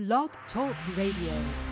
Blog 0.00 0.30
Talk 0.54 0.74
Radio. 0.96 1.69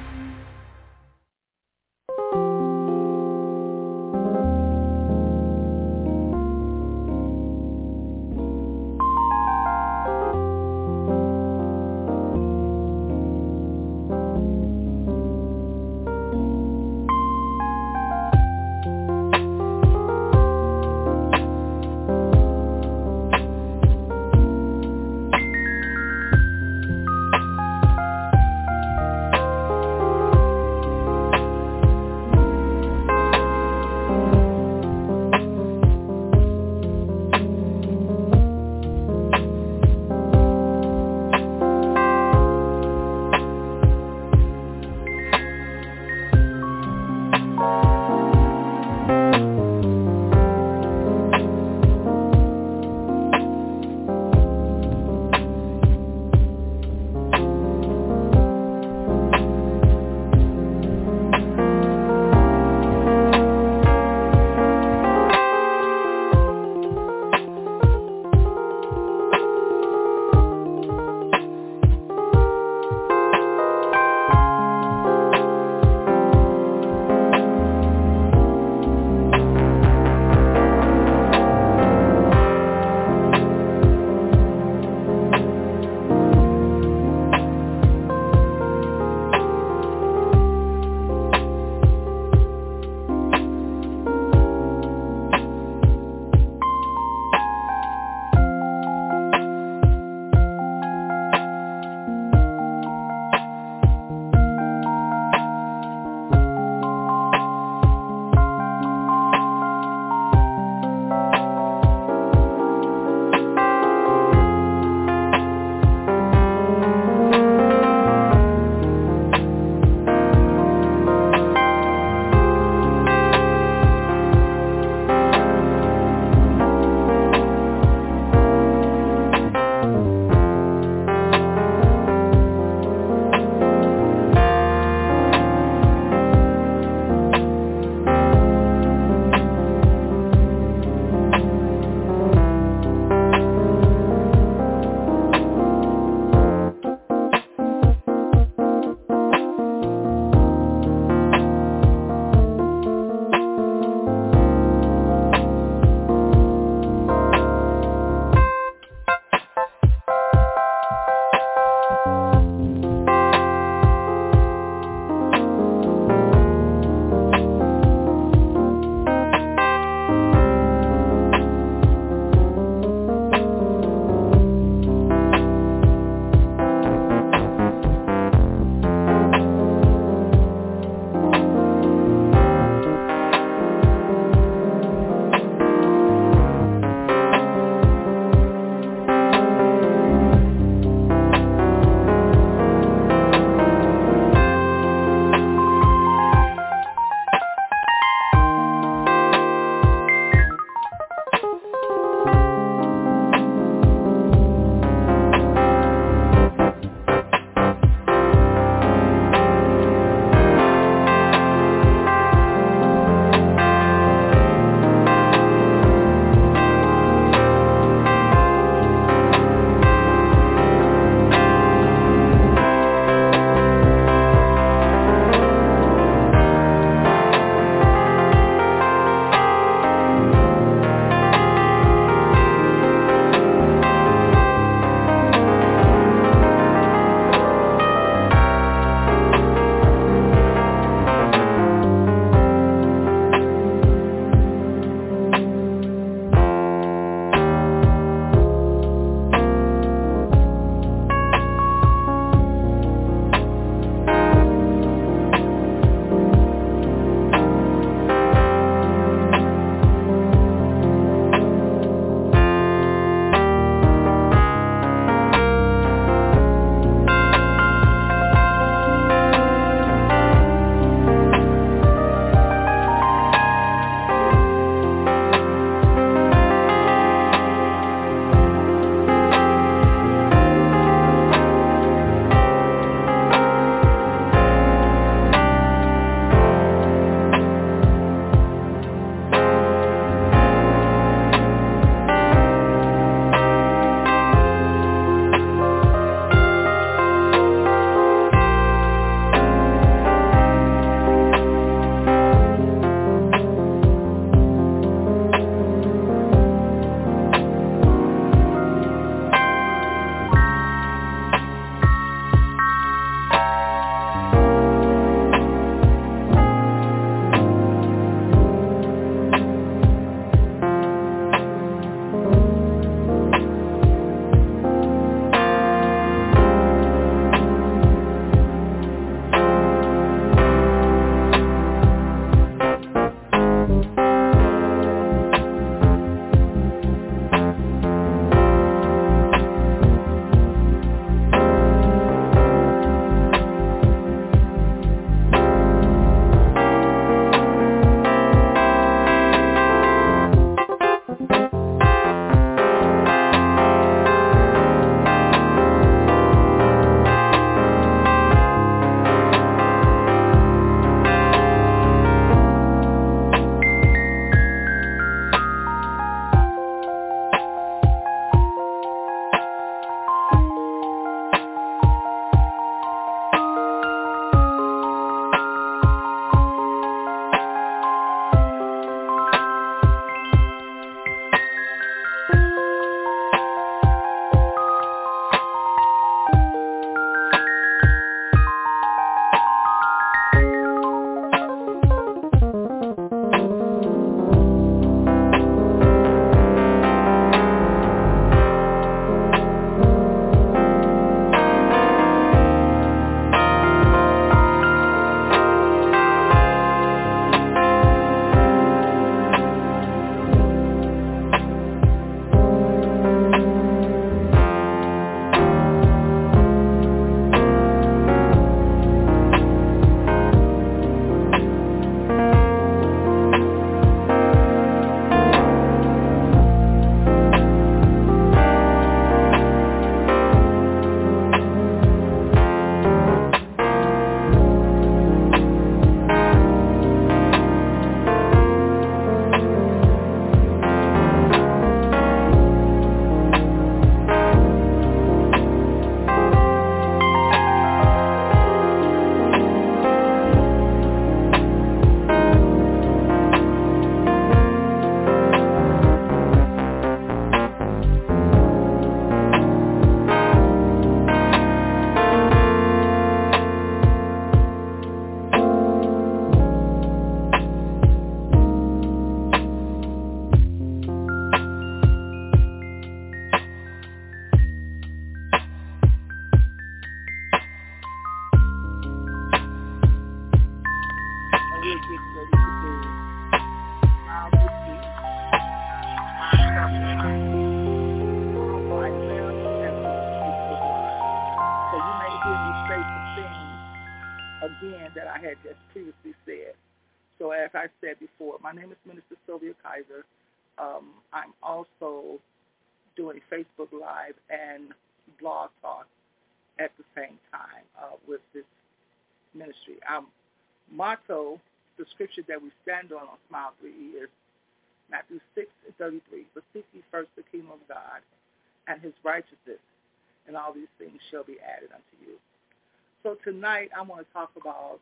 Tonight 523.38 523.70
I 523.76 523.82
want 523.82 524.04
to 524.04 524.12
talk 524.12 524.30
about 524.40 524.80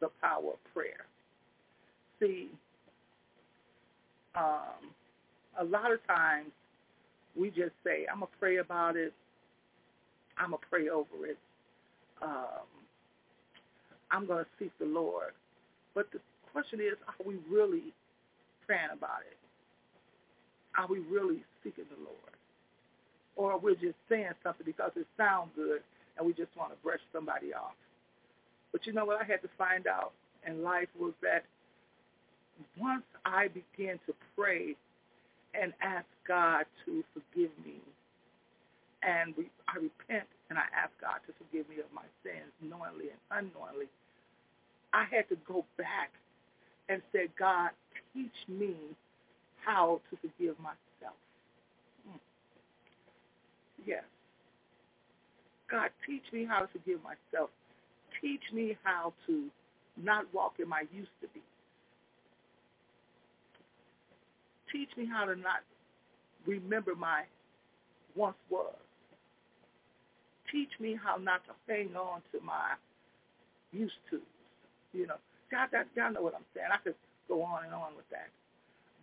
the 0.00 0.08
power 0.22 0.52
of 0.52 0.72
prayer. 0.72 1.04
See, 2.18 2.48
um, 4.34 4.88
a 5.58 5.64
lot 5.64 5.92
of 5.92 5.98
times 6.06 6.50
we 7.36 7.50
just 7.50 7.72
say, 7.84 8.06
I'm 8.10 8.20
going 8.20 8.30
to 8.32 8.38
pray 8.38 8.56
about 8.58 8.96
it. 8.96 9.12
I'm 10.38 10.50
going 10.50 10.60
to 10.60 10.66
pray 10.70 10.88
over 10.88 11.26
it. 11.26 11.36
Um, 12.22 12.64
I'm 14.10 14.26
going 14.26 14.44
to 14.44 14.50
seek 14.58 14.72
the 14.78 14.86
Lord. 14.86 15.32
But 15.94 16.10
the 16.12 16.20
question 16.52 16.80
is, 16.80 16.96
are 17.08 17.26
we 17.26 17.36
really 17.50 17.92
praying 18.66 18.88
about 18.92 19.20
it? 19.30 19.36
Are 20.78 20.86
we 20.86 21.00
really 21.00 21.44
seeking 21.62 21.84
the 21.90 22.02
Lord? 22.02 22.16
Or 23.36 23.52
are 23.52 23.58
we're 23.58 23.74
just 23.74 23.96
saying 24.08 24.32
something 24.42 24.64
because 24.64 24.92
it 24.96 25.06
sounds 25.18 25.50
good 25.54 25.82
and 26.20 26.26
we 26.26 26.34
just 26.34 26.54
want 26.56 26.70
to 26.70 26.76
brush 26.84 27.00
somebody 27.12 27.54
off. 27.54 27.72
But 28.72 28.86
you 28.86 28.92
know 28.92 29.06
what 29.06 29.20
I 29.20 29.24
had 29.24 29.40
to 29.40 29.48
find 29.56 29.86
out 29.86 30.12
in 30.46 30.62
life 30.62 30.88
was 30.98 31.14
that 31.22 31.44
once 32.78 33.04
I 33.24 33.48
began 33.48 33.98
to 34.06 34.12
pray 34.36 34.76
and 35.54 35.72
ask 35.80 36.04
God 36.28 36.66
to 36.84 37.02
forgive 37.14 37.50
me, 37.64 37.80
and 39.02 39.34
I 39.66 39.76
repent 39.76 40.28
and 40.50 40.58
I 40.58 40.68
ask 40.76 40.92
God 41.00 41.24
to 41.26 41.32
forgive 41.40 41.68
me 41.70 41.76
of 41.80 41.90
my 41.94 42.04
sins 42.22 42.52
knowingly 42.60 43.08
and 43.08 43.48
unknowingly, 43.48 43.88
I 44.92 45.04
had 45.10 45.26
to 45.30 45.36
go 45.48 45.64
back 45.78 46.10
and 46.90 47.00
say, 47.12 47.28
God, 47.38 47.70
teach 48.12 48.36
me 48.46 48.76
how 49.64 50.00
to 50.10 50.16
forgive 50.20 50.58
myself. 50.58 51.16
Hmm. 52.04 52.18
Yes. 53.86 54.04
God, 55.70 55.90
teach 56.06 56.24
me 56.32 56.44
how 56.44 56.60
to 56.60 56.68
forgive 56.68 57.00
myself. 57.02 57.50
Teach 58.20 58.42
me 58.52 58.76
how 58.82 59.12
to 59.26 59.46
not 59.96 60.24
walk 60.34 60.54
in 60.58 60.68
my 60.68 60.82
used 60.92 61.10
to 61.22 61.28
be. 61.28 61.40
Teach 64.72 64.90
me 64.96 65.06
how 65.06 65.24
to 65.24 65.36
not 65.36 65.62
remember 66.46 66.94
my 66.94 67.22
once 68.16 68.36
was. 68.50 68.74
Teach 70.50 70.70
me 70.80 70.98
how 71.02 71.16
not 71.16 71.42
to 71.46 71.52
hang 71.68 71.94
on 71.96 72.22
to 72.32 72.40
my 72.44 72.74
used 73.72 73.92
to. 74.10 74.20
You 74.92 75.06
know, 75.06 75.16
y'all, 75.52 75.68
y'all 75.96 76.12
know 76.12 76.22
what 76.22 76.34
I'm 76.34 76.46
saying. 76.54 76.68
I 76.72 76.78
could 76.78 76.94
go 77.28 77.42
on 77.42 77.64
and 77.64 77.74
on 77.74 77.94
with 77.96 78.08
that. 78.10 78.28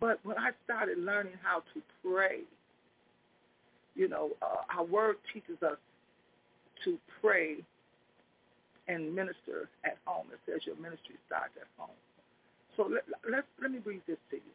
But 0.00 0.20
when 0.24 0.36
I 0.38 0.50
started 0.64 0.98
learning 0.98 1.34
how 1.42 1.62
to 1.74 1.82
pray, 2.04 2.40
you 3.94 4.08
know, 4.08 4.30
uh, 4.42 4.62
our 4.78 4.84
word 4.84 5.16
teaches 5.32 5.60
us 5.62 5.78
to 6.84 6.98
pray 7.20 7.56
and 8.88 9.14
minister 9.14 9.68
at 9.84 9.98
home. 10.04 10.26
It 10.32 10.40
says 10.46 10.62
your 10.64 10.76
ministry 10.76 11.16
starts 11.26 11.52
at 11.60 11.68
home. 11.76 11.96
So 12.76 12.88
let, 12.88 13.04
let, 13.28 13.44
let 13.60 13.70
me 13.70 13.78
read 13.84 14.02
this 14.06 14.18
to 14.30 14.36
you. 14.36 14.54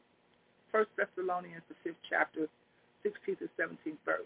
First 0.71 0.89
Thessalonians, 0.97 1.61
the 1.69 1.75
fifth 1.83 2.01
chapter, 2.09 2.47
16 3.03 3.35
to 3.37 3.49
17 3.57 3.97
verse. 4.05 4.25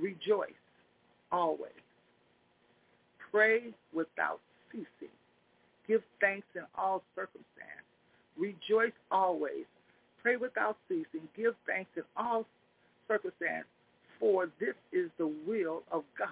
Rejoice 0.00 0.58
always. 1.30 1.84
Pray 3.30 3.74
without 3.92 4.40
ceasing. 4.72 5.14
Give 5.86 6.02
thanks 6.20 6.46
in 6.54 6.62
all 6.76 7.02
circumstances. 7.14 7.84
Rejoice 8.36 8.96
always. 9.10 9.64
Pray 10.22 10.36
without 10.36 10.76
ceasing. 10.88 11.28
Give 11.36 11.54
thanks 11.66 11.90
in 11.96 12.02
all 12.16 12.44
circumstances. 13.06 13.70
For 14.18 14.48
this 14.58 14.74
is 14.92 15.10
the 15.18 15.32
will 15.46 15.82
of 15.92 16.02
God 16.18 16.28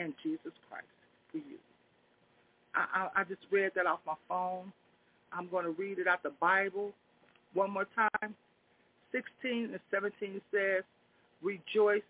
and 0.00 0.14
Jesus 0.22 0.52
Christ 0.68 0.86
for 1.30 1.38
you. 1.38 1.58
I, 2.74 3.08
I, 3.16 3.20
I 3.20 3.24
just 3.24 3.42
read 3.50 3.72
that 3.76 3.86
off 3.86 4.00
my 4.06 4.14
phone. 4.28 4.72
I'm 5.32 5.48
going 5.48 5.64
to 5.64 5.72
read 5.72 5.98
it 5.98 6.08
out 6.08 6.22
the 6.22 6.32
Bible 6.40 6.92
one 7.54 7.70
more 7.70 7.86
time. 7.94 8.34
16 9.12 9.70
and 9.72 9.80
17 9.90 10.40
says, 10.52 10.84
rejoice 11.42 12.02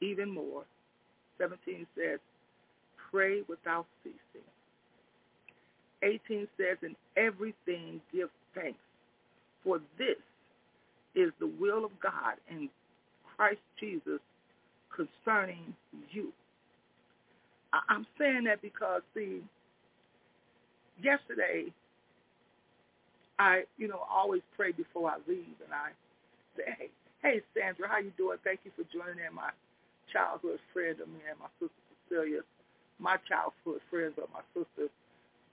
even 0.00 0.30
more. 0.30 0.64
17 1.38 1.86
says, 1.96 2.18
pray 3.10 3.42
without 3.48 3.86
ceasing. 4.02 4.46
18 6.02 6.48
says, 6.56 6.78
in 6.82 6.96
everything 7.16 8.00
give 8.12 8.28
thanks, 8.54 8.78
for 9.62 9.80
this 9.98 10.16
is 11.14 11.32
the 11.38 11.50
will 11.60 11.84
of 11.84 11.90
God 12.02 12.34
in 12.50 12.68
Christ 13.36 13.60
Jesus 13.78 14.20
concerning 14.94 15.74
you. 16.10 16.32
I'm 17.72 18.06
saying 18.18 18.44
that 18.44 18.62
because, 18.62 19.02
see, 19.14 19.42
yesterday, 21.02 21.72
I, 23.38 23.62
you 23.78 23.88
know, 23.88 24.02
always 24.10 24.42
pray 24.56 24.72
before 24.72 25.10
I 25.10 25.16
leave, 25.28 25.56
and 25.64 25.72
I 25.72 25.94
say, 26.56 26.64
hey, 26.76 26.90
hey, 27.22 27.40
Sandra, 27.54 27.88
how 27.88 27.98
you 27.98 28.12
doing? 28.18 28.38
Thank 28.44 28.60
you 28.64 28.72
for 28.76 28.84
joining 28.92 29.24
in 29.24 29.34
my 29.34 29.50
childhood 30.12 30.58
friend 30.74 30.98
of 31.00 31.08
me 31.08 31.22
and 31.30 31.38
my 31.38 31.48
sister 31.62 31.80
Cecilia, 32.08 32.42
my 32.98 33.16
childhood 33.30 33.80
friends 33.88 34.18
but 34.18 34.28
my 34.34 34.42
sister's 34.52 34.90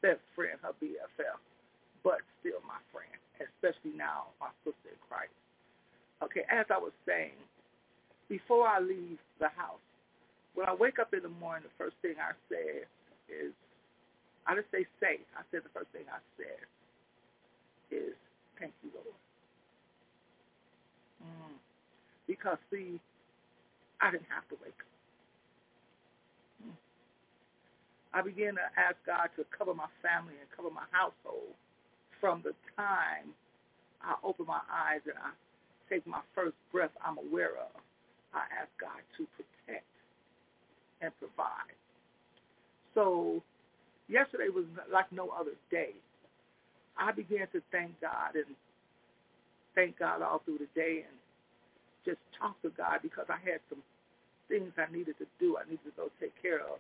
best 0.02 0.22
friend, 0.36 0.58
her 0.66 0.74
BFF, 0.82 1.38
but 2.04 2.20
still 2.42 2.60
my 2.66 2.82
friend, 2.90 3.14
especially 3.40 3.94
now 3.96 4.34
my 4.42 4.50
sister 4.66 4.90
in 4.90 5.00
Christ. 5.06 5.34
Okay, 6.26 6.44
as 6.50 6.66
I 6.74 6.78
was 6.82 6.94
saying, 7.06 7.38
before 8.30 8.68
I 8.68 8.80
leave 8.80 9.18
the 9.40 9.50
house, 9.50 9.84
when 10.56 10.68
I 10.68 10.74
wake 10.74 11.00
up 11.00 11.14
in 11.14 11.22
the 11.22 11.30
morning, 11.30 11.64
the 11.64 11.84
first 11.84 11.96
thing 12.02 12.16
I 12.20 12.34
say 12.50 12.84
is, 13.30 13.54
I 14.48 14.56
didn't 14.56 14.72
say 14.72 14.86
say, 15.00 15.20
I 15.36 15.44
said 15.52 15.62
the 15.64 15.74
first 15.74 15.92
thing 15.92 16.08
I 16.10 16.20
said 16.36 16.64
is, 17.92 18.16
thank 18.60 18.74
you, 18.84 18.90
Lord. 18.96 19.20
Mm. 21.22 21.56
Because, 22.26 22.58
see, 22.72 23.00
I 24.02 24.12
didn't 24.12 24.32
have 24.34 24.48
to 24.50 24.56
wake 24.64 24.80
up. 24.82 24.94
Mm. 26.66 26.78
I 28.14 28.22
began 28.24 28.56
to 28.56 28.66
ask 28.76 28.98
God 29.06 29.30
to 29.38 29.46
cover 29.56 29.74
my 29.74 29.92
family 30.02 30.34
and 30.40 30.50
cover 30.56 30.74
my 30.74 30.88
household 30.92 31.54
from 32.20 32.42
the 32.44 32.56
time 32.76 33.30
I 34.02 34.16
open 34.24 34.46
my 34.48 34.62
eyes 34.72 35.02
and 35.06 35.18
I 35.22 35.32
take 35.90 36.06
my 36.08 36.22
first 36.34 36.56
breath 36.72 36.92
I'm 37.04 37.18
aware 37.18 37.56
of 37.62 37.78
I 38.34 38.44
ask 38.62 38.70
God 38.80 39.02
to 39.18 39.28
protect 39.36 39.88
and 41.02 41.12
provide. 41.20 41.76
So 42.94 43.44
yesterday 44.10 44.50
was 44.50 44.66
like 44.92 45.12
no 45.12 45.30
other 45.30 45.56
day. 45.70 45.94
I 46.98 47.12
began 47.12 47.48
to 47.54 47.62
thank 47.72 48.00
God 48.02 48.34
and 48.36 48.56
thank 49.76 50.00
God 50.00 50.22
all 50.22 50.42
through 50.44 50.58
the 50.60 50.72
day 50.74 51.06
and 51.06 51.18
just 52.06 52.18
talk 52.40 52.60
to 52.64 52.70
God 52.74 53.00
because 53.04 53.26
I 53.30 53.38
had 53.44 53.62
some 53.70 53.84
things 54.50 54.72
I 54.78 54.90
needed 54.92 55.20
to 55.20 55.28
do. 55.40 55.58
I 55.58 55.70
needed 55.70 55.86
to 55.86 55.96
go 55.96 56.10
take 56.20 56.34
care 56.42 56.60
of. 56.60 56.80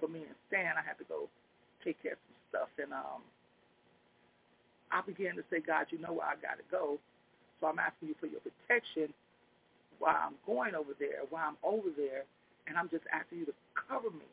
For 0.00 0.08
me 0.08 0.24
and 0.24 0.38
Stan, 0.48 0.78
I 0.78 0.84
had 0.86 0.96
to 0.98 1.06
go 1.10 1.28
take 1.84 2.00
care 2.02 2.14
of 2.16 2.22
some 2.24 2.40
stuff. 2.48 2.70
And 2.78 2.94
um, 2.94 3.20
I 4.90 5.02
began 5.02 5.36
to 5.36 5.44
say, 5.50 5.60
God, 5.60 5.86
you 5.90 5.98
know 5.98 6.14
where 6.16 6.26
I 6.30 6.38
got 6.40 6.56
to 6.56 6.66
go. 6.70 6.96
So 7.60 7.66
I'm 7.66 7.78
asking 7.78 8.14
you 8.14 8.16
for 8.20 8.30
your 8.30 8.40
protection 8.40 9.12
while 9.98 10.16
I'm 10.16 10.36
going 10.46 10.74
over 10.74 10.92
there, 10.98 11.26
while 11.30 11.54
I'm 11.54 11.60
over 11.62 11.88
there, 11.96 12.24
and 12.66 12.76
I'm 12.76 12.88
just 12.88 13.04
asking 13.12 13.40
you 13.40 13.46
to 13.46 13.56
cover 13.74 14.10
me. 14.10 14.28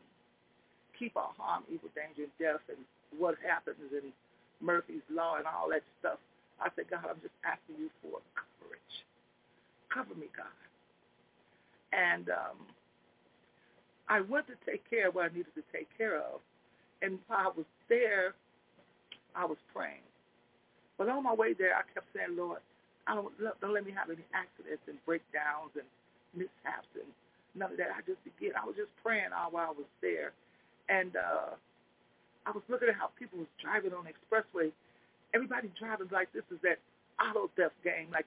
Keep 1.00 1.17
our 1.17 1.31
harm, 1.38 1.63
evil, 1.67 1.89
danger, 1.95 2.24
and 2.24 2.36
death, 2.39 2.63
and 2.69 2.79
what 3.17 3.36
happens 3.43 3.91
in 3.91 4.12
Murphy's 4.62 5.03
Law 5.12 5.38
and 5.38 5.45
all 5.45 5.69
that 5.69 5.84
stuff. 6.00 6.19
I 6.60 6.69
said, 6.75 6.86
God, 6.89 7.03
I'm 7.03 7.19
just 7.22 7.36
asking 7.43 7.75
you 7.79 7.89
for 8.01 8.24
coverage. 8.36 8.95
Cover 9.91 10.15
me, 10.15 10.27
God. 10.36 10.48
And 11.91 12.29
um, 12.29 12.60
I 14.07 14.22
went 14.22 14.48
to 14.48 14.55
take 14.65 14.88
care 14.89 15.10
of 15.10 15.15
what 15.15 15.25
I 15.25 15.36
needed 15.36 15.55
to 15.55 15.63
take 15.74 15.88
care 15.98 16.17
of, 16.17 16.39
And 17.01 17.19
while 17.27 17.39
I 17.39 17.51
was 17.55 17.65
there, 17.89 18.36
I 19.36 19.45
was 19.45 19.57
praying. 19.74 20.05
But 20.98 21.10
on 21.10 21.24
my 21.24 21.34
way 21.34 21.53
there, 21.53 21.75
I 21.75 21.81
kept 21.93 22.07
saying, 22.15 22.38
Lord, 22.38 22.60
I 23.07 23.15
don't, 23.15 23.31
don't 23.62 23.74
let 23.74 23.85
me 23.85 23.93
have 23.93 24.09
any 24.09 24.25
accidents 24.33 24.81
and 24.89 24.97
breakdowns 25.05 25.74
and 25.77 25.85
mishaps 26.33 26.89
and 26.97 27.07
none 27.53 27.71
of 27.71 27.77
that. 27.77 27.93
I 27.93 28.01
just 28.03 28.21
began. 28.25 28.57
I 28.57 28.65
was 28.65 28.75
just 28.75 28.91
praying 29.05 29.29
all 29.31 29.53
while 29.53 29.71
I 29.71 29.75
was 29.77 29.89
there. 30.01 30.33
And 30.89 31.15
uh, 31.15 31.53
I 32.45 32.51
was 32.51 32.65
looking 32.69 32.89
at 32.89 32.97
how 32.97 33.13
people 33.17 33.39
was 33.39 33.51
driving 33.62 33.93
on 33.93 34.05
the 34.05 34.13
expressway. 34.13 34.74
Everybody 35.33 35.69
driving 35.77 36.09
like 36.12 36.33
this 36.33 36.45
is 36.50 36.62
that 36.65 36.81
auto 37.21 37.50
theft 37.53 37.77
game. 37.85 38.09
Like 38.09 38.25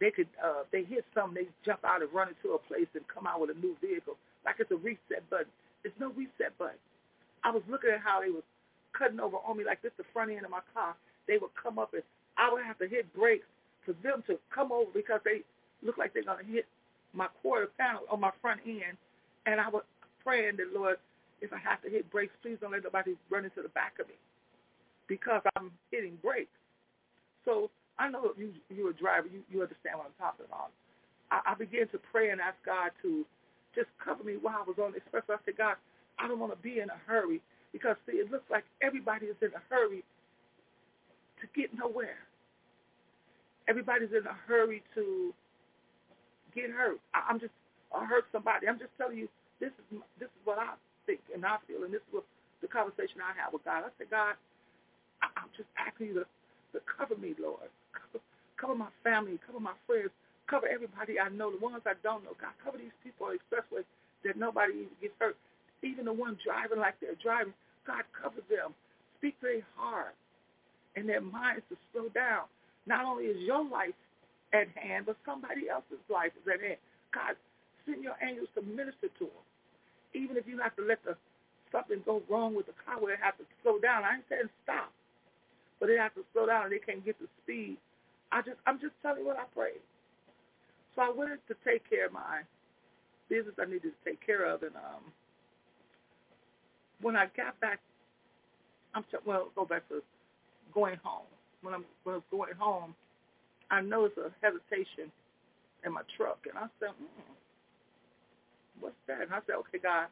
they 0.00 0.10
could, 0.12 0.28
uh, 0.40 0.68
they 0.72 0.84
hit 0.84 1.04
something, 1.16 1.44
they 1.44 1.48
jump 1.64 1.80
out 1.84 2.00
and 2.04 2.12
run 2.12 2.28
into 2.32 2.54
a 2.56 2.60
place 2.60 2.88
and 2.92 3.04
come 3.08 3.26
out 3.26 3.40
with 3.40 3.50
a 3.52 3.58
new 3.60 3.76
vehicle. 3.80 4.16
Like 4.44 4.56
it's 4.58 4.72
a 4.72 4.80
reset 4.80 5.24
button. 5.28 5.52
There's 5.82 5.96
no 5.98 6.12
reset 6.12 6.56
button. 6.58 6.80
I 7.44 7.50
was 7.50 7.62
looking 7.68 7.90
at 7.90 8.00
how 8.00 8.20
they 8.20 8.30
was 8.30 8.44
cutting 8.92 9.20
over 9.20 9.36
on 9.46 9.56
me 9.56 9.64
like 9.64 9.80
this 9.82 9.92
the 9.96 10.04
front 10.12 10.30
end 10.30 10.44
of 10.44 10.50
my 10.50 10.60
car 10.74 10.94
they 11.26 11.38
would 11.38 11.50
come 11.56 11.78
up 11.78 11.94
and 11.94 12.02
I 12.36 12.52
would 12.52 12.64
have 12.64 12.78
to 12.78 12.88
hit 12.88 13.12
brakes 13.14 13.46
for 13.84 13.92
them 14.02 14.22
to 14.26 14.38
come 14.54 14.72
over 14.72 14.90
because 14.94 15.20
they 15.24 15.42
look 15.82 15.98
like 15.98 16.14
they're 16.14 16.24
going 16.24 16.44
to 16.44 16.50
hit 16.50 16.66
my 17.12 17.26
quarter 17.42 17.68
panel 17.78 18.02
on 18.10 18.20
my 18.20 18.30
front 18.40 18.60
end. 18.66 18.96
And 19.46 19.60
I 19.60 19.68
was 19.68 19.82
praying 20.22 20.56
that, 20.56 20.72
Lord, 20.74 20.96
if 21.40 21.52
I 21.52 21.58
have 21.58 21.82
to 21.82 21.90
hit 21.90 22.10
brakes, 22.10 22.32
please 22.42 22.58
don't 22.60 22.72
let 22.72 22.84
nobody 22.84 23.14
run 23.28 23.44
into 23.44 23.62
the 23.62 23.68
back 23.70 23.94
of 24.00 24.06
me 24.06 24.14
because 25.08 25.42
I'm 25.56 25.70
hitting 25.90 26.16
brakes. 26.22 26.54
So 27.44 27.70
I 27.98 28.08
know 28.08 28.32
you, 28.38 28.52
you're 28.70 28.90
a 28.90 28.94
driver, 28.94 29.26
you, 29.26 29.42
you 29.50 29.62
understand 29.62 29.98
what 29.98 30.06
I'm 30.06 30.18
talking 30.18 30.46
about. 30.46 30.70
I, 31.30 31.52
I 31.52 31.54
began 31.54 31.88
to 31.88 31.98
pray 31.98 32.30
and 32.30 32.40
ask 32.40 32.56
God 32.64 32.90
to 33.02 33.26
just 33.74 33.88
cover 34.02 34.22
me 34.22 34.36
while 34.40 34.62
I 34.62 34.64
was 34.64 34.78
on 34.78 34.92
the 34.92 35.00
expressway. 35.02 35.34
I 35.34 35.42
said, 35.44 35.56
God, 35.58 35.76
I 36.18 36.28
don't 36.28 36.38
want 36.38 36.52
to 36.52 36.62
be 36.62 36.78
in 36.78 36.88
a 36.90 37.00
hurry 37.06 37.40
because, 37.72 37.96
see, 38.06 38.22
it 38.22 38.30
looks 38.30 38.48
like 38.50 38.64
everybody 38.80 39.26
is 39.26 39.36
in 39.42 39.48
a 39.48 39.62
hurry 39.68 40.04
to 41.40 41.46
get 41.58 41.74
nowhere. 41.76 42.20
Everybody's 43.72 44.12
in 44.12 44.28
a 44.28 44.36
hurry 44.46 44.84
to 44.94 45.32
get 46.54 46.68
hurt. 46.68 47.00
I, 47.16 47.24
I'm 47.32 47.40
just 47.40 47.56
or 47.88 48.04
hurt 48.04 48.28
somebody. 48.32 48.68
I'm 48.68 48.78
just 48.78 48.92
telling 49.00 49.16
you 49.16 49.28
this 49.64 49.72
is 49.80 49.86
this 50.20 50.28
is 50.28 50.42
what 50.44 50.60
I 50.60 50.76
think 51.08 51.24
and 51.32 51.40
I 51.46 51.56
feel, 51.64 51.84
and 51.88 51.92
this 51.94 52.04
is 52.04 52.12
what 52.12 52.28
the 52.60 52.68
conversation 52.68 53.24
I 53.24 53.32
have 53.40 53.56
with 53.56 53.64
God. 53.64 53.88
I 53.88 53.92
said, 53.96 54.12
God, 54.12 54.36
I, 55.24 55.32
I'm 55.40 55.48
just 55.56 55.68
asking 55.80 56.12
you 56.12 56.16
to, 56.20 56.26
to 56.76 56.78
cover 56.84 57.16
me, 57.16 57.34
Lord. 57.40 57.72
Cover, 58.60 58.76
my 58.76 58.92
family, 59.02 59.40
cover 59.46 59.58
my 59.58 59.74
friends, 59.88 60.14
cover 60.46 60.68
everybody 60.68 61.18
I 61.18 61.28
know, 61.30 61.50
the 61.50 61.58
ones 61.58 61.82
I 61.86 61.98
don't 62.04 62.22
know. 62.24 62.36
God, 62.38 62.54
cover 62.62 62.78
these 62.78 62.94
people 63.02 63.26
on 63.26 63.34
the 63.34 63.40
expressway 63.42 63.82
that 64.24 64.38
nobody 64.38 64.86
even 64.86 64.96
gets 65.02 65.14
hurt. 65.18 65.36
Even 65.82 66.06
the 66.06 66.12
one 66.14 66.38
driving 66.44 66.78
like 66.78 66.94
they're 67.00 67.18
driving, 67.18 67.54
God, 67.86 68.04
cover 68.14 68.38
them. 68.50 68.74
Speak 69.18 69.34
very 69.42 69.64
hard 69.76 70.14
and 70.96 71.08
their 71.08 71.20
minds 71.20 71.64
to 71.70 71.76
slow 71.92 72.08
down. 72.14 72.46
Not 72.86 73.04
only 73.06 73.26
is 73.26 73.40
your 73.42 73.64
life 73.68 73.96
at 74.52 74.68
hand, 74.76 75.06
but 75.06 75.16
somebody 75.26 75.68
else's 75.70 76.02
life 76.10 76.32
is 76.40 76.46
at 76.52 76.60
hand. 76.60 76.78
God, 77.14 77.36
send 77.86 78.02
your 78.04 78.16
angels 78.22 78.48
to 78.56 78.62
minister 78.62 79.08
to 79.18 79.26
them. 79.26 79.46
Even 80.14 80.36
if 80.36 80.46
you 80.46 80.58
have 80.60 80.76
to 80.76 80.84
let 80.84 81.02
the 81.04 81.16
something 81.72 82.02
go 82.06 82.22
wrong 82.30 82.54
with 82.54 82.66
the 82.66 82.76
car 82.84 83.00
where 83.00 83.14
it 83.14 83.20
has 83.22 83.34
to 83.38 83.44
slow 83.62 83.78
down. 83.80 84.04
I 84.04 84.16
ain't 84.16 84.28
saying 84.28 84.50
stop, 84.64 84.92
but 85.80 85.90
it 85.90 85.98
has 85.98 86.12
to 86.16 86.24
slow 86.32 86.46
down 86.46 86.64
and 86.64 86.72
they 86.72 86.80
can't 86.80 87.04
get 87.04 87.18
the 87.20 87.28
speed. 87.42 87.78
I 88.32 88.42
just, 88.42 88.58
I'm 88.66 88.80
just 88.80 88.94
telling 89.02 89.22
you 89.22 89.26
what 89.28 89.38
I 89.38 89.44
prayed. 89.54 89.82
So 90.96 91.02
I 91.02 91.10
went 91.10 91.40
to 91.48 91.54
take 91.64 91.88
care 91.88 92.06
of 92.06 92.12
my 92.12 92.42
business 93.30 93.54
I 93.60 93.66
needed 93.66 93.92
to 93.96 94.02
take 94.04 94.24
care 94.24 94.44
of, 94.46 94.62
and 94.62 94.76
um, 94.76 95.04
when 97.02 97.16
I 97.16 97.26
got 97.36 97.58
back, 97.60 97.80
I'm 98.94 99.04
t- 99.04 99.18
well, 99.26 99.48
go 99.56 99.64
back 99.64 99.88
to 99.90 100.02
going 100.74 100.96
home. 101.02 101.31
When 101.62 101.74
I'm 101.74 101.84
when 102.04 102.14
I 102.14 102.18
was 102.18 102.28
going 102.30 102.54
home, 102.58 102.94
I 103.70 103.80
noticed 103.80 104.18
a 104.18 104.30
hesitation 104.42 105.10
in 105.84 105.92
my 105.92 106.02
truck, 106.16 106.38
and 106.48 106.58
I 106.58 106.66
said, 106.78 106.90
mm, 106.90 107.34
"What's 108.80 108.96
that?" 109.06 109.22
And 109.22 109.32
I 109.32 109.40
said, 109.46 109.56
"Okay, 109.66 109.78
God." 109.78 110.08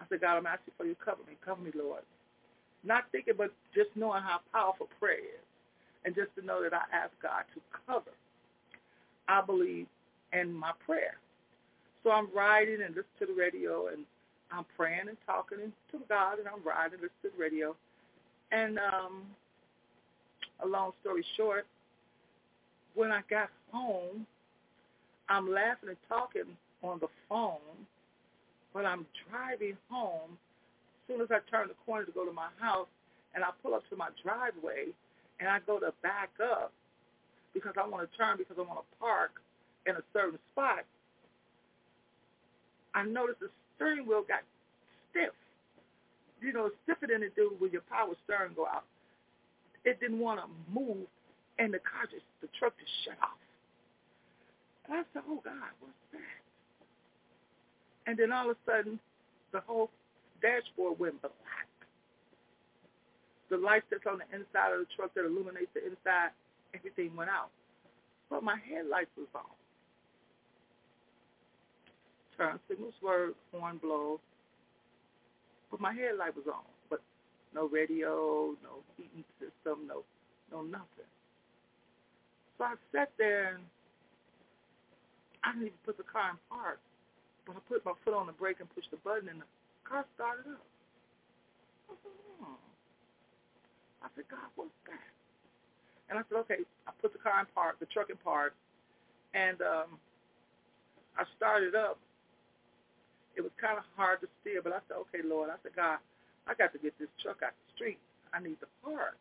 I 0.00 0.04
said, 0.08 0.20
"God, 0.20 0.36
I'm 0.36 0.46
asking 0.46 0.74
for 0.76 0.84
you 0.84 0.94
to 0.94 1.04
cover 1.04 1.22
me, 1.28 1.36
cover 1.44 1.60
me, 1.60 1.70
Lord." 1.74 2.02
Not 2.84 3.04
thinking, 3.10 3.34
but 3.36 3.50
just 3.74 3.90
knowing 3.96 4.22
how 4.22 4.40
powerful 4.52 4.88
prayer 5.00 5.18
is, 5.18 5.46
and 6.04 6.14
just 6.14 6.34
to 6.36 6.44
know 6.44 6.62
that 6.62 6.72
I 6.72 6.84
ask 6.94 7.10
God 7.22 7.44
to 7.54 7.60
cover. 7.86 8.12
I 9.28 9.40
believe 9.40 9.86
in 10.32 10.52
my 10.52 10.72
prayer. 10.84 11.16
So 12.04 12.10
I'm 12.12 12.28
riding 12.34 12.82
and 12.82 12.94
listening 12.94 13.18
to 13.18 13.26
the 13.26 13.32
radio, 13.34 13.88
and 13.88 14.04
I'm 14.52 14.64
praying 14.76 15.08
and 15.08 15.16
talking 15.26 15.58
to 15.90 15.98
God, 16.08 16.38
and 16.38 16.46
I'm 16.46 16.62
riding, 16.62 17.00
listening 17.00 17.10
to 17.24 17.30
the 17.36 17.42
radio, 17.42 17.74
and 18.52 18.78
um, 18.78 19.22
a 20.62 20.66
long 20.66 20.92
story 21.02 21.24
short, 21.36 21.66
when 22.94 23.12
I 23.12 23.20
got 23.28 23.50
home, 23.72 24.26
I'm 25.28 25.50
laughing 25.50 25.90
and 25.90 25.98
talking 26.08 26.48
on 26.82 26.98
the 27.00 27.08
phone, 27.28 27.86
but 28.72 28.86
I'm 28.86 29.06
driving 29.28 29.76
home. 29.90 30.32
As 30.32 31.14
soon 31.14 31.20
as 31.20 31.28
I 31.30 31.38
turn 31.50 31.68
the 31.68 31.74
corner 31.84 32.04
to 32.04 32.12
go 32.12 32.24
to 32.24 32.32
my 32.32 32.48
house, 32.58 32.88
and 33.34 33.44
I 33.44 33.48
pull 33.62 33.74
up 33.74 33.82
to 33.90 33.96
my 33.96 34.08
driveway, 34.24 34.94
and 35.40 35.48
I 35.48 35.58
go 35.66 35.78
to 35.78 35.92
back 36.02 36.30
up 36.40 36.72
because 37.52 37.74
I 37.76 37.86
want 37.86 38.10
to 38.10 38.16
turn 38.16 38.38
because 38.38 38.56
I 38.58 38.62
want 38.62 38.80
to 38.80 38.98
park 38.98 39.42
in 39.86 39.94
a 39.96 40.02
certain 40.12 40.38
spot, 40.52 40.84
I 42.94 43.04
noticed 43.04 43.40
the 43.40 43.48
steering 43.76 44.06
wheel 44.06 44.24
got 44.26 44.40
stiff. 45.10 45.34
You 46.40 46.52
know, 46.52 46.70
stiffer 46.84 47.06
than 47.06 47.22
it 47.22 47.36
do 47.36 47.52
when 47.58 47.70
your 47.72 47.82
power 47.88 48.14
steering 48.24 48.52
go 48.56 48.66
out 48.66 48.84
it 49.86 50.00
didn't 50.00 50.18
want 50.18 50.40
to 50.40 50.46
move, 50.68 51.06
and 51.58 51.72
the 51.72 51.78
car 51.78 52.04
just, 52.10 52.26
the 52.42 52.48
truck 52.58 52.74
just 52.76 52.90
shut 53.06 53.16
off. 53.22 53.38
And 54.84 54.98
I 54.98 55.02
said, 55.14 55.22
oh, 55.30 55.40
God, 55.42 55.72
what's 55.80 55.94
that? 56.12 56.42
And 58.10 58.18
then 58.18 58.32
all 58.32 58.50
of 58.50 58.56
a 58.56 58.60
sudden, 58.66 58.98
the 59.52 59.60
whole 59.60 59.90
dashboard 60.42 60.98
went 60.98 61.22
black. 61.22 61.32
The 63.48 63.56
lights 63.56 63.86
that's 63.90 64.06
on 64.10 64.18
the 64.18 64.28
inside 64.34 64.74
of 64.74 64.82
the 64.82 64.90
truck 64.98 65.14
that 65.14 65.24
illuminates 65.24 65.70
the 65.74 65.86
inside, 65.86 66.34
everything 66.74 67.14
went 67.14 67.30
out. 67.30 67.50
But 68.28 68.42
my 68.42 68.58
headlights 68.68 69.14
was 69.16 69.30
on. 69.34 69.54
Turn 72.36 72.58
signals 72.68 72.94
were 73.02 73.30
horn 73.52 73.78
blow, 73.78 74.20
but 75.70 75.80
my 75.80 75.94
headlight 75.94 76.36
was 76.36 76.44
on 76.46 76.75
no 77.56 77.66
radio, 77.72 78.52
no 78.60 78.84
heating 79.00 79.24
system, 79.40 79.88
no 79.88 80.04
no 80.52 80.60
nothing. 80.60 81.08
So 82.58 82.64
I 82.68 82.76
sat 82.92 83.10
there 83.16 83.56
and 83.56 83.64
I 85.42 85.56
didn't 85.56 85.72
even 85.72 85.80
put 85.88 85.96
the 85.96 86.04
car 86.04 86.36
in 86.36 86.38
park, 86.52 86.78
but 87.48 87.56
I 87.56 87.60
put 87.64 87.84
my 87.84 87.96
foot 88.04 88.12
on 88.12 88.28
the 88.28 88.36
brake 88.36 88.60
and 88.60 88.68
pushed 88.76 88.92
the 88.92 89.00
button 89.00 89.32
and 89.32 89.40
the 89.40 89.48
car 89.88 90.04
started 90.14 90.52
up. 90.52 90.68
I 91.88 91.94
said, 92.04 92.12
oh. 92.44 92.60
I 94.04 94.08
said, 94.14 94.28
God, 94.28 94.48
what's 94.54 94.70
that? 94.86 95.08
And 96.08 96.18
I 96.20 96.22
said, 96.28 96.38
okay, 96.46 96.60
I 96.86 96.92
put 97.00 97.12
the 97.12 97.18
car 97.18 97.40
in 97.40 97.46
park, 97.56 97.80
the 97.80 97.88
truck 97.90 98.10
in 98.10 98.16
park, 98.20 98.54
and 99.34 99.58
um, 99.62 99.98
I 101.16 101.24
started 101.36 101.74
up. 101.74 101.98
It 103.36 103.42
was 103.42 103.52
kind 103.60 103.76
of 103.76 103.84
hard 103.96 104.20
to 104.22 104.28
steer, 104.40 104.62
but 104.62 104.72
I 104.72 104.80
said, 104.88 104.96
okay, 105.08 105.20
Lord. 105.26 105.50
I 105.50 105.58
said, 105.62 105.76
God, 105.76 105.98
I 106.46 106.54
got 106.54 106.72
to 106.72 106.78
get 106.78 106.94
this 106.98 107.10
truck 107.22 107.42
out 107.42 107.52
the 107.54 107.68
street. 107.74 107.98
I 108.32 108.38
need 108.38 108.58
to 108.62 108.70
park. 108.82 109.18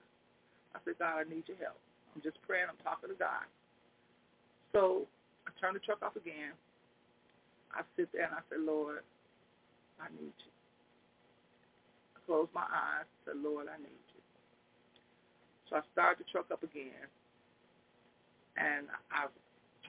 I 0.73 0.79
said, 0.85 0.97
God, 1.01 1.21
I 1.21 1.25
need 1.25 1.45
your 1.49 1.57
help. 1.57 1.77
I'm 2.13 2.21
just 2.21 2.37
praying. 2.45 2.69
I'm 2.69 2.79
talking 2.85 3.09
to 3.09 3.17
God. 3.17 3.45
So 4.71 5.09
I 5.47 5.51
turn 5.59 5.73
the 5.73 5.81
truck 5.81 6.03
off 6.03 6.15
again. 6.15 6.53
I 7.73 7.81
sit 7.97 8.11
there 8.13 8.29
and 8.29 8.35
I 8.35 8.43
said, 8.47 8.61
Lord, 8.61 9.03
I 9.99 10.07
need 10.15 10.35
you. 10.35 10.53
I 12.15 12.19
close 12.27 12.47
my 12.53 12.67
eyes. 12.67 13.07
I 13.07 13.19
said, 13.31 13.39
Lord, 13.41 13.67
I 13.67 13.77
need 13.79 14.05
you. 14.15 14.21
So 15.69 15.79
I 15.79 15.83
started 15.91 16.23
the 16.23 16.27
truck 16.31 16.51
up 16.51 16.63
again. 16.63 17.07
And 18.55 18.87
I 19.11 19.27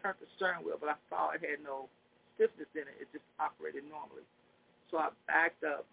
turned 0.02 0.18
the 0.18 0.26
steering 0.34 0.66
wheel, 0.66 0.78
but 0.78 0.90
I 0.90 0.98
saw 1.06 1.30
it 1.30 1.42
had 1.42 1.62
no 1.62 1.86
stiffness 2.34 2.70
in 2.74 2.86
it. 2.90 2.96
It 2.98 3.08
just 3.14 3.26
operated 3.38 3.86
normally. 3.86 4.26
So 4.90 4.98
I 4.98 5.14
backed 5.26 5.62
up 5.62 5.86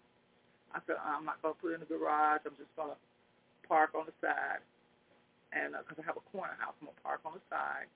I 0.74 0.82
said, 0.84 0.98
I'm 0.98 1.24
not 1.24 1.38
going 1.40 1.54
to 1.54 1.60
put 1.62 1.70
it 1.70 1.78
in 1.78 1.86
the 1.86 1.90
garage. 1.90 2.42
I'm 2.42 2.58
just 2.58 2.74
going 2.74 2.90
to 2.90 2.98
park 3.70 3.94
on 3.94 4.10
the 4.10 4.16
side. 4.18 4.60
And 5.54 5.78
because 5.78 6.02
uh, 6.02 6.02
I 6.02 6.06
have 6.10 6.18
a 6.18 6.26
corner 6.34 6.58
house, 6.58 6.74
I'm 6.82 6.90
going 6.90 6.98
to 6.98 7.06
park 7.06 7.22
on 7.22 7.38
the 7.38 7.44
side. 7.46 7.86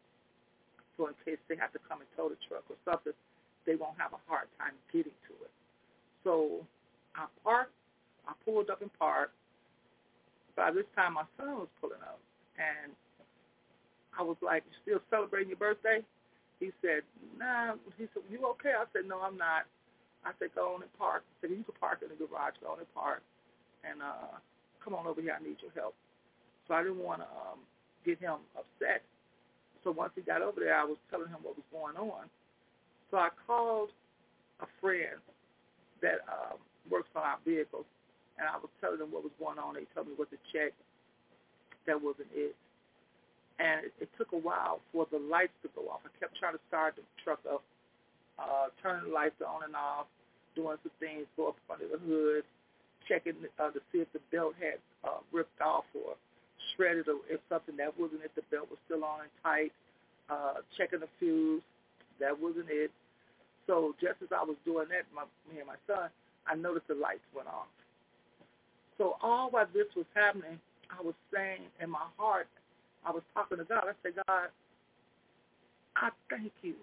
So 0.94 1.10
in 1.10 1.14
case 1.26 1.42
they 1.50 1.58
have 1.58 1.74
to 1.74 1.82
come 1.90 1.98
and 1.98 2.10
tow 2.14 2.30
the 2.30 2.38
truck 2.46 2.62
or 2.70 2.78
something, 2.86 3.14
they 3.66 3.74
won't 3.74 3.98
have 3.98 4.14
a 4.14 4.22
hard 4.30 4.46
time 4.62 4.78
getting 4.94 5.14
to 5.26 5.34
it. 5.42 5.52
So 6.22 6.62
I 7.18 7.26
parked. 7.42 7.74
I 8.30 8.32
pulled 8.46 8.70
up 8.70 8.82
and 8.82 8.90
parked. 8.98 9.34
By 10.54 10.70
this 10.70 10.86
time, 10.94 11.14
my 11.14 11.26
son 11.38 11.66
was 11.66 11.72
pulling 11.82 12.02
up. 12.02 12.22
And 12.58 12.94
I 14.18 14.22
was 14.22 14.38
like, 14.42 14.62
you 14.66 14.74
still 14.82 15.02
celebrating 15.10 15.50
your 15.50 15.58
birthday? 15.58 16.02
He 16.58 16.70
said, 16.82 17.06
nah. 17.38 17.74
He 17.98 18.06
said, 18.14 18.22
you 18.30 18.46
okay? 18.58 18.74
I 18.74 18.86
said, 18.92 19.06
no, 19.06 19.22
I'm 19.22 19.38
not. 19.38 19.66
I 20.28 20.32
said, 20.38 20.52
go 20.54 20.76
on 20.76 20.82
and 20.84 20.92
park. 21.00 21.24
I 21.24 21.32
said, 21.40 21.50
you 21.56 21.64
can 21.64 21.74
park 21.80 22.04
in 22.04 22.12
the 22.12 22.18
garage. 22.20 22.60
Go 22.60 22.76
on 22.76 22.84
and 22.84 22.92
park. 22.94 23.22
and 23.84 24.02
uh, 24.02 24.36
come 24.84 24.94
on 24.94 25.06
over 25.06 25.20
here. 25.20 25.32
I 25.32 25.42
need 25.42 25.56
your 25.64 25.72
help. 25.74 25.94
So 26.66 26.74
I 26.74 26.84
didn't 26.84 27.00
want 27.00 27.24
to 27.24 27.28
um, 27.28 27.60
get 28.04 28.20
him 28.20 28.44
upset. 28.52 29.00
So 29.84 29.90
once 29.90 30.12
he 30.14 30.20
got 30.20 30.42
over 30.42 30.60
there, 30.60 30.76
I 30.76 30.84
was 30.84 31.00
telling 31.08 31.28
him 31.32 31.40
what 31.40 31.56
was 31.56 31.68
going 31.72 31.96
on. 31.96 32.28
So 33.10 33.16
I 33.16 33.32
called 33.46 33.88
a 34.60 34.68
friend 34.80 35.16
that 36.02 36.20
uh, 36.28 36.60
works 36.90 37.08
on 37.16 37.22
our 37.22 37.40
vehicles, 37.46 37.86
and 38.36 38.44
I 38.44 38.60
was 38.60 38.68
telling 38.80 38.98
them 38.98 39.08
what 39.08 39.24
was 39.24 39.32
going 39.40 39.56
on. 39.58 39.74
They 39.74 39.88
told 39.94 40.08
me 40.08 40.14
what 40.16 40.28
to 40.30 40.38
check. 40.52 40.76
That 41.86 41.96
wasn't 41.96 42.28
it. 42.36 42.52
And 43.58 43.86
it, 43.86 43.92
it 44.06 44.10
took 44.18 44.30
a 44.36 44.38
while 44.38 44.84
for 44.92 45.06
the 45.10 45.18
lights 45.18 45.56
to 45.64 45.70
go 45.74 45.88
off. 45.88 46.04
I 46.04 46.12
kept 46.20 46.36
trying 46.38 46.54
to 46.54 46.62
start 46.68 46.94
the 46.94 47.02
truck 47.24 47.40
up, 47.48 47.64
uh, 48.38 48.68
turning 48.82 49.08
the 49.08 49.14
lights 49.14 49.40
on 49.40 49.64
and 49.64 49.74
off, 49.74 50.06
doing 50.58 50.76
some 50.82 50.98
things, 50.98 51.30
go 51.38 51.54
up 51.54 51.56
under 51.70 51.86
the 51.86 52.02
hood, 52.02 52.42
checking 53.06 53.38
uh, 53.62 53.70
to 53.70 53.78
see 53.94 54.02
if 54.02 54.10
the 54.10 54.18
belt 54.34 54.58
had 54.58 54.82
uh, 55.06 55.22
ripped 55.30 55.62
off 55.62 55.86
or 55.94 56.18
shredded 56.74 57.06
or 57.06 57.22
if 57.30 57.38
something 57.48 57.78
that 57.78 57.94
wasn't 57.94 58.26
it, 58.26 58.34
the 58.34 58.42
belt 58.50 58.66
was 58.66 58.78
still 58.90 59.06
on 59.06 59.22
and 59.22 59.34
tight, 59.46 59.72
uh, 60.26 60.60
checking 60.76 60.98
the 60.98 61.08
fuse, 61.22 61.62
that 62.18 62.34
wasn't 62.34 62.66
it. 62.68 62.90
So 63.70 63.94
just 64.02 64.18
as 64.18 64.34
I 64.34 64.42
was 64.42 64.58
doing 64.64 64.90
that, 64.90 65.06
my, 65.14 65.22
me 65.46 65.62
and 65.62 65.70
my 65.70 65.78
son, 65.86 66.10
I 66.46 66.58
noticed 66.58 66.88
the 66.88 66.98
lights 66.98 67.24
went 67.30 67.46
off. 67.46 67.70
So 68.98 69.14
all 69.22 69.48
while 69.50 69.70
this 69.72 69.86
was 69.94 70.06
happening, 70.14 70.58
I 70.90 71.00
was 71.02 71.14
saying 71.32 71.62
in 71.80 71.88
my 71.88 72.10
heart, 72.16 72.48
I 73.06 73.12
was 73.12 73.22
talking 73.32 73.58
to 73.58 73.64
God. 73.64 73.84
I 73.86 73.94
said, 74.02 74.18
God, 74.26 74.48
I 75.94 76.10
thank 76.28 76.52
you. 76.62 76.74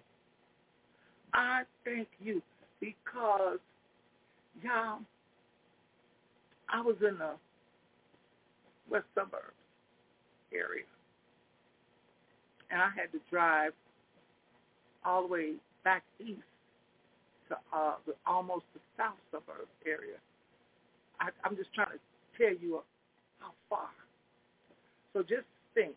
I 1.34 1.64
thank 1.84 2.08
you 2.24 2.42
because, 2.80 3.60
y'all, 4.62 5.00
I 6.70 6.82
was 6.82 6.96
in 7.02 7.18
the 7.18 7.34
west 8.90 9.06
suburbs 9.14 9.54
area. 10.54 10.86
And 12.72 12.82
I 12.82 12.90
had 12.96 13.12
to 13.12 13.20
drive 13.30 13.72
all 15.04 15.22
the 15.22 15.28
way 15.28 15.54
back 15.84 16.04
east 16.20 16.42
to 17.50 17.56
uh, 17.74 17.96
the, 18.06 18.14
almost 18.26 18.66
the 18.74 18.80
south 18.98 19.18
suburb 19.32 19.68
area. 19.86 20.18
I, 21.20 21.30
I'm 21.44 21.56
just 21.56 21.74
trying 21.74 21.92
to 21.92 22.00
tell 22.38 22.56
you 22.62 22.82
how 23.40 23.52
far. 23.70 23.90
So 25.14 25.22
just 25.22 25.46
think, 25.74 25.96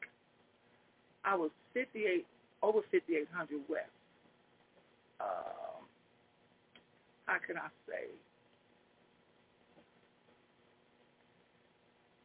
I 1.24 1.34
was 1.34 1.50
58 1.74 2.26
over 2.62 2.80
5800 2.92 3.60
west. 3.68 3.84
Um, 5.20 5.57
how 7.28 7.36
can 7.46 7.58
I 7.58 7.68
say? 7.86 8.08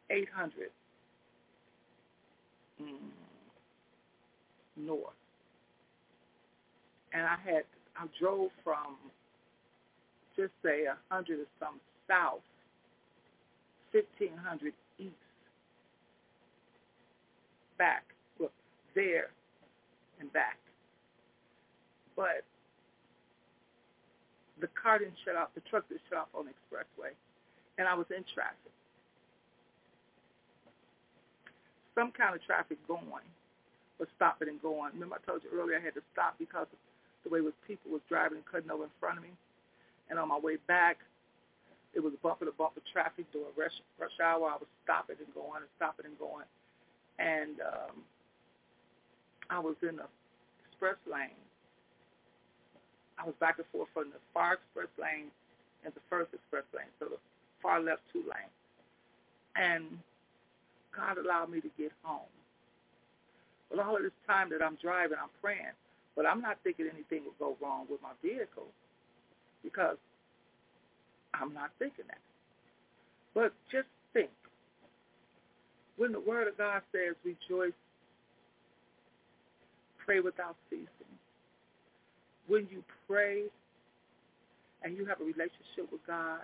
800 0.09 0.69
mm, 2.81 2.87
north. 4.77 5.01
And 7.13 7.23
I 7.23 7.35
had, 7.43 7.63
I 7.97 8.05
drove 8.19 8.49
from 8.63 8.95
just 10.35 10.51
say 10.63 10.85
a 10.85 10.95
hundred 11.13 11.39
or 11.39 11.45
some 11.59 11.79
south, 12.07 12.41
fifteen 13.91 14.35
hundred 14.37 14.73
east, 14.97 15.11
back, 17.77 18.03
well, 18.39 18.49
there 18.95 19.27
and 20.19 20.31
back. 20.33 20.57
But 22.15 22.43
the 24.63 24.71
car 24.80 24.95
didn't 25.04 25.19
shut 25.28 25.36
off, 25.36 25.52
the 25.60 25.65
truck 25.67 25.84
didn't 25.91 26.08
shut 26.08 26.23
off 26.23 26.32
on 26.32 26.47
the 26.47 26.56
expressway, 26.56 27.12
and 27.76 27.84
I 27.84 27.91
was 27.99 28.08
in 28.15 28.23
traffic. 28.32 28.71
Some 31.91 32.15
kind 32.15 32.32
of 32.32 32.39
traffic 32.47 32.80
going 32.88 33.28
was 33.99 34.08
stopping 34.15 34.47
and 34.47 34.63
going. 34.63 34.95
Remember 34.95 35.19
I 35.19 35.21
told 35.28 35.43
you 35.43 35.52
earlier 35.52 35.76
I 35.76 35.84
had 35.84 35.99
to 35.99 36.06
stop 36.15 36.39
because 36.39 36.71
of 36.71 36.80
the 37.28 37.30
way 37.30 37.43
was 37.43 37.54
people 37.67 37.91
was 37.91 38.02
driving 38.08 38.39
and 38.39 38.47
cutting 38.47 38.71
over 38.71 38.88
in 38.88 38.95
front 39.04 39.19
of 39.19 39.23
me. 39.28 39.36
And 40.10 40.17
on 40.17 40.32
my 40.32 40.39
way 40.39 40.58
back, 40.65 40.97
it 41.93 41.99
was 41.99 42.12
bumper 42.23 42.45
to 42.47 42.56
bumper 42.56 42.82
traffic 42.91 43.28
during 43.32 43.52
rush, 43.56 43.76
rush 43.99 44.17
hour. 44.23 44.47
I 44.47 44.58
was 44.58 44.71
stopping 44.84 45.19
and 45.19 45.32
going 45.36 45.62
and 45.62 45.71
stopping 45.76 46.08
and 46.08 46.17
going. 46.17 46.47
And 47.19 47.60
um, 47.62 47.95
I 49.52 49.60
was 49.60 49.76
in 49.84 49.99
the 49.99 50.08
express 50.65 50.97
lane. 51.06 51.38
I 53.23 53.25
was 53.25 53.36
back 53.39 53.55
and 53.57 53.67
forth 53.71 53.88
from 53.93 54.12
the 54.12 54.19
far 54.33 54.59
express 54.59 54.91
lane 54.99 55.31
and 55.86 55.93
the 55.95 56.03
first 56.09 56.33
express 56.33 56.67
lane, 56.75 56.91
so 56.99 57.07
the 57.07 57.17
far 57.62 57.79
left 57.79 58.01
two 58.12 58.19
lane. 58.19 58.51
And 59.55 59.86
God 60.91 61.17
allowed 61.17 61.49
me 61.49 61.62
to 61.62 61.69
get 61.77 61.91
home. 62.03 62.27
Well, 63.71 63.79
all 63.79 63.95
of 63.95 64.03
this 64.03 64.12
time 64.27 64.49
that 64.51 64.62
I'm 64.62 64.77
driving, 64.83 65.17
I'm 65.21 65.31
praying, 65.41 65.71
but 66.15 66.25
I'm 66.25 66.41
not 66.41 66.57
thinking 66.63 66.88
anything 66.91 67.23
will 67.23 67.39
go 67.39 67.55
wrong 67.63 67.86
with 67.89 68.01
my 68.01 68.12
vehicle 68.21 68.67
because 69.63 69.97
I'm 71.33 71.53
not 71.53 71.71
thinking 71.79 72.05
that. 72.07 72.19
But 73.33 73.53
just 73.71 73.88
think, 74.12 74.29
when 75.95 76.12
the 76.12 76.19
Word 76.19 76.47
of 76.49 76.57
God 76.57 76.81
says 76.91 77.15
rejoice, 77.23 77.73
pray 80.05 80.19
without 80.19 80.57
ceasing, 80.69 81.13
when 82.47 82.67
you 82.71 82.84
pray 83.08 83.43
and 84.84 84.97
you 84.97 85.06
have 85.06 85.21
a 85.21 85.23
relationship 85.23 85.91
with 85.91 86.06
God, 86.06 86.41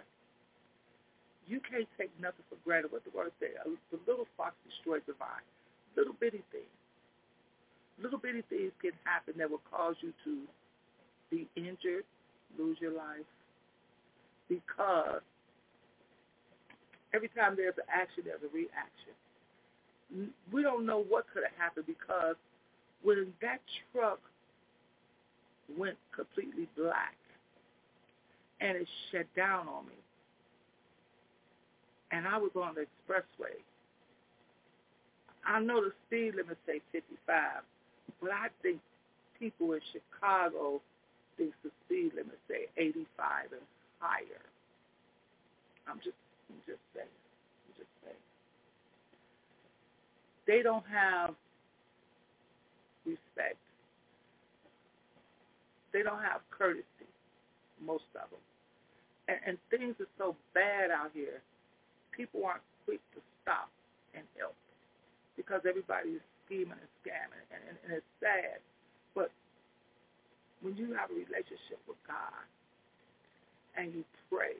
you 1.47 1.59
can't 1.59 1.87
take 1.97 2.11
nothing 2.21 2.45
for 2.49 2.57
granted 2.63 2.91
what 2.91 3.03
the 3.03 3.11
Word 3.15 3.31
says. 3.39 3.51
The 3.91 3.99
little 4.07 4.27
fox 4.37 4.55
destroys 4.69 5.01
the 5.07 5.13
vine. 5.17 5.43
Little 5.97 6.13
bitty 6.19 6.43
things. 6.51 6.77
Little 8.01 8.19
bitty 8.19 8.43
things 8.49 8.71
can 8.81 8.91
happen 9.03 9.33
that 9.37 9.49
will 9.49 9.63
cause 9.69 9.95
you 10.01 10.13
to 10.23 10.45
be 11.31 11.47
injured, 11.55 12.05
lose 12.57 12.77
your 12.79 12.93
life 12.93 13.25
because 14.49 15.21
every 17.13 17.29
time 17.29 17.53
there's 17.55 17.77
an 17.77 17.87
action, 17.87 18.23
there's 18.25 18.41
a 18.43 18.51
reaction. 18.53 19.13
We 20.51 20.63
don't 20.63 20.85
know 20.85 21.05
what 21.07 21.25
could 21.31 21.43
have 21.45 21.55
happened 21.57 21.85
because 21.85 22.35
when 23.03 23.31
that 23.41 23.61
truck 23.93 24.19
went 25.77 25.97
completely 26.15 26.67
black 26.77 27.15
and 28.61 28.77
it 28.77 28.87
shut 29.11 29.25
down 29.35 29.67
on 29.67 29.85
me, 29.87 29.93
and 32.11 32.27
I 32.27 32.37
was 32.37 32.51
on 32.55 32.75
the 32.75 32.81
expressway, 32.81 33.55
I 35.45 35.59
know 35.61 35.81
the 35.83 35.91
speed 36.07 36.35
limit 36.35 36.57
say 36.67 36.81
55, 36.91 37.63
but 38.21 38.31
I 38.31 38.47
think 38.61 38.79
people 39.39 39.73
in 39.73 39.81
Chicago 39.93 40.81
thinks 41.37 41.55
the 41.63 41.71
speed 41.85 42.11
limit 42.15 42.39
say 42.49 42.67
85 42.77 43.53
and 43.53 43.61
higher. 43.99 44.43
I'm 45.87 45.97
just, 45.97 46.17
I'm 46.49 46.61
just 46.67 46.81
saying. 46.95 47.07
I'm 47.07 47.73
just 47.77 47.91
saying. 48.03 48.23
They 50.47 50.61
don't 50.63 50.85
have 50.91 51.35
respect. 53.05 53.57
They 55.91 56.03
don't 56.03 56.21
have 56.21 56.41
courtesy, 56.51 57.09
most 57.81 58.07
of 58.15 58.29
them. 58.29 58.43
And, 59.27 59.39
and 59.45 59.55
things 59.69 59.95
are 59.99 60.11
so 60.17 60.35
bad 60.53 60.91
out 60.91 61.11
here, 61.13 61.41
people 62.11 62.45
aren't 62.45 62.65
quick 62.85 63.01
to 63.13 63.21
stop 63.41 63.69
and 64.13 64.23
help 64.37 64.55
because 65.37 65.61
everybody 65.67 66.17
is 66.17 66.25
scheming 66.45 66.77
and 66.77 66.91
scamming, 67.01 67.45
and, 67.53 67.61
and, 67.69 67.77
and 67.85 67.91
it's 67.93 68.13
sad. 68.19 68.59
But 69.15 69.31
when 70.61 70.75
you 70.75 70.93
have 70.93 71.09
a 71.09 71.17
relationship 71.17 71.79
with 71.87 71.97
God 72.05 72.43
and 73.77 73.93
you 73.93 74.03
pray 74.29 74.57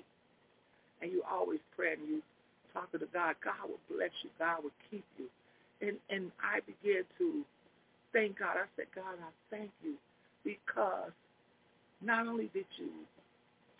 and 1.01 1.11
you 1.11 1.23
always 1.29 1.59
pray 1.75 1.93
and 1.93 2.07
you 2.07 2.21
talk 2.73 2.91
to 2.91 2.99
God, 3.11 3.35
God 3.43 3.67
will 3.67 3.83
bless 3.89 4.13
you. 4.23 4.29
God 4.39 4.63
will 4.63 4.77
keep 4.89 5.05
you. 5.17 5.25
And 5.81 5.97
and 6.09 6.31
I 6.43 6.59
began 6.61 7.03
to 7.17 7.43
thank 8.13 8.39
God. 8.39 8.55
I 8.55 8.67
said, 8.75 8.87
God, 8.93 9.15
I 9.19 9.31
thank 9.49 9.71
you 9.83 9.95
because 10.43 11.11
not 12.01 12.27
only 12.27 12.49
did 12.53 12.65
you 12.77 12.89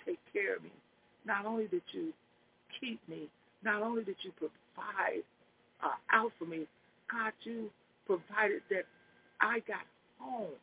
take 0.06 0.20
care 0.34 0.56
of 0.56 0.64
me, 0.64 0.72
not 1.26 1.46
only 1.46 1.68
did 1.68 1.84
you 1.92 2.14
keep 2.80 3.00
me, 3.08 3.28
not 3.64 3.82
only 3.82 4.04
did 4.04 4.16
you 4.24 4.32
provide 4.38 5.24
uh, 5.84 5.96
out 6.12 6.32
for 6.38 6.46
me, 6.46 6.68
God, 7.12 7.34
you 7.44 7.70
provided 8.06 8.62
that 8.70 8.84
I 9.42 9.60
got 9.68 9.86
home. 10.20 10.56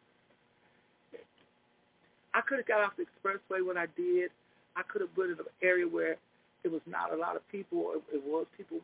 I 2.34 2.42
could 2.42 2.58
have 2.58 2.68
got 2.68 2.80
off 2.82 2.92
the 2.98 3.04
expressway 3.04 3.64
when 3.66 3.78
I 3.78 3.86
did. 3.96 4.30
I 4.76 4.82
could 4.82 5.00
have 5.00 5.14
been 5.16 5.32
in 5.32 5.40
an 5.40 5.46
area 5.62 5.88
where 5.88 6.16
it 6.64 6.70
was 6.70 6.82
not 6.86 7.12
a 7.12 7.16
lot 7.16 7.34
of 7.34 7.48
people. 7.48 7.92
It, 7.96 8.16
it 8.16 8.22
was 8.26 8.44
people 8.58 8.78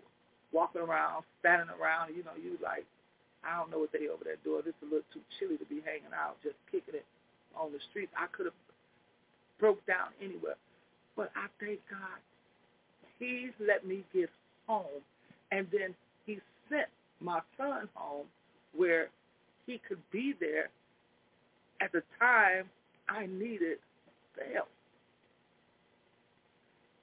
walking 0.53 0.81
around, 0.81 1.25
standing 1.40 1.68
around. 1.68 2.16
You 2.16 2.25
know, 2.25 2.33
you 2.42 2.57
like, 2.62 2.87
I 3.44 3.59
don't 3.59 3.70
know 3.70 3.78
what 3.78 3.92
they 3.92 4.09
over 4.09 4.24
there 4.24 4.38
doing. 4.44 4.62
It's 4.66 4.78
a 4.83 4.87
little 4.87 5.07
too 5.12 5.22
chilly 5.38 5.59
to 5.59 5.66
be 5.66 5.83
hanging 5.85 6.14
out, 6.14 6.38
just 6.42 6.57
kicking 6.70 6.94
it 6.94 7.07
on 7.59 7.72
the 7.72 7.81
street. 7.90 8.11
I 8.16 8.26
could 8.31 8.46
have 8.46 8.59
broke 9.59 9.85
down 9.87 10.14
anywhere. 10.22 10.57
But 11.16 11.31
I 11.37 11.46
thank 11.61 11.81
God 11.90 12.18
He's 13.22 13.52
let 13.61 13.87
me 13.87 14.02
get 14.12 14.31
home. 14.66 15.02
And 15.52 15.66
then 15.70 15.94
he 16.26 16.40
sent 16.68 16.88
my 17.20 17.40
son 17.57 17.88
home 17.94 18.26
where 18.74 19.09
he 19.66 19.81
could 19.87 20.00
be 20.11 20.35
there 20.40 20.70
at 21.81 21.92
the 21.92 22.02
time 22.18 22.68
I 23.09 23.26
needed 23.26 23.78
the 24.37 24.52
help. 24.55 24.68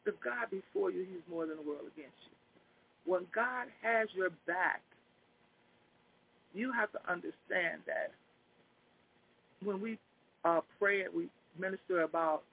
If 0.05 0.15
God 0.19 0.49
before 0.51 0.91
you, 0.91 1.05
he's 1.09 1.21
more 1.29 1.45
than 1.45 1.57
the 1.57 1.61
world 1.61 1.87
against 1.95 2.17
you. 2.25 3.11
When 3.11 3.25
God 3.33 3.67
has 3.81 4.09
your 4.13 4.31
back, 4.45 4.81
you 6.53 6.71
have 6.71 6.91
to 6.93 6.99
understand 7.09 7.81
that 7.87 8.11
when 9.63 9.81
we 9.81 9.99
uh, 10.45 10.61
pray 10.79 11.03
and 11.03 11.13
we 11.13 11.29
minister 11.59 12.01
about 12.01 12.43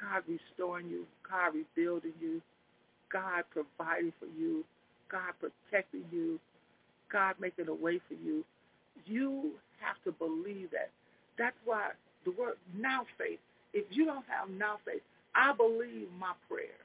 God 0.00 0.22
restoring 0.28 0.88
you, 0.88 1.06
God 1.28 1.54
rebuilding 1.54 2.14
you, 2.20 2.42
God 3.12 3.44
providing 3.52 4.12
for 4.18 4.26
you, 4.38 4.64
God 5.10 5.32
protecting 5.40 6.04
you, 6.12 6.40
God 7.12 7.34
making 7.40 7.68
a 7.68 7.74
way 7.74 8.00
for 8.08 8.14
you, 8.14 8.44
you 9.06 9.52
have 9.80 9.96
to 10.04 10.12
believe 10.12 10.70
that. 10.72 10.90
That's 11.38 11.56
why 11.64 11.90
the 12.24 12.32
word 12.32 12.56
now 12.76 13.06
faith, 13.18 13.40
if 13.72 13.86
you 13.90 14.04
don't 14.06 14.24
have 14.28 14.50
now 14.50 14.78
faith, 14.84 15.02
I 15.34 15.52
believe 15.56 16.08
my 16.18 16.32
prayer. 16.48 16.78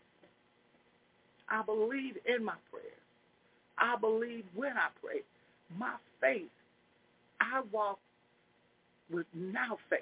I 1.49 1.63
believe 1.63 2.17
in 2.25 2.43
my 2.45 2.55
prayer. 2.71 2.83
I 3.77 3.97
believe 3.99 4.45
when 4.55 4.73
I 4.73 4.89
pray. 5.03 5.21
My 5.77 5.95
faith, 6.21 6.49
I 7.41 7.61
walk 7.71 7.99
with 9.11 9.25
now 9.33 9.77
faith. 9.89 10.01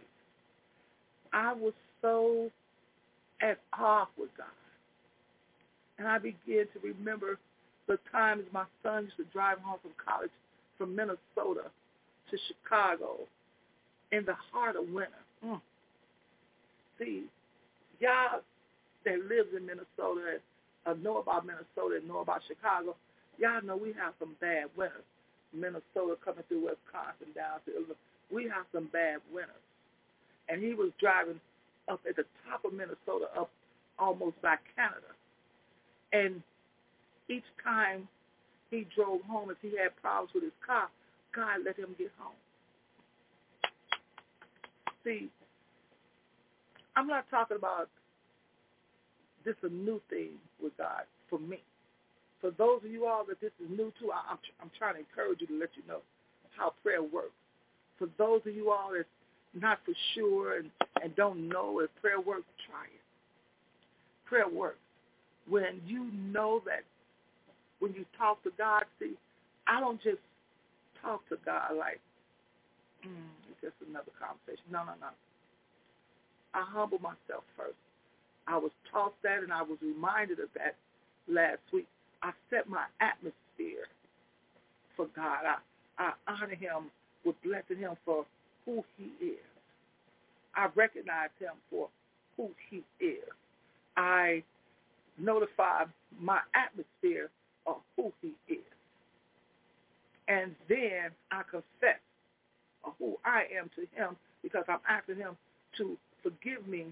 I 1.32 1.54
was 1.54 1.73
so 2.02 2.49
at 3.41 3.60
awe 3.78 4.08
with 4.17 4.30
God. 4.38 4.47
And 5.97 6.08
I 6.08 6.17
began 6.17 6.65
to 6.73 6.80
remember 6.84 7.38
the 7.88 7.97
times 8.12 8.43
my 8.52 8.65
son 8.82 9.06
used 9.06 9.17
to 9.17 9.26
drive 9.34 9.60
home 9.60 9.80
from 9.82 9.91
college 10.04 10.32
from 10.78 10.95
Minnesota 10.95 11.69
to 12.32 12.38
Chicago 12.47 13.19
in 14.12 14.26
the 14.26 14.36
heart 14.52 14.76
of 14.76 14.89
winter. 14.89 15.12
Mm. 15.45 15.62
See, 16.99 17.23
y'all 17.99 18.41
that 19.06 19.19
lives 19.30 19.49
in 19.56 19.65
Minnesota 19.65 20.39
and 20.39 20.41
uh, 20.86 20.93
know 21.04 21.17
about 21.17 21.45
Minnesota 21.45 21.97
and 21.97 22.08
know 22.08 22.19
about 22.19 22.41
Chicago, 22.47 22.95
y'all 23.38 23.62
know 23.63 23.76
we 23.76 23.93
have 23.99 24.13
some 24.19 24.36
bad 24.39 24.65
winters. 24.78 25.04
Minnesota 25.54 26.18
coming 26.24 26.44
through 26.48 26.66
Wisconsin 26.66 27.34
down 27.36 27.62
to 27.66 27.72
Illinois. 27.76 28.04
We 28.32 28.44
have 28.46 28.66
some 28.74 28.89
bad 28.92 29.20
winters. 29.32 29.56
And 30.50 30.62
he 30.62 30.74
was 30.74 30.92
driving 31.00 31.39
up 31.89 32.02
at 32.08 32.16
the 32.16 32.26
top 32.48 32.66
of 32.66 32.74
Minnesota, 32.74 33.28
up 33.38 33.50
almost 34.00 34.42
by 34.42 34.56
Canada. 34.76 35.13
And 36.12 36.42
each 37.30 37.46
time 37.63 38.08
he 38.72 38.88
drove 38.96 39.22
home, 39.24 39.50
if 39.52 39.58
he 39.62 39.78
had 39.78 39.96
problems 40.02 40.32
with 40.34 40.44
his 40.44 40.58
car, 40.66 40.89
God 41.36 41.60
let 41.66 41.78
him 41.78 41.96
get 41.98 42.12
home. 42.18 42.36
See, 45.04 45.30
I'm 46.96 47.08
not 47.08 47.30
talking 47.30 47.58
about 47.58 47.89
this 49.44 49.56
a 49.63 49.70
new 49.70 50.02
thing 50.10 50.39
with 50.62 50.78
God 50.78 51.04
for 51.30 51.39
me. 51.39 51.60
For 52.43 52.51
those 52.58 52.84
of 52.84 52.91
you 52.91 53.08
all 53.08 53.23
that 53.29 53.39
this 53.39 53.56
is 53.63 53.71
new 53.71 53.93
to, 54.03 54.12
I'm, 54.12 54.38
I'm 54.60 54.69
trying 54.77 54.95
to 54.95 54.99
encourage 54.99 55.39
you 55.39 55.47
to 55.47 55.58
let 55.58 55.69
you 55.79 55.84
know 55.88 56.01
how 56.58 56.73
prayer 56.84 57.01
works. 57.01 57.32
For 57.97 58.10
those 58.17 58.41
of 58.45 58.53
you 58.53 58.69
all 58.69 58.91
that's 58.93 59.08
not 59.53 59.79
for 59.86 59.93
sure 60.13 60.58
and, 60.58 60.69
and 61.01 61.15
don't 61.15 61.47
know 61.47 61.79
if 61.79 61.89
prayer 62.01 62.19
works, 62.19 62.43
try 62.67 62.84
it. 62.84 62.99
Prayer 64.27 64.49
works. 64.49 64.84
When 65.47 65.79
you 65.88 66.12
know 66.12 66.62
that 66.65 66.84
when 67.79 67.93
you 67.93 68.03
talk 68.17 68.43
to 68.43 68.51
God, 68.58 68.84
see, 68.99 69.13
I 69.65 69.79
don't 69.79 70.01
just 70.03 70.19
talk 71.01 71.21
to 71.29 71.38
God 71.45 71.77
like, 71.79 72.01
mm, 73.08 73.32
it's 73.49 73.62
just 73.62 73.89
another 73.89 74.12
conversation. 74.19 74.67
No, 74.69 74.79
no, 74.84 74.99
no. 74.99 75.15
I 76.53 76.65
humble 76.67 76.99
myself 76.99 77.45
first. 77.56 77.79
I 78.49 78.58
was 78.58 78.71
taught 78.91 79.13
that 79.23 79.43
and 79.43 79.53
I 79.53 79.62
was 79.62 79.77
reminded 79.82 80.39
of 80.39 80.49
that 80.58 80.75
last 81.29 81.63
week. 81.71 81.88
I 82.23 82.31
set 82.49 82.69
my 82.69 82.86
atmosphere 83.01 83.88
for 84.95 85.07
God. 85.15 85.43
I, 85.45 85.57
I 86.03 86.13
honor 86.27 86.55
him 86.55 86.89
with 87.25 87.36
blessing 87.43 87.77
him 87.77 87.95
for 88.05 88.25
who 88.65 88.83
he 88.97 89.25
is. 89.25 89.39
I 90.55 90.69
recognize 90.75 91.29
him 91.39 91.53
for 91.69 91.89
who 92.38 92.49
he 92.69 92.83
is. 93.03 93.29
I 93.97 94.43
notify 95.17 95.86
my 96.19 96.39
atmosphere 96.55 97.29
of 97.67 97.77
who 97.95 98.12
he 98.21 98.33
is. 98.53 98.59
And 100.27 100.55
then 100.69 101.12
I 101.31 101.41
confess 101.49 101.99
who 102.99 103.17
I 103.25 103.43
am 103.57 103.69
to 103.75 103.81
him 103.99 104.15
because 104.41 104.63
I'm 104.67 104.79
asking 104.88 105.17
him 105.17 105.38
to 105.77 105.97
forgive 106.23 106.67
me 106.67 106.86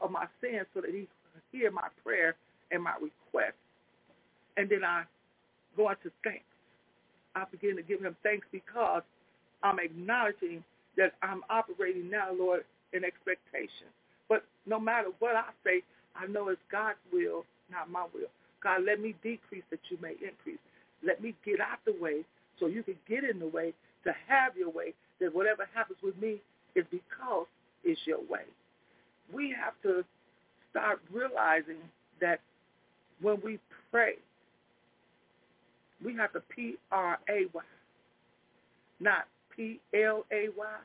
of 0.00 0.10
my 0.10 0.26
sins 0.40 0.66
so 0.74 0.80
that 0.82 0.90
he 0.90 1.08
can 1.08 1.42
hear 1.52 1.70
my 1.70 1.88
prayer 2.04 2.36
and 2.70 2.82
my 2.82 2.94
request. 2.94 3.54
And 4.58 4.68
then 4.68 4.84
I 4.84 5.04
go 5.76 5.90
into 5.90 6.12
thanks. 6.24 6.44
I 7.36 7.44
begin 7.50 7.76
to 7.76 7.82
give 7.82 8.02
him 8.02 8.16
thanks 8.24 8.46
because 8.52 9.02
I'm 9.62 9.78
acknowledging 9.78 10.64
that 10.96 11.14
I'm 11.22 11.42
operating 11.48 12.10
now, 12.10 12.32
Lord, 12.36 12.64
in 12.92 13.04
expectation. 13.04 13.88
But 14.28 14.44
no 14.66 14.80
matter 14.80 15.08
what 15.20 15.36
I 15.36 15.50
say, 15.64 15.82
I 16.16 16.26
know 16.26 16.48
it's 16.48 16.60
God's 16.72 16.98
will, 17.12 17.44
not 17.70 17.90
my 17.90 18.06
will. 18.14 18.28
God, 18.62 18.82
let 18.84 19.00
me 19.00 19.14
decrease 19.22 19.64
that 19.70 19.80
you 19.90 19.98
may 20.02 20.12
increase. 20.12 20.58
Let 21.06 21.22
me 21.22 21.34
get 21.46 21.60
out 21.60 21.78
the 21.86 21.94
way 22.00 22.24
so 22.58 22.66
you 22.66 22.82
can 22.82 22.96
get 23.08 23.24
in 23.24 23.38
the 23.38 23.46
way 23.46 23.72
to 24.04 24.12
have 24.26 24.56
your 24.56 24.70
way, 24.70 24.94
that 25.20 25.34
whatever 25.34 25.68
happens 25.74 25.98
with 26.02 26.20
me 26.20 26.38
is 26.74 26.84
because 26.90 27.46
it's 27.84 28.00
your 28.06 28.20
way. 28.28 28.42
We 29.32 29.54
have 29.60 29.74
to 29.84 30.04
start 30.70 31.00
realizing 31.12 31.78
that 32.20 32.40
when 33.20 33.38
we 33.44 33.58
pray, 33.92 34.14
we 36.04 36.14
have 36.16 36.32
to 36.32 36.40
P-R-A-Y, 36.40 37.62
not 39.00 39.26
P-L-A-Y. 39.54 40.76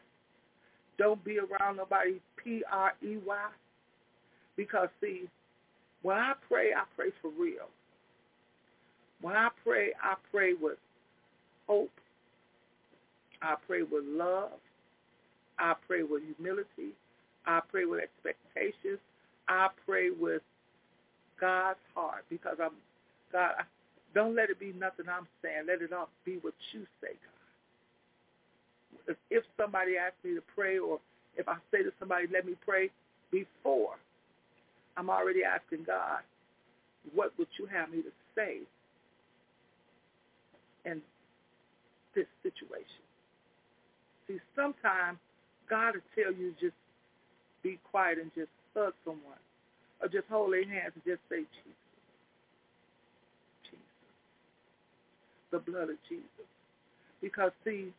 Don't 0.97 1.23
be 1.23 1.39
around 1.39 1.77
nobody 1.77 2.19
P-R-E-Y. 2.37 3.47
Because, 4.55 4.89
see, 5.01 5.29
when 6.01 6.17
I 6.17 6.33
pray, 6.47 6.73
I 6.73 6.83
pray 6.95 7.09
for 7.21 7.31
real. 7.39 7.69
When 9.21 9.35
I 9.35 9.49
pray, 9.63 9.93
I 10.01 10.15
pray 10.31 10.53
with 10.53 10.77
hope. 11.67 11.91
I 13.41 13.55
pray 13.67 13.83
with 13.83 14.03
love. 14.05 14.51
I 15.59 15.73
pray 15.87 16.03
with 16.03 16.23
humility. 16.35 16.93
I 17.45 17.61
pray 17.71 17.85
with 17.85 18.01
expectations. 18.01 18.99
I 19.47 19.69
pray 19.85 20.09
with 20.09 20.41
God's 21.39 21.79
heart 21.93 22.25
because 22.29 22.57
I'm 22.61 22.71
God. 23.31 23.51
Don't 24.13 24.35
let 24.35 24.49
it 24.49 24.59
be 24.59 24.73
nothing 24.77 25.05
I'm 25.09 25.27
saying. 25.41 25.65
Let 25.67 25.81
it 25.81 25.91
all 25.91 26.09
be 26.25 26.37
what 26.41 26.53
you 26.71 26.85
say, 27.01 27.13
God. 29.07 29.15
If, 29.29 29.43
somebody 29.57 29.97
asks 29.97 30.17
me 30.23 30.35
to 30.35 30.43
pray 30.55 30.77
or 30.77 30.99
if 31.35 31.47
I 31.47 31.55
say 31.71 31.83
to 31.83 31.91
somebody, 31.99 32.27
let 32.31 32.45
me 32.45 32.53
pray, 32.63 32.89
before 33.31 33.95
I'm 34.95 35.09
already 35.09 35.41
asking 35.43 35.85
God, 35.85 36.21
what 37.13 37.33
would 37.37 37.47
you 37.57 37.65
have 37.65 37.89
me 37.89 38.03
to 38.03 38.11
say 38.35 38.59
in 40.85 41.01
this 42.15 42.27
situation? 42.43 43.03
See, 44.27 44.39
sometimes 44.55 45.17
God 45.69 45.95
will 45.95 46.23
tell 46.23 46.31
you 46.31 46.53
just 46.61 46.75
be 47.63 47.79
quiet 47.89 48.19
and 48.19 48.31
just 48.35 48.51
hug 48.75 48.93
someone 49.03 49.41
or 50.01 50.07
just 50.07 50.27
hold 50.29 50.53
their 50.53 50.67
hands 50.67 50.93
and 50.93 51.03
just 51.03 51.21
say, 51.29 51.39
Jesus. 51.65 51.82
The 55.53 55.59
blood 55.59 55.89
of 55.89 55.97
Jesus. 56.09 56.49
Because, 57.21 57.51
see, 57.63 57.93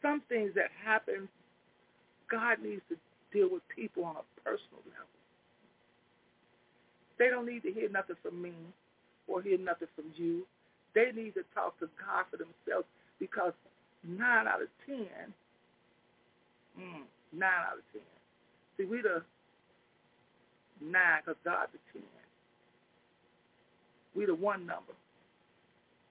some 0.00 0.22
things 0.28 0.52
that 0.56 0.70
happen, 0.82 1.28
God 2.30 2.58
needs 2.64 2.82
to 2.88 2.96
deal 3.32 3.48
with 3.52 3.62
people 3.68 4.04
on 4.04 4.16
a 4.16 4.40
personal 4.40 4.82
level. 4.88 5.06
They 7.18 7.28
don't 7.28 7.46
need 7.46 7.62
to 7.62 7.70
hear 7.72 7.88
nothing 7.88 8.16
from 8.22 8.42
me 8.42 8.52
or 9.28 9.42
hear 9.42 9.58
nothing 9.58 9.88
from 9.94 10.06
you. 10.16 10.46
They 10.94 11.12
need 11.14 11.34
to 11.34 11.44
talk 11.54 11.78
to 11.80 11.88
God 12.00 12.24
for 12.30 12.38
themselves 12.38 12.88
because 13.20 13.52
nine 14.02 14.48
out 14.48 14.62
of 14.62 14.68
ten, 14.86 15.32
mm, 16.78 17.04
nine 17.32 17.62
out 17.70 17.78
of 17.78 17.84
ten. 17.92 18.02
See, 18.76 18.84
we 18.84 19.02
the 19.02 19.22
nine 20.80 21.20
because 21.24 21.38
God's 21.44 21.72
the 21.72 21.78
ten. 21.92 22.08
We 24.16 24.26
the 24.26 24.34
one 24.34 24.66
number 24.66 24.92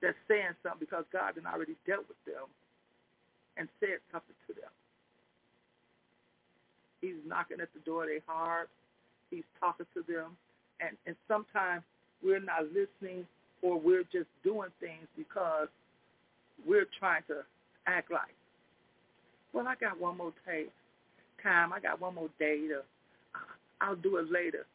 that's 0.02 0.18
saying 0.28 0.58
something 0.64 0.82
because 0.82 1.06
God 1.14 1.34
had 1.36 1.46
already 1.46 1.76
dealt 1.86 2.08
with 2.10 2.18
them 2.26 2.50
and 3.58 3.70
said 3.80 4.02
something 4.12 4.36
to 4.48 4.54
them. 4.54 4.74
He's 7.02 7.18
knocking 7.26 7.62
at 7.62 7.70
the 7.74 7.82
door 7.82 8.04
of 8.04 8.10
their 8.10 8.26
heart. 8.28 8.70
He's 9.30 9.48
talking 9.60 9.86
to 9.94 10.04
them, 10.04 10.36
and, 10.82 10.98
and 11.08 11.16
sometimes 11.28 11.84
we're 12.22 12.42
not 12.42 12.66
listening 12.74 13.26
or 13.62 13.80
we're 13.80 14.04
just 14.12 14.28
doing 14.44 14.70
things 14.80 15.08
because 15.16 15.68
we're 16.66 16.88
trying 17.00 17.24
to 17.28 17.42
act 17.88 18.12
like, 18.12 18.36
well, 19.54 19.68
I 19.68 19.76
got 19.76 20.00
one 20.00 20.18
more 20.18 20.34
tape, 20.46 20.72
time. 21.44 21.74
I 21.74 21.80
got 21.80 22.00
one 22.00 22.16
more 22.16 22.30
day 22.40 22.68
to, 22.68 22.80
uh, 23.36 23.40
I'll 23.82 23.96
do 23.96 24.18
it 24.18 24.32
later. 24.32 24.66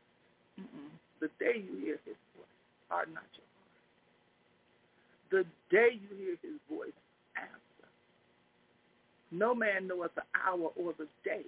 Mm-mm. 0.61 0.91
The 1.21 1.29
day 1.39 1.65
you 1.65 1.79
hear 1.81 1.99
his 2.05 2.17
voice, 2.37 2.47
harden 2.89 3.15
not 3.15 3.25
your. 3.35 3.46
The 5.37 5.45
day 5.71 6.01
you 6.01 6.17
hear 6.17 6.37
his 6.41 6.59
voice, 6.71 6.97
answer. 7.37 7.91
No 9.31 9.55
man 9.55 9.87
knoweth 9.87 10.15
the 10.15 10.23
hour 10.35 10.71
or 10.75 10.95
the 10.97 11.07
day. 11.27 11.43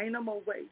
Ain't 0.00 0.12
no 0.12 0.22
more 0.22 0.40
wait. 0.46 0.70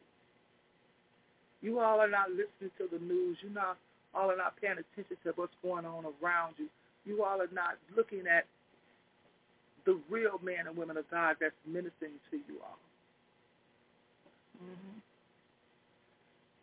You 1.61 1.77
all 1.79 1.99
are 1.99 2.09
not 2.09 2.31
listening 2.31 2.71
to 2.79 2.87
the 2.91 2.97
news. 2.97 3.37
You 3.43 3.51
not 3.51 3.77
all 4.15 4.31
are 4.31 4.35
not 4.35 4.59
paying 4.59 4.77
attention 4.79 5.17
to 5.25 5.33
what's 5.35 5.53
going 5.61 5.85
on 5.85 6.05
around 6.23 6.55
you. 6.57 6.69
You 7.05 7.23
all 7.23 7.39
are 7.39 7.53
not 7.53 7.77
looking 7.95 8.23
at 8.25 8.45
the 9.85 9.99
real 10.09 10.39
men 10.43 10.65
and 10.65 10.75
women 10.75 10.97
of 10.97 11.07
God 11.11 11.35
that's 11.39 11.53
ministering 11.67 12.13
to 12.31 12.37
you 12.37 12.57
all. 12.63 12.79
Mm-hmm. 14.63 14.97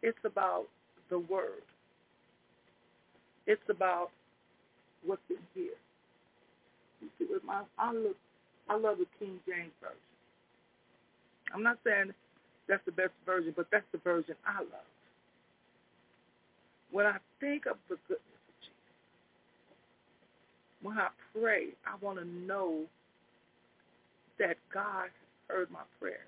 It's 0.02 0.18
about 0.24 0.64
the 1.11 1.20
word. 1.20 1.62
It's 3.46 3.62
about 3.68 4.11
what's 5.04 5.22
in 5.30 5.37
here. 5.54 5.78
You 7.00 7.09
see, 7.18 7.26
with 7.30 7.44
my 7.44 7.62
I 7.78 7.92
look, 7.92 8.16
I 8.68 8.76
love 8.76 8.98
the 8.98 9.07
King 9.18 9.38
James 9.46 9.72
version. 9.80 9.98
I'm 11.54 11.62
not 11.62 11.78
saying 11.85 12.12
that's 12.68 12.85
the 12.87 12.92
best 12.92 13.12
version, 13.26 13.52
but 13.57 13.66
that's 13.70 13.85
the 13.92 13.98
version 13.98 14.35
I 14.46 14.61
love. 14.61 14.90
When 16.90 17.07
I 17.07 17.16
think 17.40 17.66
of 17.66 17.76
the 17.88 17.96
goodness 18.09 18.42
of 18.48 18.54
Jesus, 18.61 18.96
when 20.83 20.98
I 20.98 21.09
pray, 21.38 21.68
I 21.87 21.96
want 22.02 22.18
to 22.18 22.24
know 22.24 22.83
that 24.38 24.57
God 24.72 25.11
heard 25.48 25.70
my 25.70 25.80
prayer. 26.00 26.26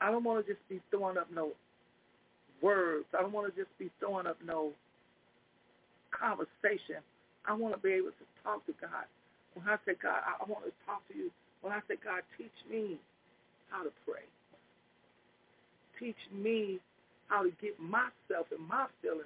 I 0.00 0.10
don't 0.10 0.24
want 0.24 0.44
to 0.44 0.52
just 0.52 0.66
be 0.68 0.80
throwing 0.90 1.18
up 1.18 1.28
no 1.34 1.52
words. 2.62 3.06
I 3.16 3.22
don't 3.22 3.32
want 3.32 3.52
to 3.54 3.60
just 3.60 3.76
be 3.78 3.90
throwing 4.00 4.26
up 4.26 4.36
no 4.44 4.72
conversation. 6.10 7.02
I 7.46 7.54
want 7.54 7.74
to 7.74 7.80
be 7.80 7.92
able 7.92 8.10
to 8.10 8.26
talk 8.44 8.64
to 8.66 8.74
God. 8.80 9.06
When 9.54 9.66
I 9.68 9.76
say, 9.86 9.94
God, 10.00 10.20
I 10.24 10.44
want 10.48 10.64
to 10.64 10.72
talk 10.86 11.06
to 11.08 11.16
you. 11.16 11.30
When 11.62 11.72
I 11.72 11.80
say, 11.88 11.96
God, 12.02 12.22
teach 12.36 12.54
me 12.70 12.98
how 13.70 13.82
to 13.82 13.90
pray. 14.06 14.24
Teach 15.98 16.20
me 16.32 16.78
how 17.28 17.42
to 17.42 17.50
get 17.60 17.78
myself 17.80 18.46
and 18.50 18.66
my 18.68 18.86
feelings 19.02 19.24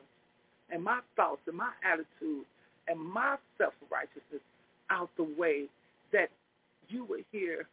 and 0.71 0.83
my 0.83 1.01
thoughts 1.17 1.43
and 1.47 1.57
my 1.57 1.71
attitude 1.85 2.47
and 2.89 2.99
my 2.99 3.37
self-righteousness 3.59 4.43
out 4.91 5.11
the 5.17 5.27
way 5.39 5.67
that 6.13 6.31
you 6.89 7.05
would 7.05 7.25
hear 7.33 7.67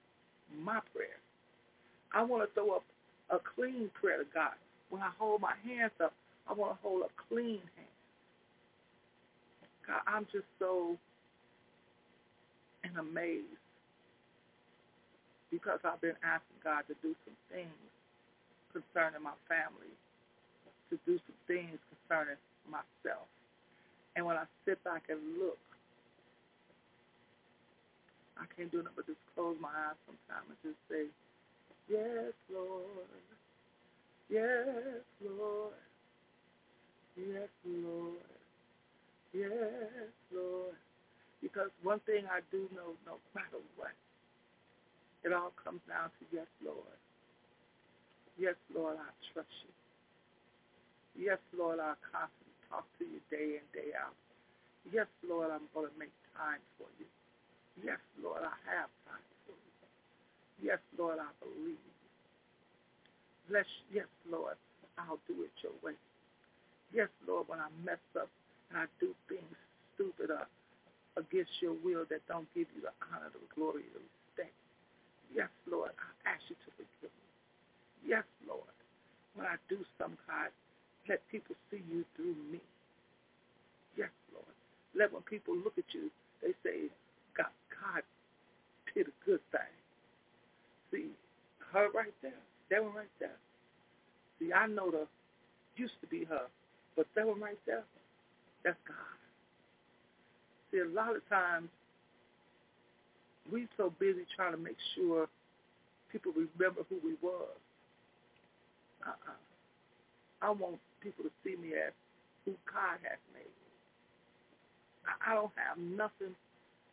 my 0.64 0.80
prayer. 0.94 1.20
I 2.14 2.24
want 2.24 2.44
to 2.48 2.54
throw 2.54 2.76
up 2.76 2.84
a 3.30 3.38
clean 3.56 3.90
prayer 4.00 4.18
to 4.20 4.26
God. 4.34 4.54
When 4.90 5.02
I 5.02 5.12
hold 5.18 5.42
my 5.42 5.54
hands 5.64 5.92
up, 6.04 6.14
I 6.50 6.54
want 6.54 6.74
to 6.74 6.78
hold 6.82 7.04
a 7.04 7.34
clean 7.34 7.62
hand. 7.76 7.99
God, 9.90 10.06
I'm 10.06 10.26
just 10.30 10.46
so 10.62 10.94
in 12.86 12.94
amaze 12.94 13.58
because 15.50 15.82
I've 15.84 16.02
been 16.02 16.18
asking 16.22 16.62
God 16.64 16.86
to 16.88 16.96
do 17.02 17.18
some 17.26 17.38
things 17.50 17.74
concerning 18.70 19.26
my 19.26 19.34
family, 19.50 19.90
to 20.94 20.96
do 21.10 21.18
some 21.26 21.40
things 21.50 21.82
concerning 21.90 22.38
myself. 22.70 23.26
And 24.16 24.26
when 24.30 24.38
I 24.38 24.46
sit 24.66 24.78
back 24.86 25.10
and 25.10 25.18
look 25.42 25.58
I 28.40 28.48
can't 28.56 28.72
do 28.72 28.80
nothing 28.80 28.96
but 28.96 29.06
just 29.06 29.20
close 29.36 29.60
my 29.60 29.68
eyes 29.68 30.00
sometimes 30.08 30.48
and 30.48 30.60
just 30.64 30.80
say, 30.88 31.12
one 41.84 42.00
thing 42.04 42.26
I 42.28 42.42
do 42.52 42.68
know, 42.76 42.96
no 43.06 43.20
matter 43.36 43.62
what, 43.76 43.96
it 45.24 45.32
all 45.34 45.52
comes 45.64 45.82
down 45.88 46.12
to 46.20 46.24
yes, 46.32 46.48
Lord. 46.64 47.00
Yes, 48.40 48.56
Lord, 48.72 48.96
I 48.96 49.10
trust 49.34 49.52
you. 49.68 49.74
Yes, 51.28 51.40
Lord, 51.52 51.80
I 51.80 51.96
constantly 52.08 52.56
talk 52.72 52.88
to 53.00 53.04
you 53.04 53.20
day 53.28 53.60
in, 53.60 53.66
day 53.76 53.92
out. 53.96 54.16
Yes, 54.88 55.08
Lord, 55.28 55.52
I'm 55.52 55.68
going 55.76 55.92
to 55.92 56.00
make 56.00 56.16
time 56.36 56.64
for 56.80 56.88
you. 57.00 57.08
Yes, 57.84 58.00
Lord, 58.24 58.40
I 58.44 58.56
have 58.72 58.88
time 59.08 59.28
for 59.44 59.56
you. 59.56 60.72
Yes, 60.72 60.80
Lord, 60.98 61.20
I 61.20 61.32
believe. 61.44 61.84
Bless, 63.50 63.68
yes, 63.92 64.08
Lord, 64.30 64.56
I'll 64.98 65.20
do 65.28 65.44
it 65.44 65.52
your 65.64 65.76
way. 65.84 65.98
Yes, 66.94 67.10
Lord, 67.28 67.48
when 67.48 67.60
I 67.60 67.68
mess 67.84 68.02
up 68.16 68.30
and 68.70 68.80
I 68.80 68.86
do 69.00 69.12
things 69.28 69.58
stupid 69.96 70.32
or 70.32 70.48
against 71.18 71.52
your 71.62 71.74
will 71.84 72.06
that 72.10 72.22
don't 72.28 72.48
give 72.54 72.68
you 72.76 72.82
the 72.82 72.94
honor, 73.10 73.32
the 73.34 73.42
glory, 73.56 73.84
the 73.94 74.02
respect. 74.02 74.56
Yes, 75.34 75.50
Lord, 75.70 75.92
I 75.98 76.30
ask 76.30 76.42
you 76.50 76.56
to 76.56 76.70
forgive 76.78 77.14
me. 77.14 77.28
Yes, 78.06 78.26
Lord, 78.48 78.76
when 79.36 79.46
I 79.46 79.56
do 79.70 79.78
some 79.98 80.18
kind, 80.28 80.52
let 81.08 81.22
people 81.30 81.56
see 81.72 81.82
you 81.90 82.06
through 82.16 82.36
me. 82.52 82.62
Yes, 83.98 84.12
Lord. 84.34 84.54
Let 84.96 85.14
when 85.14 85.24
people 85.24 85.56
look 85.56 85.78
at 85.78 85.90
you, 85.94 86.10
they 86.42 86.54
say, 86.64 86.90
God, 87.38 87.54
God 87.70 88.04
did 88.94 89.08
a 89.08 89.16
good 89.26 89.42
thing. 89.52 89.76
See, 90.92 91.10
her 91.74 91.90
right 91.94 92.14
there, 92.22 92.42
that 92.72 92.84
one 92.84 92.96
right 92.96 93.16
there. 93.20 93.38
See, 94.40 94.54
I 94.54 94.68
know 94.68 94.92
the 94.92 95.08
used 95.76 96.00
to 96.02 96.08
be 96.08 96.26
her, 96.26 96.48
but 96.96 97.08
that 97.16 97.28
one 97.28 97.40
right 97.40 97.60
there, 97.66 97.84
that's 98.64 98.78
God. 98.88 99.19
See, 100.72 100.80
a 100.80 100.88
lot 100.96 101.16
of 101.16 101.28
times 101.30 101.70
we 103.52 103.68
so 103.78 103.92
busy 104.00 104.26
trying 104.36 104.52
to 104.52 104.58
make 104.58 104.78
sure 104.96 105.28
people 106.12 106.32
remember 106.32 106.82
who 106.90 106.98
we 107.04 107.16
was. 107.22 107.58
Uh-uh. 109.06 109.40
I 110.42 110.52
want 110.52 110.80
people 111.02 111.24
to 111.24 111.32
see 111.44 111.56
me 111.56 111.74
as 111.74 111.94
who 112.46 112.54
God 112.72 113.00
has 113.04 113.20
made 113.34 113.44
me. 113.44 113.70
I 115.26 115.34
don't 115.34 115.52
have 115.56 115.78
nothing 115.78 116.36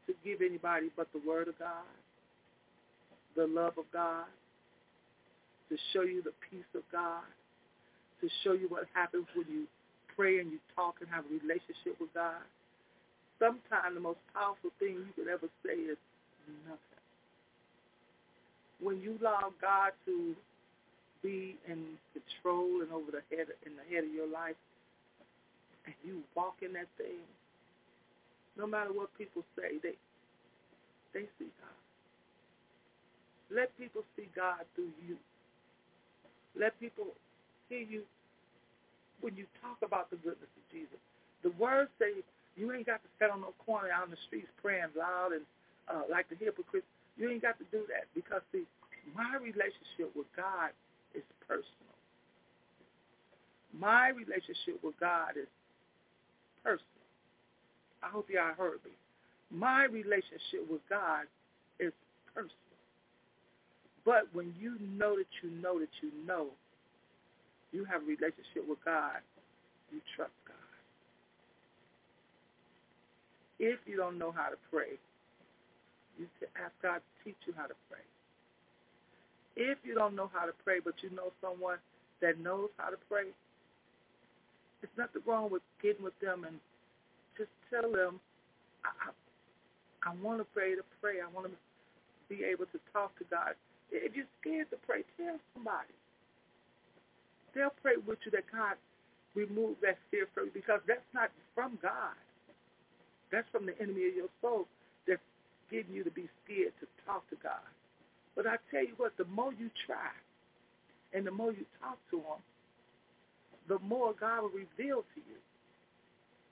to 0.07 0.15
give 0.25 0.41
anybody 0.41 0.91
but 0.97 1.09
the 1.13 1.21
word 1.27 1.49
of 1.49 1.59
God, 1.59 1.91
the 3.37 3.47
love 3.47 3.75
of 3.79 3.85
God, 3.93 4.25
to 5.69 5.77
show 5.93 6.03
you 6.03 6.23
the 6.23 6.33
peace 6.51 6.71
of 6.75 6.83
God, 6.91 7.27
to 8.21 8.29
show 8.45 8.53
you 8.53 8.69
what 8.69 8.85
happens 8.95 9.27
when 9.35 9.47
you 9.51 9.67
pray 10.15 10.41
and 10.41 10.51
you 10.51 10.59
talk 10.75 10.97
and 11.01 11.11
have 11.11 11.25
a 11.25 11.33
relationship 11.43 12.01
with 12.01 12.13
God. 12.15 12.41
Sometimes 13.39 13.95
the 13.95 14.01
most 14.01 14.19
powerful 14.33 14.71
thing 14.79 15.05
you 15.05 15.13
could 15.15 15.29
ever 15.29 15.49
say 15.65 15.75
is 15.75 15.99
nothing. 16.65 17.05
When 18.81 19.01
you 19.01 19.19
allow 19.21 19.53
God 19.61 19.93
to 20.07 20.35
be 21.23 21.57
in 21.69 21.99
control 22.13 22.83
and 22.83 22.93
over 22.93 23.11
the 23.11 23.25
head 23.35 23.49
in 23.65 23.73
the 23.77 23.85
head 23.95 24.05
of 24.05 24.13
your 24.13 24.29
life, 24.29 24.57
and 25.85 25.95
you 26.05 26.23
walk 26.35 26.57
in 26.63 26.73
that 26.75 26.89
thing, 26.99 27.21
no 28.57 28.67
matter 28.67 28.93
what 28.93 29.09
people 29.19 29.45
say, 29.57 29.79
they 29.83 29.97
they 31.13 31.27
see 31.39 31.51
God. 31.61 31.81
Let 33.51 33.77
people 33.79 34.03
see 34.17 34.29
God 34.35 34.65
through 34.75 34.93
you. 35.07 35.17
Let 36.59 36.79
people 36.81 37.07
hear 37.69 37.81
you 37.81 38.03
when 39.21 39.37
you 39.37 39.45
talk 39.63 39.79
about 39.83 40.11
the 40.11 40.17
goodness 40.17 40.51
of 40.57 40.65
Jesus. 40.73 40.99
The 41.43 41.51
words 41.61 41.91
say 41.99 42.23
you 42.57 42.73
ain't 42.73 42.87
got 42.87 43.05
to 43.05 43.11
sit 43.21 43.31
on 43.31 43.41
no 43.41 43.53
corner 43.65 43.89
out 43.93 44.05
in 44.05 44.11
the 44.11 44.23
streets 44.27 44.49
praying 44.61 44.93
loud 44.97 45.33
and 45.33 45.45
uh, 45.89 46.03
like 46.11 46.29
the 46.29 46.37
hypocrites. 46.37 46.87
You 47.17 47.31
ain't 47.31 47.43
got 47.43 47.59
to 47.59 47.67
do 47.71 47.85
that 47.89 48.09
because 48.15 48.43
see, 48.53 48.65
my 49.15 49.37
relationship 49.37 50.11
with 50.17 50.27
God 50.37 50.73
is 51.15 51.23
personal. 51.47 51.95
My 53.79 54.09
relationship 54.09 54.81
with 54.83 54.99
God 54.99 55.37
is 55.37 55.49
personal. 56.65 57.05
I 58.03 58.09
hope 58.09 58.29
y'all 58.31 58.55
heard 58.57 58.81
me. 58.85 58.93
My 59.51 59.85
relationship 59.85 60.65
with 60.69 60.81
God 60.89 61.25
is 61.79 61.93
personal. 62.35 62.51
But 64.05 64.29
when 64.33 64.55
you 64.59 64.77
know 64.97 65.17
that 65.17 65.29
you 65.43 65.51
know 65.61 65.79
that 65.81 65.93
you 66.01 66.11
know 66.27 66.49
you 67.73 67.85
have 67.85 68.03
a 68.03 68.05
relationship 68.05 68.65
with 68.69 68.79
God, 68.85 69.21
you 69.91 70.01
trust 70.15 70.33
God. 70.47 70.57
If 73.59 73.79
you 73.87 73.97
don't 73.97 74.19
know 74.19 74.33
how 74.33 74.49
to 74.49 74.57
pray, 74.71 74.99
you 76.19 76.27
should 76.39 76.49
ask 76.57 76.73
God 76.83 77.01
to 77.01 77.25
teach 77.25 77.37
you 77.47 77.55
how 77.57 77.67
to 77.67 77.75
pray. 77.91 78.05
If 79.57 79.79
you 79.85 79.95
don't 79.95 80.15
know 80.15 80.31
how 80.33 80.45
to 80.45 80.53
pray, 80.65 80.81
but 80.85 80.95
you 81.03 81.11
know 81.11 81.33
someone 81.41 81.79
that 82.21 82.39
knows 82.39 82.69
how 82.77 82.91
to 82.91 82.99
pray, 83.09 83.33
there's 84.81 84.97
nothing 84.99 85.23
wrong 85.25 85.51
with 85.51 85.63
getting 85.83 86.05
with 86.05 86.19
them 86.21 86.45
and 86.45 86.61
just 87.39 87.51
tell 87.71 87.91
them, 87.91 88.21
I, 88.85 88.91
I, 89.09 90.11
I 90.11 90.15
want 90.23 90.39
to 90.41 90.47
pray 90.53 90.75
to 90.75 90.85
pray. 91.01 91.21
I 91.25 91.29
want 91.33 91.49
to 91.49 91.57
be 92.29 92.45
able 92.45 92.67
to 92.67 92.79
talk 92.93 93.17
to 93.19 93.25
God. 93.31 93.55
If 93.91 94.15
you're 94.15 94.29
scared 94.41 94.71
to 94.71 94.77
pray, 94.87 95.05
tell 95.17 95.39
somebody. 95.55 95.95
They'll 97.55 97.73
pray 97.83 97.97
with 97.97 98.19
you 98.25 98.31
that 98.33 98.45
God 98.53 98.77
remove 99.35 99.77
that 99.83 99.97
fear 100.11 100.29
from 100.35 100.47
you 100.47 100.51
because 100.53 100.81
that's 100.87 101.07
not 101.15 101.31
from 101.55 101.79
God. 101.81 102.17
That's 103.33 103.49
from 103.51 103.67
the 103.67 103.75
enemy 103.81 104.09
of 104.09 104.15
your 104.15 104.33
soul 104.41 104.67
that's 105.07 105.21
getting 105.71 105.95
you 105.95 106.05
to 106.05 106.11
be 106.11 106.29
scared 106.45 106.73
to 106.81 106.87
talk 107.05 107.29
to 107.31 107.37
God. 107.43 107.65
But 108.35 108.47
I 108.47 108.57
tell 108.71 108.83
you 108.83 108.95
what, 108.97 109.17
the 109.17 109.25
more 109.27 109.53
you 109.53 109.71
try 109.87 110.13
and 111.15 111.27
the 111.27 111.31
more 111.31 111.53
you 111.53 111.65
talk 111.81 111.99
to 112.11 112.19
him, 112.19 112.41
the 113.69 113.79
more 113.81 114.15
God 114.19 114.43
will 114.43 114.55
reveal 114.55 115.03
to 115.03 115.21
you. 115.27 115.41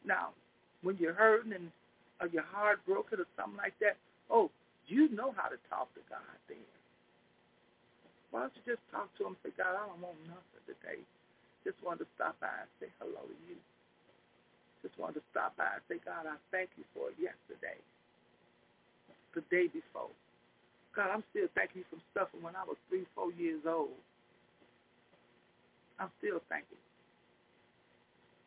Now, 0.05 0.31
when 0.83 0.97
you're 0.99 1.15
hurting 1.15 1.53
and 1.53 1.71
or 2.21 2.29
your 2.29 2.45
heart 2.45 2.79
broken 2.87 3.21
or 3.21 3.27
something 3.37 3.59
like 3.59 3.75
that, 3.81 3.97
oh, 4.31 4.51
you 4.87 5.09
know 5.11 5.35
how 5.37 5.49
to 5.49 5.59
talk 5.71 5.93
to 5.95 6.01
God 6.09 6.37
then. 6.49 6.59
Why 8.31 8.47
don't 8.47 8.53
you 8.59 8.75
just 8.75 8.85
talk 8.91 9.11
to 9.19 9.27
him 9.27 9.37
and 9.39 9.43
say, 9.43 9.53
God, 9.57 9.75
I 9.75 9.87
don't 9.87 10.03
want 10.03 10.19
nothing 10.27 10.63
today. 10.67 11.01
Just 11.65 11.79
wanted 11.83 12.07
to 12.07 12.11
stop 12.15 12.39
by 12.41 12.51
and 12.51 12.71
say 12.79 12.91
hello 13.01 13.23
to 13.25 13.37
you. 13.49 13.59
Just 14.85 15.01
wanted 15.01 15.25
to 15.25 15.25
stop 15.33 15.57
by 15.57 15.81
and 15.81 15.85
say, 15.89 15.97
God, 16.05 16.29
I 16.29 16.37
thank 16.53 16.69
you 16.77 16.85
for 16.93 17.09
yesterday, 17.17 17.81
the 19.33 19.41
day 19.49 19.73
before. 19.73 20.13
God, 20.93 21.09
I'm 21.09 21.25
still 21.33 21.49
thanking 21.57 21.83
you 21.83 21.89
for 21.89 21.97
stuff 22.13 22.29
from 22.31 22.45
when 22.45 22.53
I 22.53 22.69
was 22.69 22.77
three, 22.93 23.09
four 23.17 23.33
years 23.33 23.65
old. 23.65 23.97
I'm 25.97 26.13
still 26.21 26.45
thanking. 26.53 26.79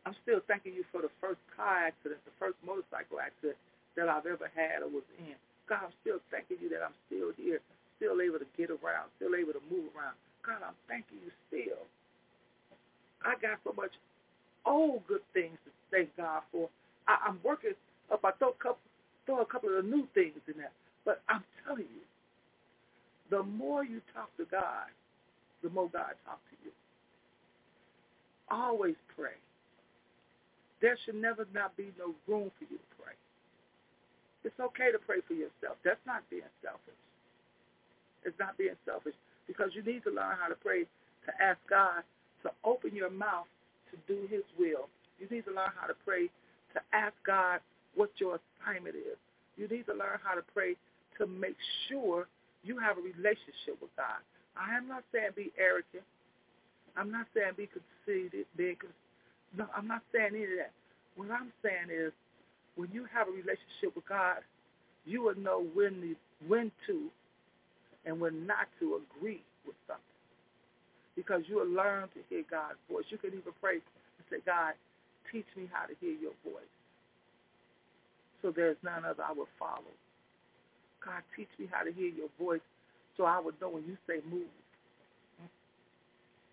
I'm 0.05 0.15
still 0.23 0.39
thanking 0.45 0.77
you 0.77 0.85
for 0.93 1.01
the 1.01 1.11
first 1.19 1.41
car 1.57 1.89
accident, 1.89 2.21
the 2.23 2.37
first 2.39 2.55
motorcycle 2.63 3.19
accident 3.19 3.57
that 3.99 4.07
I've 4.07 4.29
ever 4.29 4.47
had 4.53 4.85
or 4.85 4.93
was 4.93 5.07
in. 5.19 5.35
God, 5.67 5.89
I'm 5.89 5.95
still 5.99 6.23
thanking 6.31 6.61
you 6.63 6.69
that 6.71 6.85
I'm 6.85 6.95
still 7.11 7.35
here, 7.35 7.59
still 7.99 8.21
able 8.21 8.39
to 8.39 8.47
get 8.55 8.71
around, 8.71 9.11
still 9.19 9.35
able 9.35 9.51
to 9.57 9.63
move 9.67 9.91
around. 9.91 10.15
God, 10.45 10.63
I'm 10.63 10.77
thanking 10.87 11.19
you 11.25 11.33
still. 11.51 11.83
I 13.25 13.35
got 13.41 13.59
so 13.67 13.75
much 13.75 13.91
old 14.63 15.03
good 15.11 15.23
things 15.35 15.59
to 15.67 15.71
thank 15.91 16.15
God 16.17 16.43
for. 16.51 16.69
I, 17.07 17.17
I'm 17.27 17.39
working 17.43 17.71
up. 18.11 18.21
I 18.23 18.31
throw 18.39 18.49
a 18.49 18.63
couple, 18.63 18.79
throw 19.25 19.41
a 19.41 19.45
couple 19.45 19.77
of 19.77 19.85
new 19.85 20.07
things 20.13 20.39
in 20.47 20.55
there. 20.57 20.71
But 21.05 21.21
I'm 21.29 21.43
telling 21.65 21.87
you, 21.87 22.05
the 23.29 23.43
more 23.43 23.83
you 23.83 24.01
talk 24.13 24.35
to 24.37 24.45
God, 24.51 24.87
the 25.63 25.69
more 25.69 25.89
God 25.91 26.13
talks 26.25 26.43
to 26.51 26.57
you. 26.65 26.71
Always 28.49 28.95
pray. 29.15 29.35
There 30.81 30.97
should 31.05 31.15
never 31.15 31.47
not 31.53 31.75
be 31.77 31.91
no 31.97 32.13
room 32.27 32.51
for 32.59 32.65
you 32.69 32.77
to 32.77 32.89
pray. 33.01 33.15
It's 34.43 34.59
okay 34.59 34.91
to 34.91 34.99
pray 34.99 35.17
for 35.27 35.33
yourself. 35.33 35.77
That's 35.83 35.99
not 36.05 36.23
being 36.29 36.47
selfish. 36.63 37.01
It's 38.25 38.37
not 38.39 38.57
being 38.57 38.77
selfish 38.85 39.15
because 39.47 39.71
you 39.73 39.83
need 39.83 40.03
to 40.03 40.11
learn 40.11 40.37
how 40.39 40.47
to 40.47 40.55
pray 40.55 40.83
to 41.27 41.31
ask 41.41 41.59
God 41.69 42.03
to 42.43 42.51
open 42.63 42.95
your 42.95 43.09
mouth 43.09 43.47
to 43.91 43.97
do 44.07 44.27
his 44.29 44.43
will. 44.59 44.89
You 45.19 45.27
need 45.29 45.45
to 45.45 45.51
learn 45.51 45.71
how 45.79 45.87
to 45.87 45.95
pray 46.05 46.29
to 46.73 46.79
ask 46.93 47.13
God 47.25 47.59
what 47.95 48.09
your 48.17 48.39
assignment 48.39 48.95
is. 48.95 49.17
You 49.57 49.67
need 49.67 49.85
to 49.87 49.93
learn 49.93 50.21
how 50.23 50.35
to 50.35 50.43
pray 50.53 50.75
to 51.17 51.25
make 51.25 51.57
sure 51.89 52.27
you 52.63 52.77
have 52.77 52.97
a 52.97 53.01
relationship 53.01 53.81
with 53.81 53.89
God. 53.97 54.21
I 54.55 54.75
am 54.75 54.87
not 54.87 55.03
saying 55.11 55.31
be 55.35 55.51
arrogant. 55.57 56.05
I'm 56.95 57.11
not 57.11 57.27
saying 57.33 57.53
be 57.57 57.69
conceited, 57.69 58.45
being 58.55 58.77
no, 59.55 59.65
I'm 59.75 59.87
not 59.87 60.01
saying 60.13 60.33
any 60.33 60.43
of 60.43 60.49
that. 60.57 60.73
What 61.15 61.31
I'm 61.31 61.53
saying 61.63 61.89
is 61.89 62.11
when 62.75 62.89
you 62.91 63.05
have 63.13 63.27
a 63.27 63.31
relationship 63.31 63.95
with 63.95 64.07
God, 64.07 64.43
you 65.05 65.23
will 65.23 65.37
know 65.37 65.65
when 65.73 66.01
to, 66.01 66.15
when 66.47 66.71
to 66.87 67.09
and 68.05 68.19
when 68.19 68.45
not 68.45 68.67
to 68.79 69.01
agree 69.01 69.41
with 69.65 69.75
something. 69.87 70.03
Because 71.15 71.41
you 71.47 71.57
will 71.57 71.69
learn 71.69 72.09
to 72.13 72.19
hear 72.29 72.43
God's 72.49 72.77
voice. 72.91 73.05
You 73.09 73.17
can 73.17 73.29
even 73.29 73.53
pray 73.61 73.81
and 73.81 74.25
say, 74.29 74.37
God, 74.45 74.73
teach 75.31 75.47
me 75.55 75.69
how 75.71 75.85
to 75.85 75.93
hear 75.99 76.13
your 76.13 76.33
voice. 76.43 76.73
So 78.41 78.51
there's 78.51 78.77
none 78.83 79.05
other 79.05 79.23
I 79.23 79.33
will 79.33 79.49
follow. 79.57 79.93
God, 81.03 81.21
teach 81.35 81.49
me 81.59 81.67
how 81.71 81.83
to 81.83 81.91
hear 81.91 82.09
your 82.09 82.29
voice 82.39 82.61
so 83.15 83.23
I 83.25 83.39
would 83.39 83.59
know 83.59 83.69
when 83.69 83.83
you 83.83 83.97
say 84.07 84.21
move. 84.29 84.49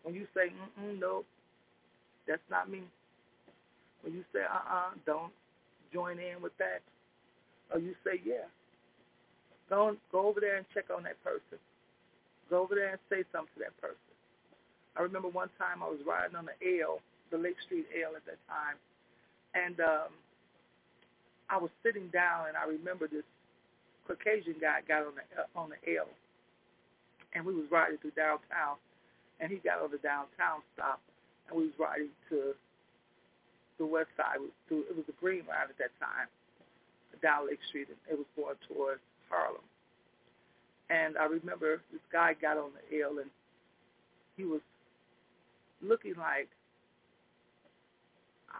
When 0.03 0.14
you 0.14 0.27
say, 0.35 0.53
mm-mm, 0.53 1.01
no, 1.01 1.25
that's 2.29 2.45
not 2.51 2.70
me. 2.70 2.83
When 4.03 4.12
you 4.14 4.25
say, 4.33 4.41
uh-uh, 4.41 4.97
don't 5.07 5.33
join 5.93 6.18
in 6.18 6.43
with 6.43 6.57
that. 6.59 6.81
Or 7.72 7.81
you 7.81 7.95
say, 8.05 8.20
yeah. 8.25 8.45
Go, 9.70 9.97
go 10.12 10.29
over 10.29 10.41
there 10.41 10.57
and 10.57 10.66
check 10.75 10.85
on 10.95 11.05
that 11.05 11.22
person. 11.25 11.59
Go 12.51 12.62
over 12.62 12.75
there 12.75 12.91
and 12.91 13.01
say 13.09 13.25
something 13.33 13.53
to 13.57 13.61
that 13.61 13.81
person. 13.81 13.97
I 14.97 15.03
remember 15.03 15.29
one 15.29 15.49
time 15.59 15.83
I 15.83 15.89
was 15.89 15.99
riding 16.07 16.37
on 16.37 16.47
the 16.47 16.81
L, 16.83 17.01
the 17.31 17.39
Lake 17.39 17.57
Street 17.64 17.87
L 17.95 18.16
at 18.16 18.25
that 18.27 18.39
time, 18.49 18.77
and 19.55 19.81
um, 19.81 20.11
I 21.51 21.57
was 21.59 21.70
sitting 21.83 22.09
down, 22.09 22.49
and 22.49 22.57
I 22.57 22.64
remember 22.64 23.09
this 23.09 23.25
Caucasian 24.07 24.57
guy 24.61 24.81
got 24.87 25.07
on 25.07 25.14
the 25.16 25.25
uh, 25.37 25.61
on 25.61 25.70
the 25.70 25.81
L, 25.97 26.09
and 27.35 27.45
we 27.45 27.55
was 27.55 27.64
riding 27.70 27.99
through 27.99 28.16
downtown, 28.16 28.77
and 29.41 29.51
he 29.51 29.59
got 29.59 29.83
on 29.83 29.91
the 29.91 29.99
downtown 29.99 30.61
stop, 30.75 31.01
and 31.49 31.59
we 31.59 31.64
was 31.64 31.77
riding 31.79 32.12
to 32.31 32.55
the 33.79 33.87
west 33.87 34.09
side. 34.16 34.37
It 34.37 34.43
was, 34.43 34.55
through, 34.68 34.85
it 34.91 34.97
was 34.97 35.07
the 35.07 35.18
Green 35.20 35.43
Line 35.49 35.68
at 35.68 35.79
that 35.79 35.93
time, 35.99 36.29
down 37.22 37.49
Lake 37.49 37.61
Street, 37.68 37.89
and 37.89 37.99
it 38.11 38.18
was 38.18 38.29
going 38.37 38.57
towards 38.68 39.01
Harlem. 39.31 39.64
And 40.91 41.16
I 41.16 41.25
remember 41.25 41.81
this 41.91 42.05
guy 42.12 42.35
got 42.41 42.59
on 42.59 42.70
the 42.77 43.03
L, 43.03 43.18
and 43.18 43.31
he 44.37 44.45
was 44.45 44.61
looking 45.83 46.14
like, 46.16 46.49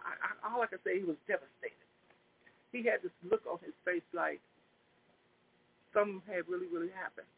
I, 0.03 0.11
I, 0.19 0.29
all 0.51 0.61
I 0.61 0.67
can 0.67 0.79
say, 0.83 0.99
he 0.99 1.07
was 1.07 1.19
devastated. 1.27 1.79
He 2.75 2.83
had 2.83 2.99
this 2.99 3.15
look 3.23 3.47
on 3.47 3.59
his 3.63 3.75
face 3.87 4.05
like, 4.11 4.43
something 5.95 6.19
had 6.27 6.43
really, 6.51 6.67
really 6.67 6.91
happened. 6.91 7.29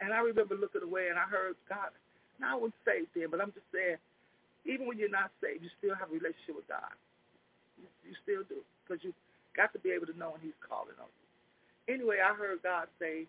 And 0.00 0.14
I 0.14 0.24
remember 0.24 0.56
looking 0.56 0.82
away 0.82 1.12
and 1.12 1.18
I 1.18 1.28
heard 1.28 1.58
God. 1.68 1.92
Now 2.40 2.56
I 2.56 2.58
wasn't 2.58 2.80
saved 2.86 3.12
then, 3.12 3.28
but 3.28 3.42
I'm 3.42 3.52
just 3.52 3.66
saying, 3.74 3.98
even 4.64 4.86
when 4.86 4.96
you're 4.96 5.12
not 5.12 5.34
saved, 5.42 5.60
you 5.60 5.70
still 5.76 5.98
have 5.98 6.08
a 6.08 6.16
relationship 6.16 6.56
with 6.56 6.70
God. 6.70 6.94
You, 7.76 7.90
you 8.06 8.14
still 8.22 8.46
do 8.46 8.62
because 8.86 9.02
you 9.02 9.12
got 9.58 9.74
to 9.74 9.80
be 9.82 9.90
able 9.90 10.06
to 10.06 10.16
know 10.16 10.32
when 10.32 10.40
He's 10.40 10.56
calling 10.62 10.94
on 11.02 11.10
you. 11.10 11.26
Anyway, 11.98 12.22
I 12.22 12.30
heard 12.34 12.62
God 12.62 12.86
say, 13.02 13.26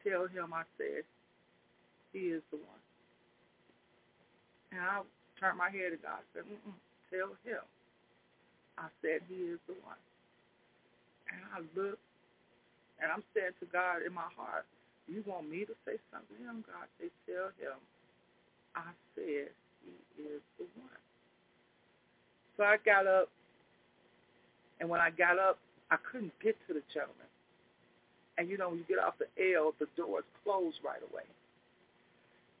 "Tell 0.00 0.24
him 0.28 0.54
I 0.56 0.64
said 0.80 1.04
He 2.12 2.32
is 2.32 2.42
the 2.50 2.56
one." 2.56 2.82
And 4.72 4.80
I 4.80 5.00
turned 5.40 5.58
my 5.58 5.70
head 5.70 5.96
to 5.96 6.00
God 6.00 6.20
and 6.20 6.30
said, 6.34 6.44
Mm-mm, 6.44 6.76
"Tell 7.10 7.36
him 7.44 7.64
I 8.78 8.88
said 9.02 9.20
He 9.28 9.34
is 9.34 9.60
the 9.66 9.74
one." 9.84 9.98
And 11.30 11.40
I 11.54 11.58
looked 11.78 12.02
and 13.00 13.10
I'm 13.10 13.22
saying 13.34 13.54
to 13.60 13.66
God 13.70 14.02
in 14.02 14.12
my 14.12 14.26
heart, 14.36 14.66
you 15.06 15.22
want 15.26 15.48
me 15.48 15.64
to 15.64 15.74
say 15.86 15.96
something 16.10 16.36
to 16.36 16.42
him? 16.42 16.64
God 16.66 16.86
say, 17.00 17.08
tell 17.26 17.50
him 17.56 17.78
I 18.74 18.90
said 19.14 19.50
he 19.86 19.94
is 20.22 20.42
the 20.58 20.66
one. 20.76 21.02
So 22.58 22.64
I 22.66 22.76
got 22.84 23.06
up, 23.06 23.30
and 24.80 24.88
when 24.90 25.00
I 25.00 25.10
got 25.10 25.38
up, 25.38 25.58
I 25.90 25.96
couldn't 26.10 26.34
get 26.42 26.58
to 26.66 26.74
the 26.74 26.82
gentleman. 26.92 27.30
And 28.36 28.50
you 28.50 28.58
know, 28.58 28.70
when 28.70 28.78
you 28.78 28.86
get 28.86 28.98
off 28.98 29.14
the 29.18 29.30
L, 29.54 29.74
the 29.78 29.86
doors 29.96 30.26
close 30.44 30.74
right 30.84 31.02
away. 31.10 31.26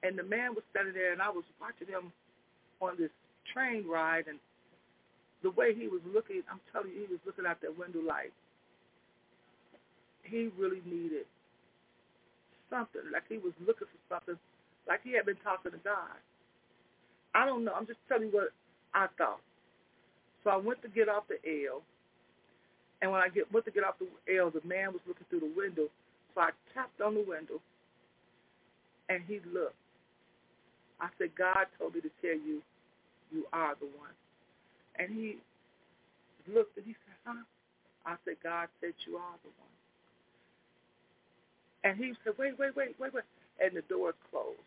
And 0.02 0.18
the 0.18 0.22
man 0.22 0.54
was 0.54 0.62
standing 0.70 0.94
there, 0.94 1.12
and 1.12 1.20
I 1.22 1.30
was 1.30 1.44
watching 1.60 1.90
him 1.90 2.14
on 2.80 2.94
this 2.98 3.10
train 3.52 3.86
ride, 3.86 4.26
and 4.28 4.38
the 5.42 5.50
way 5.50 5.74
he 5.74 5.88
was 5.88 6.00
looking, 6.12 6.42
I'm 6.50 6.60
telling 6.72 6.90
you, 6.90 7.06
he 7.06 7.12
was 7.12 7.22
looking 7.26 7.46
out 7.46 7.60
that 7.62 7.78
window 7.78 8.00
like, 8.06 8.32
he 10.24 10.50
really 10.58 10.82
needed 10.84 11.24
something, 12.68 13.00
like 13.12 13.24
he 13.28 13.38
was 13.38 13.52
looking 13.60 13.88
for 13.88 14.00
something, 14.08 14.36
like 14.86 15.00
he 15.02 15.14
had 15.14 15.24
been 15.26 15.40
talking 15.42 15.72
to 15.72 15.78
God. 15.78 16.18
I 17.34 17.46
don't 17.46 17.64
know. 17.64 17.72
I'm 17.72 17.86
just 17.86 18.00
telling 18.08 18.28
you 18.28 18.34
what 18.34 18.50
I 18.94 19.06
thought. 19.16 19.40
So 20.44 20.50
I 20.50 20.56
went 20.56 20.82
to 20.82 20.88
get 20.88 21.08
off 21.08 21.24
the 21.28 21.38
L, 21.68 21.82
and 23.00 23.12
when 23.12 23.20
I 23.20 23.28
get 23.28 23.52
went 23.52 23.66
to 23.66 23.72
get 23.72 23.84
off 23.84 23.94
the 23.98 24.08
L, 24.36 24.50
the 24.50 24.66
man 24.66 24.92
was 24.92 25.02
looking 25.06 25.26
through 25.30 25.40
the 25.40 25.52
window. 25.56 25.88
So 26.34 26.40
I 26.40 26.50
tapped 26.74 27.00
on 27.00 27.14
the 27.14 27.24
window, 27.26 27.60
and 29.08 29.22
he 29.26 29.40
looked. 29.52 29.76
I 31.00 31.08
said, 31.18 31.30
God 31.36 31.66
told 31.78 31.94
me 31.94 32.00
to 32.00 32.10
tell 32.20 32.34
you, 32.36 32.60
you 33.32 33.46
are 33.52 33.74
the 33.80 33.86
one. 33.98 34.14
And 34.98 35.10
he 35.10 35.38
looked 36.52 36.76
and 36.76 36.86
he 36.86 36.92
said, 36.92 37.18
huh? 37.26 37.44
I 38.06 38.16
said, 38.24 38.36
God 38.42 38.68
said 38.80 38.94
you 39.06 39.16
are 39.16 39.38
the 39.44 39.52
one. 39.58 39.74
And 41.84 41.96
he 41.96 42.14
said, 42.24 42.34
wait, 42.38 42.58
wait, 42.58 42.74
wait, 42.76 42.96
wait, 42.98 43.14
wait. 43.14 43.24
And 43.62 43.76
the 43.76 43.82
door 43.88 44.14
closed. 44.30 44.58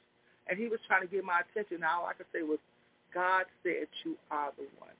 And 0.47 0.59
he 0.59 0.67
was 0.67 0.79
trying 0.87 1.01
to 1.01 1.07
get 1.07 1.23
my 1.23 1.41
attention. 1.43 1.83
All 1.83 2.05
I 2.05 2.13
could 2.13 2.29
say 2.33 2.43
was, 2.43 2.59
God 3.13 3.45
said 3.63 3.87
you 4.05 4.15
are 4.31 4.51
the 4.57 4.67
one. 4.79 4.95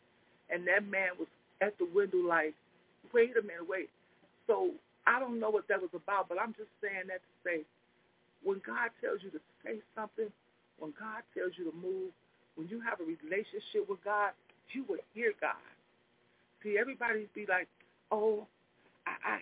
And 0.49 0.68
that 0.68 0.88
man 0.88 1.16
was 1.20 1.28
at 1.62 1.78
the 1.78 1.88
window 1.88 2.18
like, 2.20 2.53
wait 3.14 3.38
a 3.38 3.41
minute, 3.41 3.68
wait. 3.68 3.89
So 4.47 4.72
I 5.07 5.20
don't 5.20 5.39
know 5.39 5.49
what 5.49 5.68
that 5.70 5.82
was 5.82 5.93
about, 5.95 6.28
but 6.30 6.39
I'm 6.41 6.53
just 6.53 6.72
saying 6.82 7.07
that 7.07 7.24
to 7.24 7.34
say, 7.45 7.57
when 8.43 8.62
God 8.66 8.89
tells 9.01 9.24
you 9.24 9.30
to 9.32 9.39
say 9.64 9.80
something, 9.95 10.28
when 10.80 10.93
God 10.99 11.24
tells 11.38 11.53
you 11.57 11.70
to 11.70 11.76
move, 11.78 12.12
when 12.56 12.68
you 12.68 12.82
have 12.82 12.99
a 12.99 13.06
relationship 13.06 13.88
with 13.88 14.04
God, 14.04 14.32
you 14.72 14.84
will 14.88 15.04
hear 15.14 15.34
God. 15.39 15.60
See, 16.64 16.78
everybody 16.80 17.28
be 17.34 17.45
like, 17.47 17.68
oh, 18.12 18.45
I, 19.08 19.39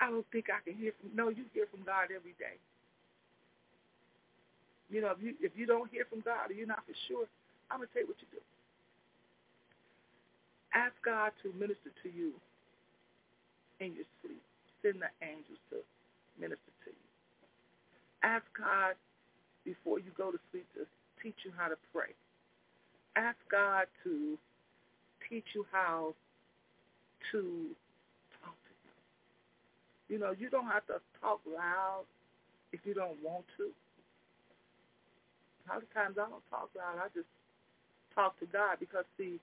I, 0.00 0.06
I 0.06 0.10
don't 0.10 0.26
think 0.30 0.46
I 0.50 0.62
can 0.62 0.78
hear 0.78 0.92
from. 1.00 1.10
No, 1.14 1.28
you 1.28 1.44
hear 1.54 1.66
from 1.70 1.82
God 1.82 2.12
every 2.14 2.36
day. 2.38 2.60
You 4.90 5.00
know, 5.00 5.12
if 5.12 5.20
you 5.20 5.34
if 5.40 5.52
you 5.56 5.66
don't 5.66 5.90
hear 5.90 6.04
from 6.08 6.20
God 6.20 6.50
or 6.50 6.54
you're 6.54 6.66
not 6.66 6.84
for 6.86 6.96
sure, 7.08 7.26
I'm 7.70 7.78
gonna 7.78 7.90
tell 7.92 8.02
you 8.02 8.08
what 8.08 8.20
you 8.20 8.28
do. 8.32 8.42
Ask 10.74 10.94
God 11.04 11.32
to 11.42 11.52
minister 11.58 11.90
to 12.04 12.08
you 12.08 12.32
in 13.80 13.94
your 13.96 14.08
sleep. 14.20 14.42
Send 14.82 15.00
the 15.00 15.10
angels 15.24 15.60
to 15.70 15.80
minister 16.40 16.72
to 16.84 16.90
you. 16.90 17.06
Ask 18.22 18.44
God 18.56 18.94
before 19.64 19.98
you 19.98 20.12
go 20.16 20.30
to 20.30 20.38
sleep 20.50 20.66
to 20.76 20.86
teach 21.22 21.36
you 21.44 21.52
how 21.56 21.68
to 21.68 21.76
pray. 21.92 22.12
Ask 23.18 23.36
God 23.50 23.86
to 24.04 24.38
teach 25.28 25.44
you 25.54 25.66
how 25.72 26.14
to 27.32 27.42
talk 28.40 28.54
to 28.54 28.72
him. 28.86 28.98
You 30.08 30.18
know, 30.20 30.32
you 30.38 30.48
don't 30.48 30.68
have 30.70 30.86
to 30.86 31.00
talk 31.20 31.40
loud 31.44 32.04
if 32.72 32.80
you 32.84 32.94
don't 32.94 33.18
want 33.24 33.44
to. 33.56 33.74
A 35.66 35.74
lot 35.74 35.82
of 35.82 35.92
times 35.92 36.16
I 36.16 36.30
don't 36.30 36.46
talk 36.48 36.70
loud. 36.78 37.02
I 37.02 37.08
just 37.12 37.26
talk 38.14 38.38
to 38.38 38.46
God 38.46 38.78
because, 38.78 39.04
see, 39.18 39.40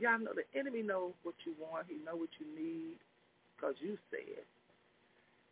y'all 0.00 0.18
know 0.18 0.32
the 0.32 0.48
enemy 0.58 0.82
knows 0.82 1.12
what 1.24 1.34
you 1.44 1.52
want. 1.60 1.86
He 1.88 1.96
know 2.04 2.16
what 2.16 2.30
you 2.40 2.46
need 2.56 2.96
because 3.54 3.74
you 3.80 3.98
said. 4.10 4.44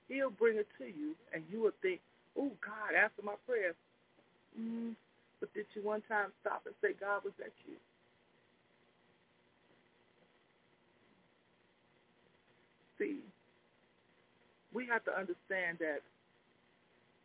He'll 0.09 0.31
bring 0.31 0.57
it 0.57 0.67
to 0.79 0.87
you, 0.87 1.15
and 1.33 1.45
you 1.53 1.61
will 1.61 1.77
think, 1.83 2.01
oh, 2.37 2.51
God, 2.65 2.97
answer 2.97 3.23
my 3.23 3.35
prayer. 3.47 3.75
Mm, 4.59 4.97
but 5.41 5.53
did 5.55 5.67
you 5.75 5.83
one 5.83 6.03
time 6.09 6.29
stop 6.41 6.63
and 6.67 6.75
say, 6.85 6.93
God, 7.01 7.25
was 7.25 7.33
that 7.39 7.53
you? 7.67 7.75
See, 13.01 13.25
we 14.73 14.87
have 14.87 15.03
to 15.05 15.13
understand 15.17 15.81
that 15.81 16.05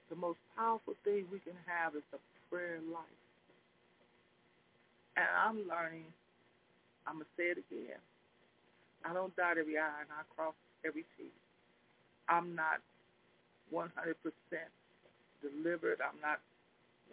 the 0.09 0.15
most 0.15 0.39
powerful 0.55 0.95
thing 1.03 1.27
we 1.31 1.39
can 1.39 1.57
have 1.67 1.95
is 1.95 2.03
the 2.11 2.19
prayer 2.49 2.79
life. 2.87 3.21
And 5.17 5.27
I'm 5.27 5.67
learning, 5.67 6.07
I'm 7.07 7.19
going 7.19 7.27
to 7.27 7.35
say 7.35 7.51
it 7.51 7.59
again. 7.59 7.99
I 9.03 9.13
don't 9.13 9.35
dot 9.35 9.57
every 9.57 9.77
I 9.77 10.01
and 10.01 10.09
I 10.09 10.23
cross 10.35 10.55
every 10.85 11.03
T. 11.17 11.29
I'm 12.27 12.55
not 12.55 12.79
100% 13.73 13.91
delivered. 15.41 15.99
I'm 16.01 16.19
not 16.21 16.39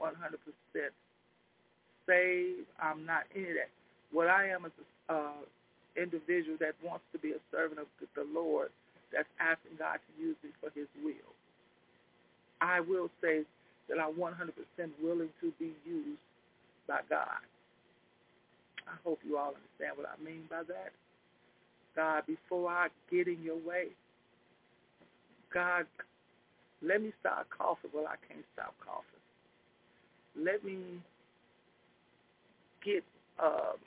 100% 0.01 0.12
saved. 2.07 2.66
I'm 2.80 3.07
not 3.07 3.24
any 3.34 3.51
of 3.51 3.57
that. 3.57 3.70
What 4.12 4.28
I 4.28 4.49
am 4.49 4.66
is 4.66 4.72
an 5.09 5.16
uh, 5.16 5.43
individual 5.97 6.57
that 6.61 6.74
wants 6.84 7.05
to 7.12 7.18
be 7.18 7.32
a 7.32 7.40
servant 7.51 7.80
of 7.80 7.86
the 8.14 8.26
Lord 8.32 8.68
that's 9.12 9.28
asking 9.40 9.76
God 9.78 10.01
to 10.01 10.22
use 10.22 10.36
me 10.43 10.51
for 10.61 10.70
his 10.74 10.88
will. 11.05 11.32
I 12.61 12.80
will 12.80 13.11
say 13.20 13.43
that 13.88 13.99
I'm 13.99 14.14
100% 14.14 14.32
willing 15.03 15.28
to 15.40 15.53
be 15.59 15.72
used 15.84 16.20
by 16.86 17.01
God. 17.09 17.43
I 18.86 18.95
hope 19.05 19.20
you 19.26 19.36
all 19.38 19.55
understand 19.55 19.97
what 19.97 20.09
I 20.09 20.22
mean 20.22 20.45
by 20.51 20.62
that. 20.68 20.93
God, 21.95 22.24
before 22.26 22.70
I 22.70 22.88
get 23.11 23.28
in 23.28 23.43
your 23.43 23.57
way, 23.57 23.88
God, 25.53 25.86
let 26.82 27.03
me 27.03 27.12
start 27.20 27.47
coughing. 27.51 27.90
Well, 27.95 28.07
I 28.07 28.16
can't 28.26 28.45
stop 28.55 28.74
coughing. 28.84 29.21
Let 30.38 30.64
me 30.64 31.00
get 32.84 33.04
um, 33.42 33.78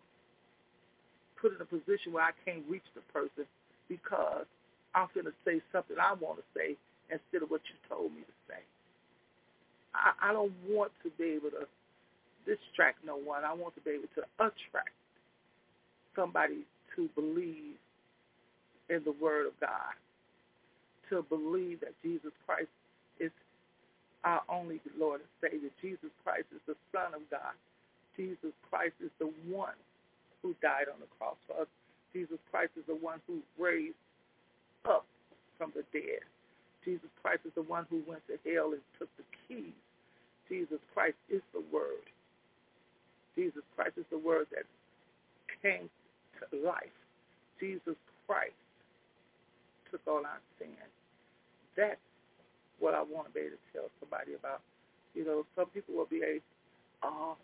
put 1.42 1.56
in 1.56 1.62
a 1.62 1.66
position 1.66 2.14
where 2.14 2.24
I 2.24 2.32
can't 2.46 2.64
reach 2.70 2.86
the 2.96 3.02
person 3.14 3.46
because 3.90 4.46
I'm 4.96 5.08
going 5.14 5.26
to 5.26 5.34
say 5.46 5.62
something 5.72 5.98
I 6.00 6.14
want 6.14 6.40
to 6.40 6.46
say 6.56 6.76
instead 7.12 7.44
of 7.44 7.50
what 7.50 7.62
you 7.70 7.76
told 7.90 8.12
me 8.12 8.22
to 8.22 8.36
say. 8.50 8.62
I, 9.94 10.32
I 10.32 10.34
don't 10.34 10.54
want 10.70 10.92
to 11.04 11.10
be 11.18 11.38
able 11.38 11.52
to 11.52 11.68
distract 12.46 13.06
no 13.06 13.18
one. 13.18 13.44
I 13.44 13.54
want 13.54 13.76
to 13.76 13.82
be 13.82 13.92
able 13.92 14.10
to 14.16 14.24
attract 14.40 14.96
somebody 16.16 16.66
to 16.96 17.10
believe 17.16 17.78
in 18.90 19.04
the 19.04 19.14
Word 19.22 19.48
of 19.48 19.54
God, 19.60 19.94
to 21.10 21.24
believe 21.30 21.82
that 21.82 21.94
Jesus 22.04 22.32
Christ 22.46 22.70
is 23.20 23.32
our 24.26 24.42
only 24.50 24.82
Lord 24.98 25.22
and 25.22 25.34
Savior. 25.40 25.70
Jesus 25.82 26.10
Christ 26.26 26.50
is 26.52 26.62
the 26.66 26.76
Son 26.92 27.14
of 27.14 27.22
God. 27.30 27.54
Jesus 28.18 28.52
Christ 28.70 28.98
is 29.00 29.14
the 29.22 29.30
one 29.48 29.78
who 30.42 30.56
died 30.62 30.90
on 30.92 31.00
the 31.00 31.10
cross 31.18 31.38
for 31.48 31.62
us. 31.62 31.70
Jesus 32.12 32.42
Christ 32.50 32.72
is 32.76 32.84
the 32.88 32.98
one 32.98 33.22
who 33.28 33.40
raised 33.62 33.96
up 34.90 35.06
from 35.58 35.72
the 35.76 35.86
dead. 35.94 36.26
Jesus 36.84 37.10
Christ 37.22 37.42
is 37.46 37.54
the 37.56 37.66
one 37.66 37.86
who 37.90 38.02
went 38.08 38.22
to 38.28 38.38
hell 38.50 38.74
and 38.74 38.82
took 38.98 39.10
the 39.18 39.26
keys. 39.48 39.78
Jesus 40.50 40.80
Christ 40.94 41.18
is 41.30 41.42
the 41.54 41.64
Word. 41.74 42.06
Jesus 43.36 43.64
Christ 43.76 43.98
is 43.98 44.06
the 44.12 44.18
Word 44.18 44.48
that 44.54 44.66
came 45.62 45.90
to 46.40 46.46
life. 46.66 46.94
Jesus 47.60 47.98
Christ 48.28 48.58
took 49.92 50.02
all 50.08 50.22
our 50.26 50.42
sins. 50.58 50.94
That's 51.76 52.00
what 52.80 52.94
I 52.94 53.02
want 53.02 53.28
to 53.28 53.34
be 53.34 53.42
able 53.42 53.52
to 53.58 53.72
tell 53.74 53.90
somebody 54.00 54.34
about. 54.34 54.62
You 55.14 55.26
know, 55.26 55.46
some 55.56 55.68
people 55.68 55.96
will 55.96 56.08
be 56.08 56.22
a, 56.24 56.40
oh, 57.04 57.38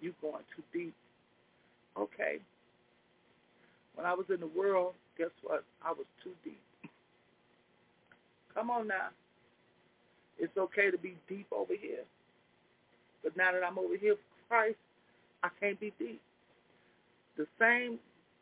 you 0.00 0.14
going 0.22 0.44
too 0.54 0.62
deep. 0.72 0.94
Okay. 1.98 2.38
When 3.94 4.06
I 4.06 4.14
was 4.14 4.26
in 4.32 4.40
the 4.40 4.46
world, 4.46 4.94
guess 5.16 5.34
what? 5.42 5.64
I 5.82 5.90
was 5.90 6.06
too 6.22 6.32
deep. 6.44 6.60
Come 8.54 8.70
on 8.70 8.88
now. 8.88 9.08
It's 10.38 10.56
okay 10.56 10.90
to 10.90 10.98
be 10.98 11.16
deep 11.28 11.46
over 11.52 11.74
here. 11.80 12.04
But 13.24 13.36
now 13.36 13.52
that 13.52 13.64
I'm 13.64 13.78
over 13.78 13.96
here 13.96 14.14
for 14.14 14.48
Christ, 14.48 14.78
I 15.42 15.48
can't 15.60 15.78
be 15.80 15.92
deep. 15.98 16.20
The 17.36 17.46
same 17.60 17.98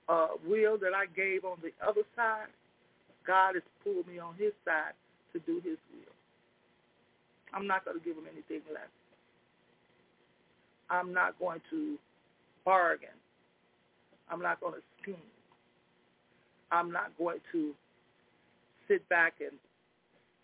uh, 0.09 0.28
will 0.47 0.78
that 0.78 0.93
I 0.95 1.07
gave 1.14 1.45
on 1.45 1.59
the 1.62 1.72
other 1.87 2.03
side, 2.14 2.49
God 3.26 3.55
has 3.55 3.64
pulled 3.84 4.07
me 4.07 4.18
on 4.18 4.34
his 4.39 4.53
side 4.64 4.93
to 5.32 5.41
do 5.41 5.57
his 5.57 5.78
will. 5.93 6.16
I'm 7.57 7.66
not 7.66 7.86
going 7.86 7.98
to 7.98 8.04
give 8.04 8.16
him 8.16 8.28
anything 8.30 8.61
less. 8.70 8.92
I'm 10.90 11.14
not 11.14 11.38
going 11.40 11.62
to 11.70 11.96
bargain. 12.66 13.16
I'm 14.30 14.42
not 14.42 14.61
going 14.61 14.74
to 14.74 14.84
scheme. 15.00 15.16
I'm 16.70 16.92
not 16.92 17.16
going 17.16 17.38
to 17.52 17.72
sit 18.88 19.09
back 19.09 19.34
and 19.40 19.57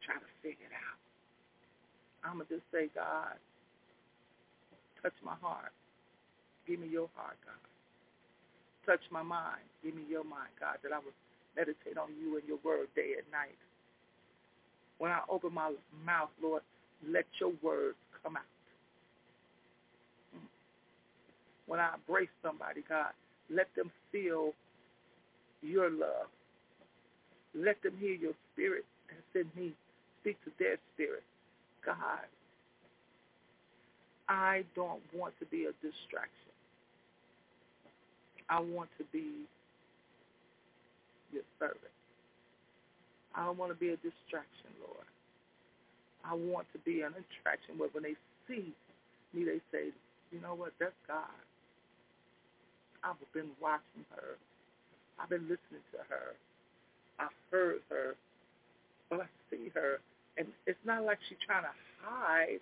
try 0.06 0.14
to 0.14 0.30
figure 0.42 0.64
it 0.64 0.72
out. 0.72 0.98
I'm 2.24 2.38
going 2.38 2.46
to 2.48 2.54
just 2.54 2.66
say, 2.72 2.88
God, 2.94 3.36
touch 5.02 5.14
my 5.22 5.34
heart. 5.42 5.72
Give 6.66 6.80
me 6.80 6.88
your 6.88 7.10
heart, 7.14 7.36
God. 7.44 7.60
Touch 8.86 9.04
my 9.12 9.22
mind. 9.22 9.62
Give 9.84 9.94
me 9.94 10.02
your 10.08 10.24
mind, 10.24 10.50
God, 10.58 10.78
that 10.82 10.92
I 10.92 10.98
will 10.98 11.14
meditate 11.56 11.98
on 11.98 12.08
you 12.18 12.38
and 12.38 12.48
your 12.48 12.58
word 12.64 12.88
day 12.96 13.14
and 13.18 13.26
night. 13.30 13.58
When 14.98 15.10
I 15.10 15.20
open 15.28 15.52
my 15.52 15.74
mouth, 16.06 16.30
Lord, 16.42 16.62
let 17.09 17.26
your 17.40 17.53
words 17.62 17.96
come 18.22 18.36
out. 18.36 18.42
When 21.66 21.80
I 21.80 21.94
embrace 21.94 22.28
somebody, 22.42 22.82
God, 22.88 23.12
let 23.50 23.68
them 23.76 23.90
feel 24.11 24.53
your 25.62 25.90
love. 25.90 26.28
Let 27.55 27.82
them 27.82 27.94
hear 27.98 28.14
your 28.14 28.32
spirit 28.53 28.84
that's 29.09 29.46
in 29.46 29.61
me 29.61 29.72
speak 30.20 30.42
to 30.44 30.50
their 30.59 30.76
spirit. 30.94 31.22
God, 31.84 31.96
I 34.28 34.64
don't 34.74 35.03
want 35.14 35.34
to 35.40 35.46
be 35.46 35.64
a 35.64 35.72
distraction. 35.82 36.53
I 38.48 38.61
want 38.61 38.90
to 38.98 39.05
be 39.12 39.46
your 41.32 41.42
servant. 41.59 41.78
I 43.34 43.44
don't 43.46 43.59
want 43.59 43.72
to 43.72 43.78
be 43.78 43.88
a 43.88 43.96
distraction, 43.96 44.70
Lord. 44.86 45.07
I 46.25 46.35
want 46.35 46.66
to 46.73 46.79
be 46.79 47.03
an 47.03 47.14
attraction 47.14 47.79
where 47.79 47.89
when 47.93 48.05
they 48.05 48.16
see 48.49 48.73
me, 49.35 49.45
they 49.45 49.61
say, 49.73 49.91
you 50.31 50.41
know 50.41 50.55
what, 50.55 50.73
that's 50.79 50.95
God. 51.09 51.27
I've 53.05 53.16
been 53.35 53.51
watching 53.61 54.07
her. 54.14 54.39
I've 55.18 55.29
been 55.29 55.43
listening 55.43 55.83
to 55.93 55.99
her. 56.09 56.35
I've 57.18 57.35
heard 57.51 57.81
her. 57.91 58.14
But 59.11 59.23
I 59.23 59.29
see 59.51 59.70
her. 59.75 59.99
And 60.39 60.47
it's 60.66 60.79
not 60.85 61.05
like 61.05 61.18
she's 61.29 61.39
trying 61.45 61.64
to 61.64 61.75
hide. 62.03 62.61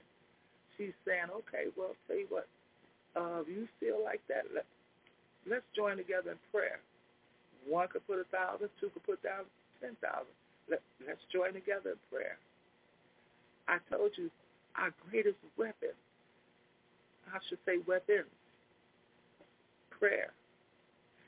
she's 0.76 0.96
saying, 1.06 1.28
okay, 1.30 1.68
well, 1.76 1.92
tell 2.08 2.16
you 2.16 2.26
what, 2.28 2.48
uh, 3.16 3.42
if 3.42 3.48
you 3.48 3.68
feel 3.78 4.02
like 4.02 4.20
that, 4.28 4.48
let, 4.54 4.64
let's 5.48 5.66
join 5.76 5.96
together 5.96 6.32
in 6.32 6.40
prayer. 6.50 6.80
One 7.68 7.88
could 7.88 8.06
put 8.06 8.18
a 8.18 8.24
thousand, 8.32 8.70
two 8.80 8.88
could 8.90 9.04
put 9.04 9.22
down 9.22 9.44
ten 9.80 9.96
thousand. 10.00 10.32
Let, 10.70 10.80
let's 11.06 11.20
join 11.32 11.52
together 11.52 11.92
in 11.98 12.02
prayer. 12.10 12.38
I 13.68 13.78
told 13.90 14.12
you, 14.16 14.30
our 14.76 14.90
greatest 15.10 15.36
weapon, 15.56 15.90
I 17.32 17.38
should 17.48 17.58
say 17.66 17.78
weapons, 17.86 18.26
prayer, 19.90 20.32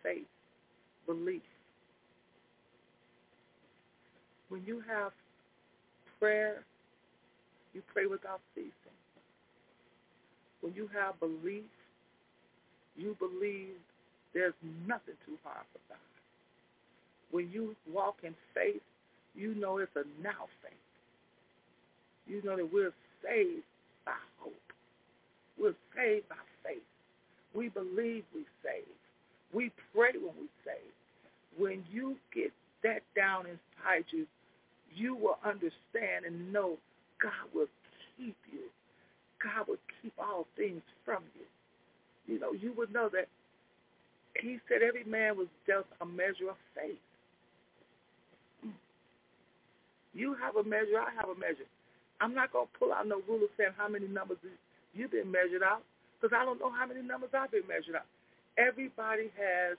faith, 0.03 0.27
belief. 1.07 1.43
When 4.49 4.63
you 4.67 4.83
have 4.89 5.13
prayer, 6.19 6.65
you 7.75 7.83
pray 7.93 8.07
without 8.07 8.41
ceasing. 8.55 8.73
When 10.61 10.75
you 10.75 10.89
have 10.95 11.19
belief, 11.21 11.65
you 12.97 13.17
believe 13.19 13.77
there's 14.35 14.55
nothing 14.87 15.15
too 15.27 15.37
hard 15.43 15.65
for 15.73 15.81
God. 15.89 15.99
When 17.31 17.51
you 17.51 17.75
walk 17.91 18.17
in 18.23 18.35
faith, 18.55 18.83
you 19.35 19.55
know 19.55 19.79
it's 19.79 19.91
a 19.97 20.05
now 20.23 20.49
faith. 20.63 20.92
You 22.27 22.43
know 22.43 22.57
that 22.57 22.73
we're 22.73 22.93
saved 23.23 23.65
by 24.05 24.13
hope. 24.39 24.55
We're 25.59 25.75
saved 25.95 26.29
by 26.29 26.37
faith. 26.65 26.83
We 27.55 27.69
believe 27.69 28.25
we're 28.35 28.45
saved. 28.63 28.89
We 29.53 29.71
pray 29.95 30.13
when 30.15 30.35
we 30.41 30.49
saved. 30.65 30.97
When 31.59 31.85
you 31.93 32.17
get 32.35 32.53
that 32.83 33.03
down 33.15 33.47
inside 33.47 34.05
you, 34.11 34.27
you 34.95 35.15
will 35.15 35.39
understand 35.45 36.25
and 36.27 36.53
know 36.53 36.77
God 37.21 37.33
will 37.55 37.69
keep 38.17 38.37
you. 38.51 38.71
God 39.43 39.69
will 39.69 39.83
keep 40.01 40.13
all 40.19 40.47
things 40.57 40.83
from 41.05 41.23
you. 41.35 42.35
You 42.35 42.41
know, 42.41 42.53
you 42.53 42.73
would 42.77 42.93
know 42.93 43.09
that 43.13 43.29
he 44.41 44.59
said 44.69 44.83
every 44.83 45.05
man 45.05 45.37
was 45.37 45.49
dealt 45.67 45.87
a 46.01 46.07
measure 46.07 46.51
of 46.51 46.57
faith. 46.75 46.99
Hmm. 48.63 48.71
You 50.15 50.35
have 50.41 50.57
a 50.57 50.65
measure, 50.65 50.99
I 50.99 51.13
have 51.17 51.29
a 51.29 51.39
measure. 51.39 51.69
I'm 52.23 52.35
not 52.35 52.53
going 52.53 52.67
to 52.67 52.79
pull 52.79 52.93
out 52.93 53.09
no 53.09 53.21
ruler 53.29 53.49
saying 53.59 53.73
how 53.77 53.89
many 53.89 54.07
numbers 54.07 54.39
you've 54.95 55.11
been 55.11 55.31
measured 55.31 55.63
out 55.63 55.83
because 56.21 56.37
I 56.39 56.45
don't 56.45 56.61
know 56.61 56.71
how 56.71 56.87
many 56.87 57.03
numbers 57.03 57.31
I've 57.35 57.51
been 57.51 57.67
measured 57.67 57.97
out. 57.97 58.07
Everybody 58.57 59.33
has 59.35 59.77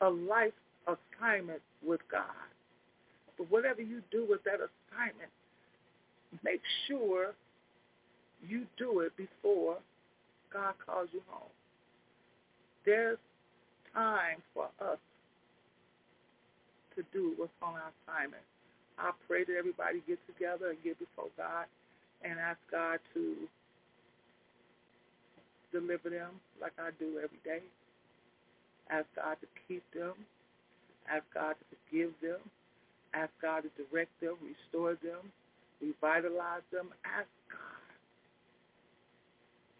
a 0.00 0.08
life 0.08 0.56
assignment 0.88 1.60
with 1.86 2.00
God. 2.10 2.48
But 3.36 3.50
whatever 3.50 3.82
you 3.82 4.00
do 4.10 4.26
with 4.28 4.42
that 4.44 4.56
assignment, 4.56 5.28
make 6.42 6.62
sure 6.88 7.34
you 8.48 8.64
do 8.78 9.00
it 9.00 9.12
before 9.16 9.76
God 10.50 10.74
calls 10.84 11.08
you 11.12 11.20
home. 11.28 11.50
There's 12.86 13.18
time 13.94 14.42
for 14.54 14.68
us 14.80 14.98
to 16.96 17.04
do 17.12 17.34
what's 17.36 17.52
on 17.62 17.74
our 17.74 17.92
assignment. 18.08 18.42
I 19.02 19.10
pray 19.26 19.42
that 19.42 19.56
everybody 19.58 20.00
get 20.06 20.18
together 20.30 20.70
and 20.70 20.78
get 20.84 20.98
before 20.98 21.28
God 21.36 21.66
and 22.22 22.38
ask 22.38 22.58
God 22.70 23.00
to 23.14 23.34
deliver 25.72 26.08
them 26.08 26.38
like 26.60 26.72
I 26.78 26.90
do 27.00 27.18
every 27.18 27.42
day. 27.42 27.66
Ask 28.90 29.06
God 29.16 29.36
to 29.42 29.48
keep 29.66 29.82
them. 29.92 30.14
Ask 31.10 31.24
God 31.34 31.58
to 31.58 31.64
forgive 31.74 32.14
them. 32.22 32.38
Ask 33.12 33.32
God 33.42 33.64
to 33.66 33.70
direct 33.76 34.14
them, 34.20 34.36
restore 34.40 34.94
them, 35.02 35.20
revitalize 35.82 36.62
them. 36.72 36.88
Ask 37.04 37.28
God. 37.50 37.82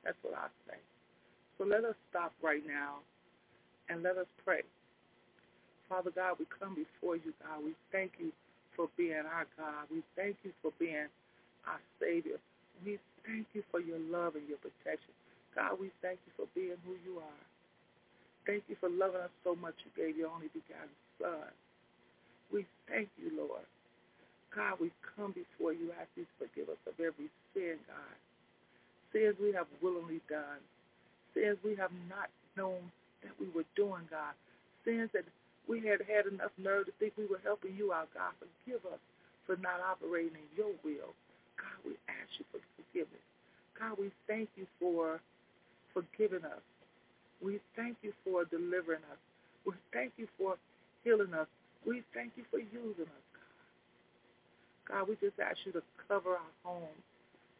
That's 0.04 0.18
what 0.22 0.34
I 0.34 0.48
say. 0.68 0.76
So 1.56 1.64
let 1.64 1.84
us 1.84 1.94
stop 2.10 2.32
right 2.42 2.66
now 2.66 2.98
and 3.88 4.02
let 4.02 4.18
us 4.18 4.26
pray. 4.44 4.62
Father 5.88 6.10
God, 6.10 6.36
we 6.38 6.46
come 6.58 6.74
before 6.74 7.16
you, 7.16 7.32
God. 7.40 7.64
We 7.64 7.74
thank 7.92 8.12
you 8.18 8.32
for 8.76 8.88
being 8.96 9.24
our 9.26 9.46
God. 9.56 9.86
We 9.90 10.02
thank 10.16 10.36
you 10.44 10.52
for 10.62 10.72
being 10.78 11.08
our 11.66 11.80
Savior. 12.00 12.38
We 12.84 12.98
thank 13.26 13.46
you 13.54 13.62
for 13.70 13.80
your 13.80 13.98
love 13.98 14.36
and 14.36 14.48
your 14.48 14.58
protection. 14.58 15.12
God, 15.54 15.78
we 15.80 15.90
thank 16.02 16.18
you 16.26 16.32
for 16.36 16.48
being 16.54 16.76
who 16.86 16.96
you 17.04 17.18
are. 17.20 17.44
Thank 18.46 18.64
you 18.68 18.76
for 18.80 18.88
loving 18.88 19.22
us 19.22 19.34
so 19.44 19.54
much 19.54 19.74
you 19.84 19.92
gave 19.94 20.16
your 20.16 20.30
only 20.30 20.48
begotten 20.50 20.90
Son. 21.20 21.50
We 22.52 22.66
thank 22.88 23.08
you, 23.20 23.30
Lord. 23.36 23.66
God, 24.54 24.80
we 24.80 24.92
come 25.16 25.32
before 25.32 25.72
you 25.72 25.92
asking 25.96 26.24
you 26.24 26.28
to 26.28 26.36
forgive 26.44 26.68
us 26.68 26.80
of 26.86 26.98
every 27.00 27.30
sin, 27.54 27.80
God. 27.88 28.16
Sins 29.12 29.36
we 29.40 29.52
have 29.52 29.66
willingly 29.80 30.20
done. 30.28 30.60
Sins 31.34 31.56
we 31.64 31.76
have 31.76 31.92
not 32.08 32.28
known 32.56 32.92
that 33.22 33.32
we 33.40 33.48
were 33.54 33.68
doing, 33.76 34.04
God. 34.10 34.36
Sins 34.84 35.08
that 35.12 35.24
we 35.68 35.80
had 35.80 36.02
had 36.02 36.26
enough 36.26 36.52
nerve 36.58 36.86
to 36.86 36.92
think 36.98 37.14
we 37.16 37.26
were 37.26 37.40
helping 37.44 37.74
you 37.76 37.92
out, 37.92 38.08
God. 38.14 38.32
Forgive 38.38 38.84
us 38.86 39.00
for 39.46 39.56
not 39.56 39.80
operating 39.80 40.34
in 40.34 40.48
your 40.56 40.72
will. 40.82 41.14
God, 41.58 41.78
we 41.84 41.94
ask 42.08 42.30
you 42.38 42.44
for 42.50 42.58
forgiveness. 42.76 43.26
God, 43.78 43.98
we 43.98 44.10
thank 44.26 44.48
you 44.56 44.66
for 44.80 45.20
forgiving 45.94 46.44
us. 46.44 46.62
We 47.42 47.60
thank 47.76 47.96
you 48.02 48.12
for 48.24 48.44
delivering 48.44 49.02
us. 49.10 49.20
We 49.66 49.72
thank 49.92 50.12
you 50.16 50.28
for 50.38 50.56
healing 51.04 51.34
us. 51.34 51.46
We 51.86 52.02
thank 52.14 52.32
you 52.36 52.44
for 52.50 52.58
using 52.58 53.10
us, 53.10 53.26
God. 54.86 55.06
God, 55.06 55.08
we 55.08 55.14
just 55.18 55.38
ask 55.38 55.58
you 55.66 55.72
to 55.72 55.82
cover 56.08 56.38
our 56.38 56.54
homes, 56.62 57.02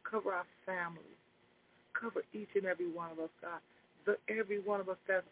cover 0.09 0.32
our 0.32 0.46
families, 0.66 1.18
cover 1.94 2.22
each 2.32 2.50
and 2.55 2.66
every 2.66 2.90
one 2.90 3.11
of 3.11 3.18
us, 3.18 3.30
God. 3.40 3.61
The, 4.07 4.16
every 4.28 4.61
one 4.61 4.80
of 4.80 4.88
us 4.88 4.98
that's 5.07 5.26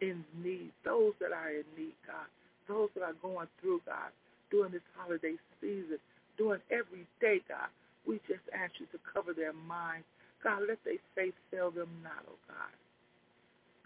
in 0.00 0.24
need, 0.42 0.72
those 0.84 1.12
that 1.20 1.32
are 1.32 1.50
in 1.50 1.66
need, 1.76 1.94
God, 2.06 2.26
those 2.68 2.88
that 2.94 3.02
are 3.04 3.18
going 3.22 3.48
through, 3.60 3.80
God, 3.86 4.10
during 4.50 4.72
this 4.72 4.86
holiday 4.96 5.34
season, 5.60 5.98
during 6.38 6.60
every 6.70 7.06
day, 7.20 7.40
God. 7.48 7.70
We 8.06 8.20
just 8.28 8.44
ask 8.52 8.72
you 8.78 8.86
to 8.92 8.98
cover 9.00 9.32
their 9.32 9.54
minds. 9.54 10.04
God, 10.42 10.68
let 10.68 10.82
their 10.84 11.00
faith 11.14 11.34
fail 11.50 11.70
them 11.70 11.88
not, 12.02 12.20
oh 12.28 12.36
God. 12.48 12.74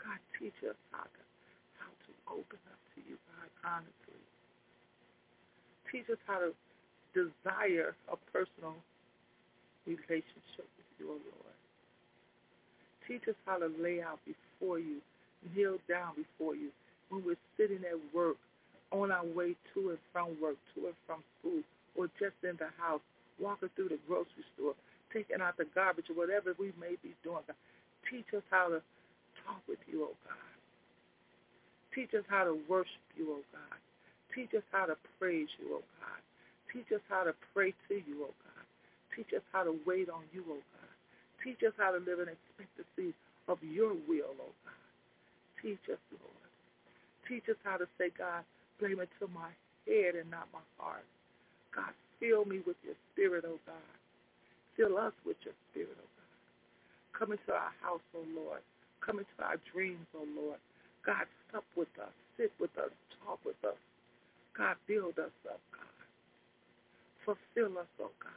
God, 0.03 0.19
teach 0.39 0.57
us 0.67 0.79
how 0.91 1.07
to, 1.07 1.23
how 1.79 1.91
to 1.91 2.11
open 2.27 2.59
up 2.67 2.83
to 2.95 2.99
you, 3.07 3.15
God, 3.31 3.51
honestly. 3.63 4.23
Teach 5.93 6.11
us 6.11 6.19
how 6.27 6.43
to 6.43 6.51
desire 7.15 7.95
a 8.11 8.17
personal 8.33 8.75
relationship 9.87 10.67
with 10.67 10.91
you, 10.99 11.07
oh 11.15 11.23
Lord. 11.23 11.59
Teach 13.07 13.23
us 13.29 13.39
how 13.47 13.59
to 13.59 13.71
lay 13.81 14.03
out 14.03 14.19
before 14.27 14.79
you 14.79 14.99
kneel 15.55 15.79
down 15.89 16.15
before 16.17 16.55
you 16.55 16.71
when 17.09 17.25
we're 17.25 17.41
sitting 17.57 17.81
at 17.85 17.99
work, 18.15 18.37
on 18.91 19.13
our 19.13 19.25
way 19.25 19.55
to 19.75 19.91
and 19.91 19.99
from 20.13 20.33
work, 20.41 20.57
to 20.75 20.87
and 20.89 20.99
from 21.07 21.21
school, 21.39 21.61
or 21.97 22.09
just 22.19 22.37
in 22.43 22.57
the 22.57 22.69
house, 22.81 23.01
walking 23.41 23.69
through 23.77 23.89
the 23.89 24.01
grocery 24.09 24.45
store, 24.57 24.73
taking 25.13 25.41
out 25.41 25.57
the 25.57 25.67
garbage 25.75 26.09
or 26.09 26.17
whatever 26.17 26.55
we 26.59 26.73
may 26.81 26.97
be 27.03 27.13
doing. 27.23 27.45
God. 27.47 27.57
Teach 28.09 28.29
us 28.37 28.45
how 28.51 28.69
to 28.69 28.81
talk 29.45 29.61
with 29.69 29.81
you, 29.91 30.09
oh 30.09 30.17
God. 30.25 30.57
Teach 31.95 32.15
us 32.15 32.25
how 32.29 32.45
to 32.45 32.57
worship 32.69 33.05
you, 33.17 33.29
oh 33.29 33.45
God. 33.53 33.79
Teach 34.35 34.55
us 34.57 34.65
how 34.73 34.87
to 34.87 34.97
praise 35.21 35.49
you, 35.61 35.81
oh 35.81 35.85
God. 36.01 36.21
Teach 36.73 36.89
us 36.95 37.05
how 37.09 37.25
to 37.25 37.35
pray 37.53 37.73
to 37.89 37.95
you, 37.95 38.25
oh 38.25 38.35
God. 38.45 38.65
Teach 39.17 39.33
us 39.37 39.45
how 39.53 39.65
to 39.65 39.77
wait 39.87 40.09
on 40.09 40.25
you, 40.33 40.45
oh 40.49 40.65
God. 40.73 40.95
Teach 41.45 41.61
us 41.67 41.77
how 41.77 41.93
to 41.93 41.99
live 41.99 42.21
in 42.21 42.29
expectancy 42.33 43.13
of 43.49 43.59
your 43.63 43.93
will, 44.09 44.33
oh 44.41 44.55
God. 44.65 44.88
Teach 45.63 45.83
us, 45.91 46.03
Lord. 46.13 46.51
Teach 47.29 47.49
us 47.51 47.57
how 47.65 47.77
to 47.77 47.87
say, 47.99 48.11
God, 48.17 48.45
blame 48.81 49.01
it 49.01 49.11
to 49.21 49.29
my 49.29 49.51
head 49.87 50.15
and 50.15 50.31
not 50.31 50.49
my 50.53 50.65
heart. 50.79 51.05
God, 51.75 51.93
fill 52.21 52.45
me 52.45 52.61
with 52.67 52.77
your 52.85 52.95
spirit, 53.13 53.45
oh 53.47 53.59
God. 53.67 53.95
Fill 54.77 54.99
us 54.99 55.13
with 55.27 55.37
your 55.45 55.55
spirit, 55.71 55.97
oh 55.99 56.11
God. 56.17 57.19
Come 57.19 57.33
into 57.33 57.53
our 57.53 57.75
house, 57.83 58.05
oh 58.17 58.25
Lord. 58.35 58.63
Come 59.05 59.19
into 59.19 59.39
our 59.43 59.57
dreams, 59.73 60.07
oh 60.17 60.27
Lord. 60.37 60.59
God, 61.05 61.27
sup 61.53 61.65
with 61.77 61.93
us, 62.01 62.13
sit 62.37 62.53
with 62.61 62.77
us, 62.79 62.91
talk 63.25 63.41
with 63.45 63.59
us. 63.65 63.79
God, 64.57 64.77
build 64.87 65.19
us 65.19 65.35
up, 65.49 65.61
God. 65.73 65.97
Fulfill 67.25 67.79
us, 67.79 67.91
oh 68.01 68.11
God. 68.23 68.33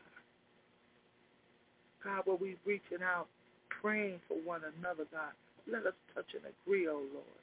God, 2.04 2.24
where 2.26 2.38
we 2.38 2.56
reaching 2.66 3.04
out, 3.04 3.28
praying 3.70 4.20
for 4.28 4.38
one 4.44 4.62
another, 4.78 5.06
God. 5.12 5.34
Let 5.72 5.88
us 5.88 5.96
touch 6.14 6.28
and 6.36 6.44
agree, 6.44 6.88
O 6.88 7.00
oh 7.00 7.06
Lord. 7.16 7.40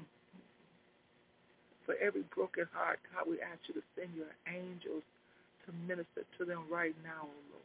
Mm. 0.00 0.06
For 1.84 1.94
every 2.00 2.22
broken 2.34 2.64
heart, 2.72 3.00
God, 3.12 3.28
we 3.28 3.36
ask 3.42 3.60
you 3.68 3.74
to 3.74 3.82
send 3.94 4.16
your 4.16 4.32
angels 4.48 5.04
to 5.66 5.72
minister 5.86 6.24
to 6.38 6.44
them 6.44 6.64
right 6.70 6.94
now, 7.04 7.28
O 7.28 7.28
oh 7.28 7.44
Lord. 7.52 7.62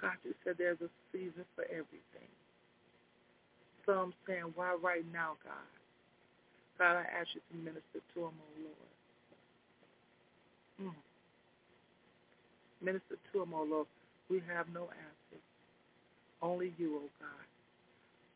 God, 0.00 0.16
you 0.24 0.34
said 0.44 0.56
there's 0.56 0.80
a 0.80 0.88
season 1.12 1.44
for 1.54 1.64
everything. 1.64 2.30
Some 3.84 4.14
saying, 4.26 4.52
why 4.54 4.76
right 4.82 5.04
now, 5.12 5.36
God? 5.44 5.70
God, 6.78 6.96
I 6.96 7.04
ask 7.20 7.28
you 7.34 7.40
to 7.40 7.56
minister 7.56 8.00
to 8.14 8.20
them, 8.20 8.36
O 8.36 8.46
oh 8.48 8.62
Lord. 8.64 8.92
Mm. 10.92 11.00
Minister 12.84 13.16
to 13.32 13.38
them, 13.40 13.54
O 13.54 13.62
Lord. 13.62 13.86
We 14.28 14.42
have 14.52 14.66
no 14.72 14.82
answers. 14.82 15.15
Only 16.42 16.72
you, 16.78 17.00
oh 17.00 17.10
God. 17.20 17.46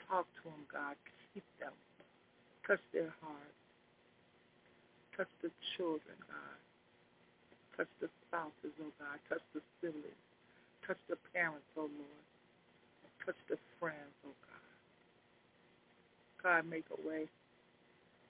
Talk 0.09 0.27
to 0.43 0.51
them, 0.51 0.65
God. 0.73 0.97
Keep 1.35 1.45
them. 1.61 1.73
Touch 2.67 2.81
their 2.93 3.13
hearts. 3.21 3.61
Touch 5.17 5.29
the 5.43 5.51
children, 5.77 6.17
God. 6.27 6.59
Touch 7.77 7.93
the 8.01 8.09
spouses, 8.27 8.75
oh 8.81 8.93
God. 8.99 9.19
Touch 9.29 9.45
the 9.55 9.61
siblings. 9.81 10.25
Touch 10.87 10.99
the 11.09 11.17
parents, 11.33 11.67
oh 11.77 11.91
Lord. 11.93 12.25
Touch 13.25 13.39
the 13.49 13.59
friends, 13.79 14.17
oh 14.27 14.35
God. 14.45 14.75
God, 16.43 16.71
make 16.71 16.87
a 16.91 17.09
way. 17.09 17.29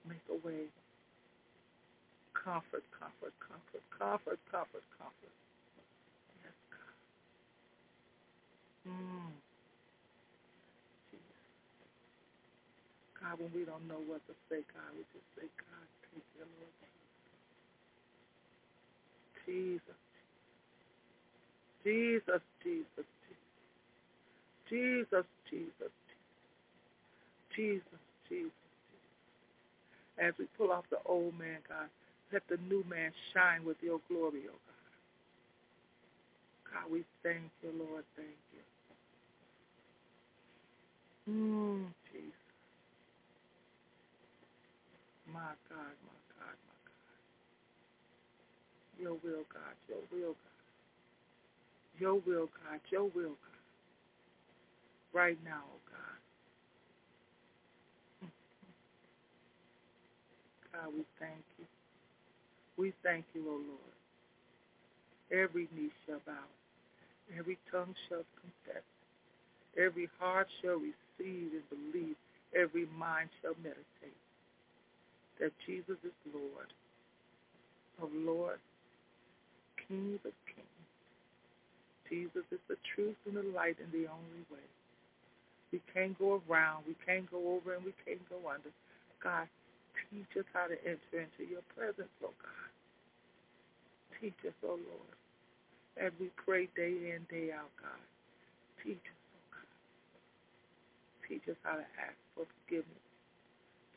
Make 0.09 0.25
a 0.31 0.39
way. 0.47 0.67
Comfort, 2.35 2.85
comfort, 2.99 3.35
comfort, 3.39 3.85
comfort, 3.95 4.39
comfort, 4.51 4.85
comfort. 4.99 5.35
Yes, 6.43 6.57
God. 6.71 6.95
Mm. 8.93 9.50
God, 13.23 13.39
when 13.41 13.51
we 13.55 13.65
don't 13.65 13.87
know 13.89 14.01
what 14.09 14.21
to 14.29 14.35
say, 14.49 14.61
God, 14.75 14.91
we 14.97 15.05
just 15.13 15.29
say, 15.37 15.49
God, 15.61 15.87
thank 16.11 16.25
you, 16.37 16.45
Lord 16.45 16.73
Jesus. 19.47 19.99
Jesus, 21.85 22.43
Jesus, 22.63 23.07
Jesus. 24.71 25.27
Jesus, 25.51 25.93
Jesus, 27.53 27.83
Jesus. 28.29 28.53
As 30.19 30.35
we 30.39 30.47
pull 30.59 30.73
off 30.73 30.85
the 30.91 30.99
old 31.07 31.39
man, 31.39 31.59
God, 31.69 31.89
let 32.33 32.43
the 32.49 32.57
new 32.69 32.85
man 32.89 33.13
shine 33.35 33.65
with 33.65 33.77
your 33.83 34.01
glory, 34.09 34.43
oh 34.49 34.53
God. 34.53 34.59
God, 36.75 36.93
we 36.93 37.05
thank 37.23 37.51
you, 37.63 37.71
Lord. 37.79 38.05
Thank 38.17 38.29
you. 41.29 41.35
Mm, 41.35 41.87
Jesus. 42.13 42.33
My 45.41 45.57
God, 45.73 45.97
my 46.05 46.21
God, 46.37 46.53
my 46.69 46.77
God. 46.85 47.17
Your 49.01 49.17
will, 49.25 49.49
God, 49.49 49.73
your 49.89 50.05
will, 50.13 50.37
God. 50.37 50.61
Your 51.99 52.21
will, 52.21 52.53
God, 52.61 52.81
your 52.91 53.05
will, 53.05 53.39
God. 53.41 53.65
Right 55.15 55.39
now, 55.43 55.63
oh 55.65 55.81
God. 55.89 56.21
God, 60.73 60.93
we 60.93 61.07
thank 61.19 61.45
you. 61.59 61.65
We 62.77 62.93
thank 63.03 63.25
you, 63.33 63.49
O 63.49 63.53
oh 63.53 63.63
Lord. 63.65 63.97
Every 65.33 65.69
knee 65.75 65.91
shall 66.07 66.21
bow. 66.27 66.49
Every 67.39 67.57
tongue 67.73 67.95
shall 68.11 68.27
confess. 68.43 68.85
Every 69.79 70.11
heart 70.19 70.49
shall 70.61 70.77
receive 70.77 71.53
and 71.55 71.71
believe. 71.71 72.17
Every 72.55 72.85
mind 72.99 73.31
shall 73.41 73.55
meditate 73.63 74.20
that 75.41 75.53
Jesus 75.67 75.97
is 76.05 76.13
Lord 76.33 76.71
of 78.03 78.11
lords, 78.15 78.63
King 79.89 80.19
of 80.25 80.33
kings. 80.47 80.89
Jesus 82.09 82.45
is 82.53 82.61
the 82.69 82.77
truth 82.95 83.17
and 83.27 83.37
the 83.37 83.47
light 83.55 83.77
and 83.83 83.93
the 83.93 84.09
only 84.11 84.45
way. 84.51 84.67
We 85.73 85.81
can't 85.95 86.19
go 86.19 86.43
around, 86.49 86.85
we 86.89 86.97
can't 87.07 87.31
go 87.31 87.55
over, 87.57 87.75
and 87.75 87.85
we 87.85 87.95
can't 88.07 88.23
go 88.29 88.39
under. 88.51 88.71
God, 89.23 89.47
teach 90.11 90.31
us 90.39 90.47
how 90.53 90.67
to 90.67 90.77
enter 90.83 91.17
into 91.23 91.47
your 91.51 91.63
presence, 91.77 92.11
oh 92.25 92.35
God. 92.43 92.71
Teach 94.21 94.39
us, 94.47 94.57
oh 94.65 94.79
Lord, 94.79 95.17
as 95.99 96.13
we 96.21 96.31
pray 96.45 96.69
day 96.77 97.15
in, 97.15 97.27
day 97.31 97.53
out, 97.53 97.71
God. 97.81 98.03
Teach 98.85 99.03
us, 99.03 99.23
oh 99.37 99.47
God. 99.55 99.71
Teach 101.29 101.47
us 101.51 101.59
how 101.63 101.77
to 101.77 101.87
ask 102.03 102.19
for 102.35 102.47
forgiveness 102.67 103.10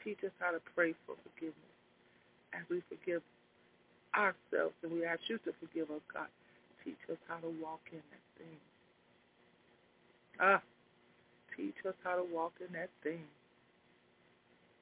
Teach 0.04 0.20
us 0.26 0.32
how 0.40 0.52
to 0.52 0.60
pray 0.76 0.94
for 1.06 1.16
forgiveness 1.24 1.76
as 2.54 2.64
we 2.70 2.84
forgive 2.90 3.22
ourselves 4.16 4.76
and 4.84 4.92
we 4.92 5.06
ask 5.06 5.22
you 5.28 5.38
to 5.40 5.52
forgive 5.60 5.90
us, 5.90 6.02
God. 6.14 6.28
Teach 6.84 7.00
us 7.10 7.18
how 7.28 7.38
to 7.38 7.50
walk 7.62 7.82
in 7.92 8.04
that 8.12 8.26
thing. 8.38 8.58
Ah, 10.40 10.62
teach 11.56 11.76
us 11.88 11.96
how 12.04 12.16
to 12.18 12.26
walk 12.34 12.54
in 12.60 12.74
that 12.74 12.90
thing. 13.04 13.24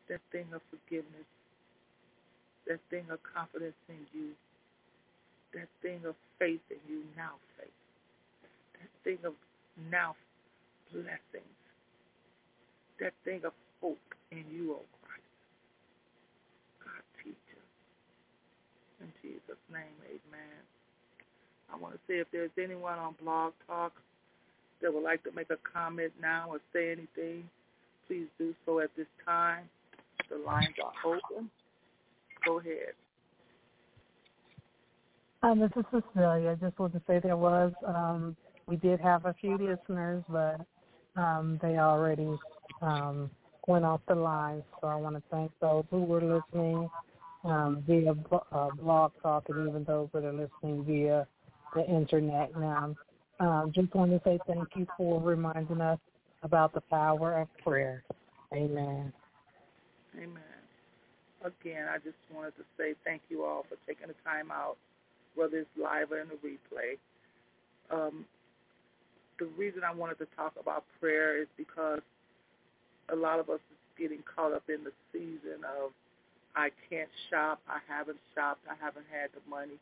That 0.10 0.20
thing 0.32 0.48
of 0.54 0.62
forgiveness. 0.70 1.30
That 2.68 2.80
thing 2.90 3.06
of 3.12 3.20
confidence 3.24 3.78
in 3.90 4.02
you. 4.14 4.30
That 5.54 5.68
thing 5.82 6.02
of 6.08 6.16
faith 6.40 6.62
in 6.70 6.80
you, 6.90 7.04
now 7.16 7.38
faith. 7.60 7.70
That 8.80 8.90
thing 9.04 9.20
of 9.26 9.34
now 9.92 10.16
blessings. 10.92 11.60
That 13.00 13.14
thing 13.26 13.42
of 13.46 13.54
hope 13.82 14.00
in 14.32 14.46
you, 14.52 14.78
oh 14.80 15.01
In 19.02 19.12
Jesus' 19.22 19.58
name, 19.72 19.98
amen. 20.06 20.62
I 21.74 21.78
want 21.78 21.94
to 21.96 22.00
see 22.08 22.20
if 22.20 22.28
there's 22.32 22.52
anyone 22.62 23.00
on 23.00 23.16
Blog 23.22 23.54
Talk 23.66 23.94
that 24.82 24.94
would 24.94 25.04
like 25.04 25.24
to 25.24 25.32
make 25.32 25.50
a 25.50 25.58
comment 25.74 26.12
now 26.22 26.50
or 26.50 26.60
say 26.74 26.92
anything. 26.92 27.50
Please 28.08 28.28
do 28.38 28.54
so 28.66 28.80
at 28.80 28.90
this 28.98 29.08
time. 29.26 29.64
The 30.30 30.38
lines 30.38 30.76
are 30.84 30.94
open. 31.06 31.50
Go 32.46 32.60
ahead. 32.60 32.94
Um, 35.44 35.60
this 35.60 35.72
is 35.76 35.86
Cecilia. 35.92 36.52
I 36.52 36.56
just 36.56 36.78
want 36.78 36.94
to 36.94 37.02
say 37.08 37.20
there 37.20 37.38
was, 37.38 37.74
um, 37.88 38.36
we 38.68 38.76
did 38.76 39.00
have 39.00 39.26
a 39.26 39.34
few 39.42 39.58
listeners, 39.58 40.24
but 40.30 40.62
um, 41.16 41.60
they 41.62 41.78
already 41.78 42.38
um, 42.82 43.32
went 43.68 43.86
off 43.86 44.02
the 44.08 44.16
line. 44.16 44.64
So 44.80 44.88
I 44.88 44.96
want 44.96 45.16
to 45.16 45.24
thank 45.32 45.52
those 45.60 45.86
who 45.90 46.04
were 46.04 46.22
listening 46.22 46.90
um, 47.44 47.84
via 47.88 48.14
uh, 48.52 48.70
blog 48.82 49.12
talk 49.22 49.46
and 49.50 49.68
even 49.68 49.84
those 49.84 50.10
that 50.14 50.24
are 50.24 50.34
listening 50.34 50.84
via 50.86 51.28
the 51.76 51.86
internet. 51.86 52.52
Now, 52.58 52.96
um, 53.40 53.72
just 53.74 53.94
want 53.96 54.12
to 54.12 54.22
say 54.24 54.40
thank 54.48 54.70
you 54.76 54.86
for 54.98 55.20
reminding 55.20 55.82
us 55.82 56.00
about 56.44 56.74
the 56.74 56.82
power 56.82 57.40
of 57.42 57.48
prayer. 57.64 58.04
Amen. 58.54 59.12
Amen. 60.16 60.44
Again, 61.44 61.88
I 61.90 61.98
just 61.98 62.18
wanted 62.34 62.56
to 62.58 62.64
say 62.78 62.94
thank 63.04 63.22
you 63.30 63.44
all 63.44 63.66
for 63.68 63.78
taking 63.88 64.08
the 64.08 64.16
time 64.24 64.52
out, 64.52 64.78
whether 65.36 65.58
it's 65.58 65.70
live 65.82 66.12
or 66.12 66.20
in 66.20 66.28
the 66.28 66.36
replay. 66.36 66.98
Um, 67.90 68.26
the 69.40 69.46
reason 69.58 69.82
I 69.84 69.94
wanted 69.94 70.20
to 70.20 70.28
talk 70.36 70.54
about 70.60 70.84
prayer 71.00 71.42
is 71.42 71.48
because 71.58 72.02
a 73.10 73.16
lot 73.16 73.40
of 73.40 73.50
us 73.50 73.60
is 73.72 73.78
getting 73.98 74.24
caught 74.36 74.54
up 74.54 74.64
in 74.70 74.84
the 74.84 74.92
season 75.12 75.66
of 75.66 75.92
I 76.56 76.70
can't 76.90 77.10
shop. 77.30 77.60
I 77.68 77.80
haven't 77.88 78.20
shopped. 78.36 78.62
I 78.70 78.76
haven't 78.84 79.06
had 79.12 79.30
the 79.34 79.42
money. 79.50 79.80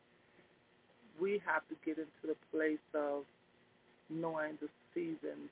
We 1.20 1.42
have 1.46 1.68
to 1.70 1.76
get 1.86 1.98
into 1.98 2.24
the 2.28 2.36
place 2.52 2.84
of 2.94 3.24
knowing 4.10 4.54
the 4.62 4.70
season 4.94 5.50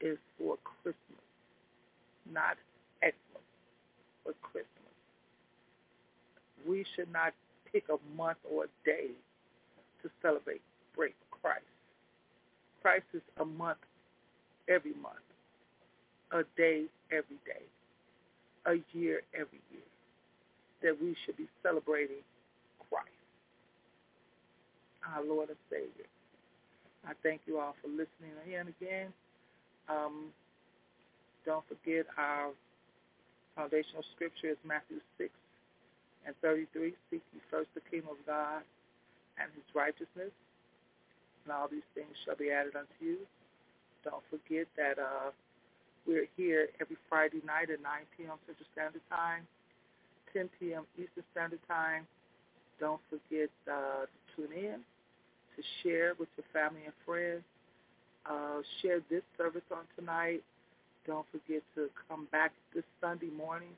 is 0.00 0.18
for 0.38 0.56
Christmas, 0.64 1.24
not 2.30 2.56
Xmas, 3.00 3.44
but 4.24 4.34
Christmas. 4.42 4.68
We 6.66 6.84
should 6.96 7.12
not 7.12 7.32
pick 7.72 7.84
a 7.88 7.98
month 8.16 8.38
or 8.50 8.64
a 8.64 8.68
day 8.84 9.10
to 10.02 10.10
celebrate 10.20 10.62
break 10.96 11.14
Christ. 11.30 11.62
Christ 12.82 13.04
is 13.14 13.22
a 13.40 13.44
month 13.44 13.78
every 14.68 14.94
month, 14.94 15.22
a 16.32 16.42
day 16.56 16.84
every 17.12 17.36
day 17.46 17.62
a 18.66 18.74
year 18.92 19.22
every 19.34 19.60
year 19.70 19.88
that 20.82 21.00
we 21.00 21.16
should 21.24 21.36
be 21.36 21.48
celebrating 21.62 22.22
Christ, 22.90 23.08
our 25.06 25.24
Lord 25.24 25.48
and 25.48 25.58
Savior. 25.70 26.06
I 27.06 27.12
thank 27.22 27.42
you 27.46 27.58
all 27.58 27.74
for 27.82 27.88
listening 27.88 28.34
again. 28.46 28.74
again. 28.80 29.08
Um, 29.88 30.30
don't 31.44 31.64
forget 31.66 32.06
our 32.16 32.50
foundational 33.56 34.04
scripture 34.14 34.50
is 34.54 34.60
Matthew 34.64 34.98
6 35.18 35.30
and 36.26 36.34
33. 36.42 36.94
Seek 37.10 37.22
ye 37.34 37.40
first 37.50 37.68
the 37.74 37.82
kingdom 37.90 38.10
of 38.14 38.26
God 38.26 38.62
and 39.38 39.50
his 39.54 39.66
righteousness, 39.74 40.30
and 41.44 41.50
all 41.50 41.66
these 41.66 41.86
things 41.94 42.14
shall 42.24 42.36
be 42.36 42.50
added 42.50 42.76
unto 42.76 42.94
you. 43.00 43.18
Don't 44.04 44.22
forget 44.30 44.66
that 44.76 44.98
uh, 44.98 45.30
we're 46.06 46.26
here 46.36 46.68
every 46.80 46.96
Friday 47.08 47.40
night 47.46 47.70
at 47.70 47.82
9 47.82 47.92
p.m. 48.16 48.36
Central 48.46 48.66
Standard 48.72 49.02
Time, 49.10 49.46
10 50.32 50.48
p.m. 50.58 50.84
Eastern 50.96 51.24
Standard 51.32 51.60
Time. 51.68 52.06
Don't 52.80 53.00
forget 53.10 53.50
uh, 53.70 54.06
to 54.06 54.18
tune 54.34 54.52
in, 54.52 54.80
to 55.56 55.60
share 55.82 56.14
with 56.18 56.28
your 56.36 56.46
family 56.52 56.82
and 56.84 56.94
friends. 57.06 57.44
Uh, 58.24 58.62
share 58.80 59.00
this 59.10 59.22
service 59.36 59.66
on 59.70 59.82
tonight. 59.98 60.42
Don't 61.06 61.26
forget 61.32 61.62
to 61.74 61.90
come 62.08 62.28
back 62.30 62.52
this 62.74 62.84
Sunday 63.00 63.30
morning 63.36 63.74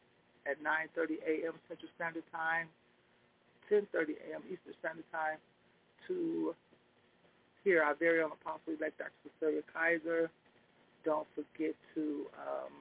at 0.46 0.62
9.30 0.62 1.20
a.m. 1.24 1.54
Central 1.68 1.88
Standard 1.96 2.24
Time, 2.32 2.68
10.30 3.72 4.20
a.m. 4.28 4.42
Eastern 4.44 4.74
Standard 4.80 5.08
Time 5.10 5.38
to 6.08 6.54
hear 7.64 7.82
our 7.82 7.94
very 7.94 8.20
own 8.22 8.30
apostle 8.32 8.76
elect 8.78 8.98
Dr. 8.98 9.12
Cecilia 9.24 9.62
Kaiser. 9.72 10.30
Don't 11.04 11.26
forget 11.34 11.74
to 11.94 12.26
um, 12.36 12.72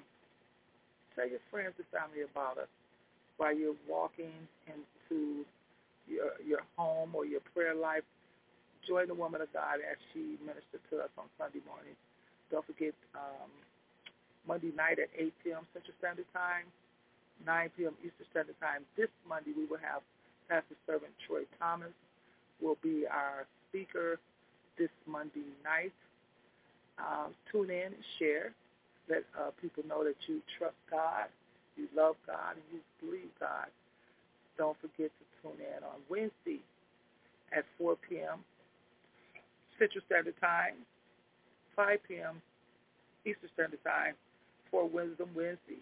tell 1.15 1.27
your 1.27 1.43
friends 1.51 1.75
and 1.77 1.87
family 1.91 2.23
about 2.23 2.57
us 2.57 2.71
while 3.37 3.55
you're 3.55 3.77
walking 3.89 4.31
into 4.67 5.45
your 6.07 6.33
your 6.45 6.61
home 6.77 7.15
or 7.15 7.25
your 7.25 7.41
prayer 7.53 7.75
life. 7.75 8.03
Join 8.87 9.07
the 9.07 9.15
woman 9.15 9.41
of 9.41 9.51
God 9.53 9.79
as 9.79 9.97
she 10.11 10.35
ministers 10.43 10.83
to 10.91 10.99
us 10.99 11.11
on 11.17 11.25
Sunday 11.39 11.63
morning. 11.67 11.95
Don't 12.51 12.65
forget 12.67 12.93
um, 13.15 13.47
Monday 14.47 14.71
night 14.75 14.99
at 14.99 15.07
8 15.15 15.31
p.m. 15.43 15.63
Central 15.71 15.95
Standard 15.99 16.27
Time, 16.35 16.67
9 17.47 17.69
p.m. 17.79 17.95
Eastern 18.03 18.27
Standard 18.31 18.59
Time. 18.59 18.83
This 18.99 19.07
Monday 19.23 19.55
we 19.55 19.63
will 19.65 19.79
have 19.79 20.03
Pastor 20.51 20.75
Servant 20.85 21.15
Troy 21.27 21.47
Thomas 21.59 21.95
will 22.61 22.77
be 22.81 23.05
our 23.07 23.45
speaker 23.69 24.19
this 24.77 24.89
Monday 25.07 25.47
night. 25.63 25.93
Um, 26.99 27.33
tune 27.51 27.69
in 27.69 27.93
and 27.93 28.05
share. 28.19 28.53
Let 29.09 29.23
uh, 29.37 29.51
people 29.61 29.83
know 29.87 30.03
that 30.03 30.15
you 30.27 30.41
trust 30.57 30.75
God, 30.89 31.27
you 31.75 31.87
love 31.95 32.15
God, 32.25 32.55
and 32.55 32.63
you 32.71 32.79
believe 33.01 33.29
God. 33.39 33.67
Don't 34.57 34.77
forget 34.79 35.09
to 35.09 35.25
tune 35.41 35.59
in 35.59 35.83
on 35.83 35.99
Wednesday 36.09 36.61
at 37.51 37.65
4 37.77 37.95
p.m. 38.07 38.39
Central 39.79 40.03
Standard 40.05 40.35
Time, 40.39 40.75
5 41.75 41.99
p.m. 42.07 42.41
Eastern 43.25 43.49
Standard 43.53 43.83
Time 43.83 44.13
for 44.69 44.87
Wisdom 44.87 45.29
Wednesday 45.35 45.81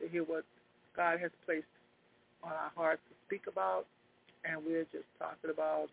to 0.00 0.08
hear 0.08 0.24
what 0.24 0.44
God 0.96 1.20
has 1.20 1.30
placed 1.46 1.66
on 2.42 2.52
our 2.52 2.72
hearts 2.74 3.02
to 3.08 3.14
speak 3.26 3.46
about. 3.46 3.86
And 4.44 4.64
we're 4.64 4.86
just 4.92 5.08
talking 5.18 5.50
about 5.50 5.88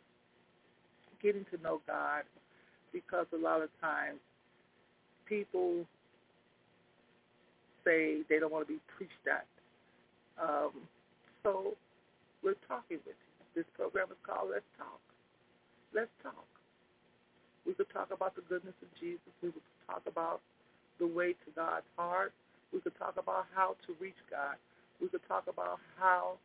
getting 1.22 1.46
to 1.52 1.62
know 1.62 1.82
God 1.88 2.24
because 2.94 3.26
a 3.34 3.38
lot 3.38 3.62
of 3.62 3.70
times 3.82 4.20
people 5.28 5.86
say 7.84 8.22
they 8.30 8.40
don't 8.40 8.52
want 8.52 8.68
to 8.68 8.74
be 8.74 8.80
preached 8.98 9.26
at. 9.30 9.46
Um, 10.42 10.72
so 11.44 11.78
we're 12.44 12.60
talking 12.68 12.98
with 13.06 13.16
you. 13.16 13.62
This 13.62 13.66
program 13.78 14.08
is 14.12 14.20
called 14.26 14.52
Let's 14.52 14.68
Talk. 14.78 15.00
Let's 15.94 16.12
talk. 16.22 16.46
We 17.66 17.74
could 17.74 17.90
talk 17.94 18.12
about 18.12 18.36
the 18.36 18.44
goodness 18.50 18.76
of 18.82 18.90
Jesus. 19.00 19.32
We 19.42 19.52
could 19.52 19.70
talk 19.88 20.04
about 20.06 20.42
the 21.00 21.08
way 21.08 21.34
to 21.34 21.50
God's 21.56 21.88
heart. 21.96 22.34
We 22.74 22.82
could 22.82 22.98
talk 23.00 23.16
about 23.18 23.48
how 23.56 23.76
to 23.88 23.96
reach 24.00 24.20
God. 24.30 24.60
We 25.02 25.08
could 25.08 25.26
talk 25.28 25.48
about 25.48 25.80
how 25.98 26.38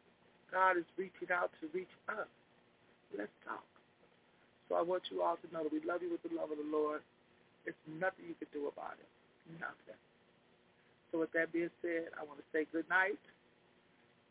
God 0.53 0.79
is 0.79 0.87
reaching 0.97 1.35
out 1.35 1.51
to 1.61 1.69
reach 1.75 1.91
us. 2.09 2.31
Let's 3.17 3.35
talk. 3.45 3.65
So 4.69 4.77
I 4.77 4.83
want 4.83 5.03
you 5.11 5.23
all 5.23 5.37
to 5.37 5.47
know 5.53 5.65
that 5.65 5.73
we 5.73 5.81
love 5.83 6.03
you 6.03 6.11
with 6.11 6.23
the 6.23 6.31
love 6.35 6.51
of 6.51 6.59
the 6.59 6.71
Lord. 6.71 7.03
There's 7.65 7.77
nothing 7.87 8.27
you 8.29 8.35
can 8.39 8.49
do 8.53 8.69
about 8.69 8.97
it. 8.99 9.11
Nothing. 9.61 9.99
So 11.13 11.21
with 11.21 11.33
that 11.33 11.53
being 11.53 11.71
said, 11.83 12.15
I 12.19 12.25
want 12.25 12.39
to 12.39 12.47
say 12.53 12.67
good 12.73 12.89
night. 12.89 13.19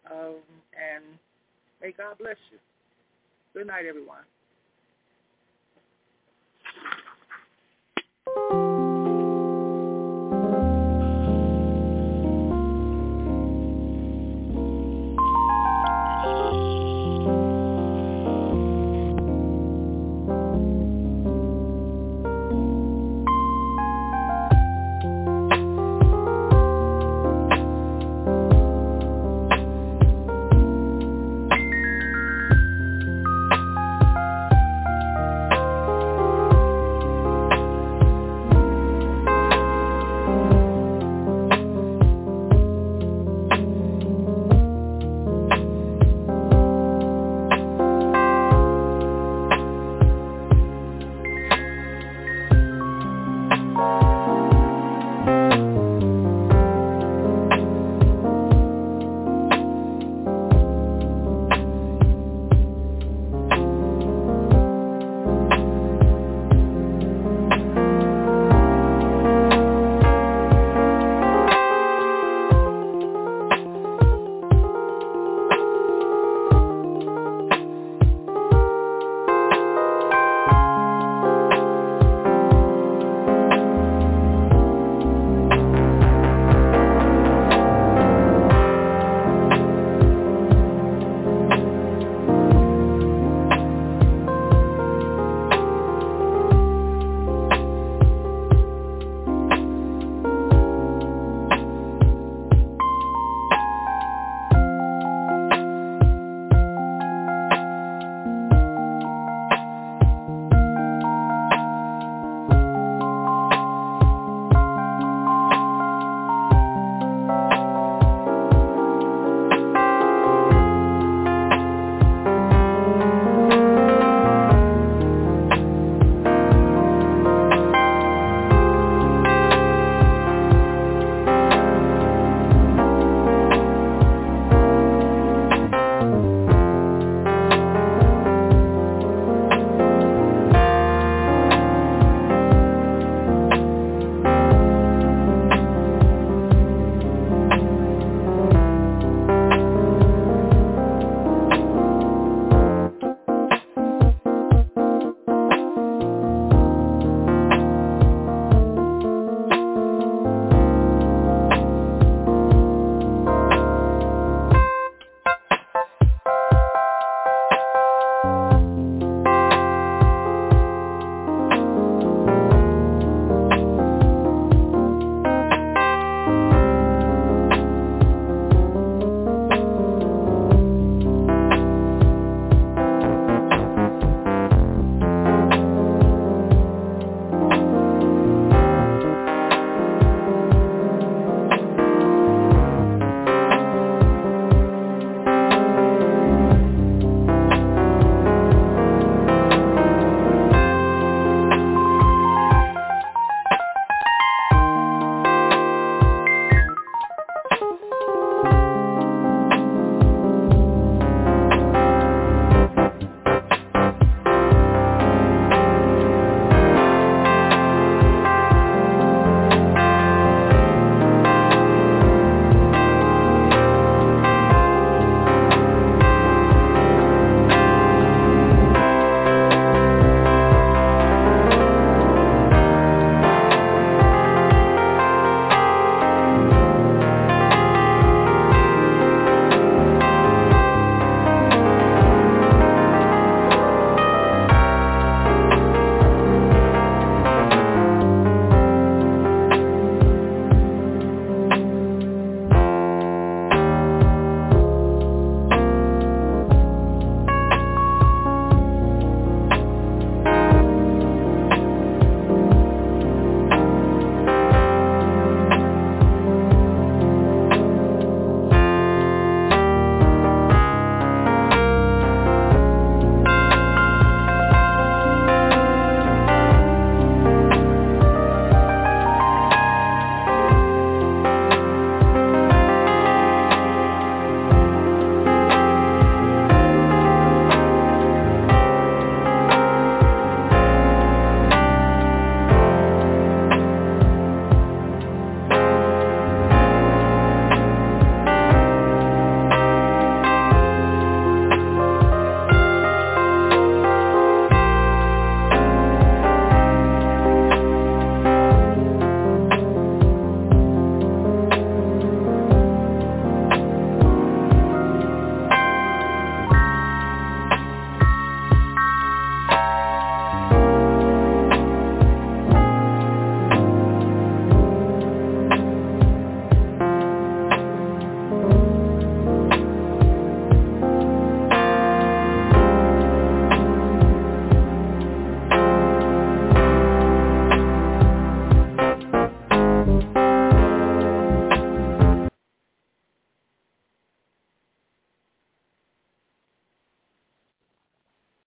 Um, 0.10 0.42
and 0.74 1.04
may 1.82 1.92
God 1.92 2.18
bless 2.18 2.38
you. 2.52 2.58
Good 3.54 3.68
night, 3.68 3.86
everyone. 3.86 4.24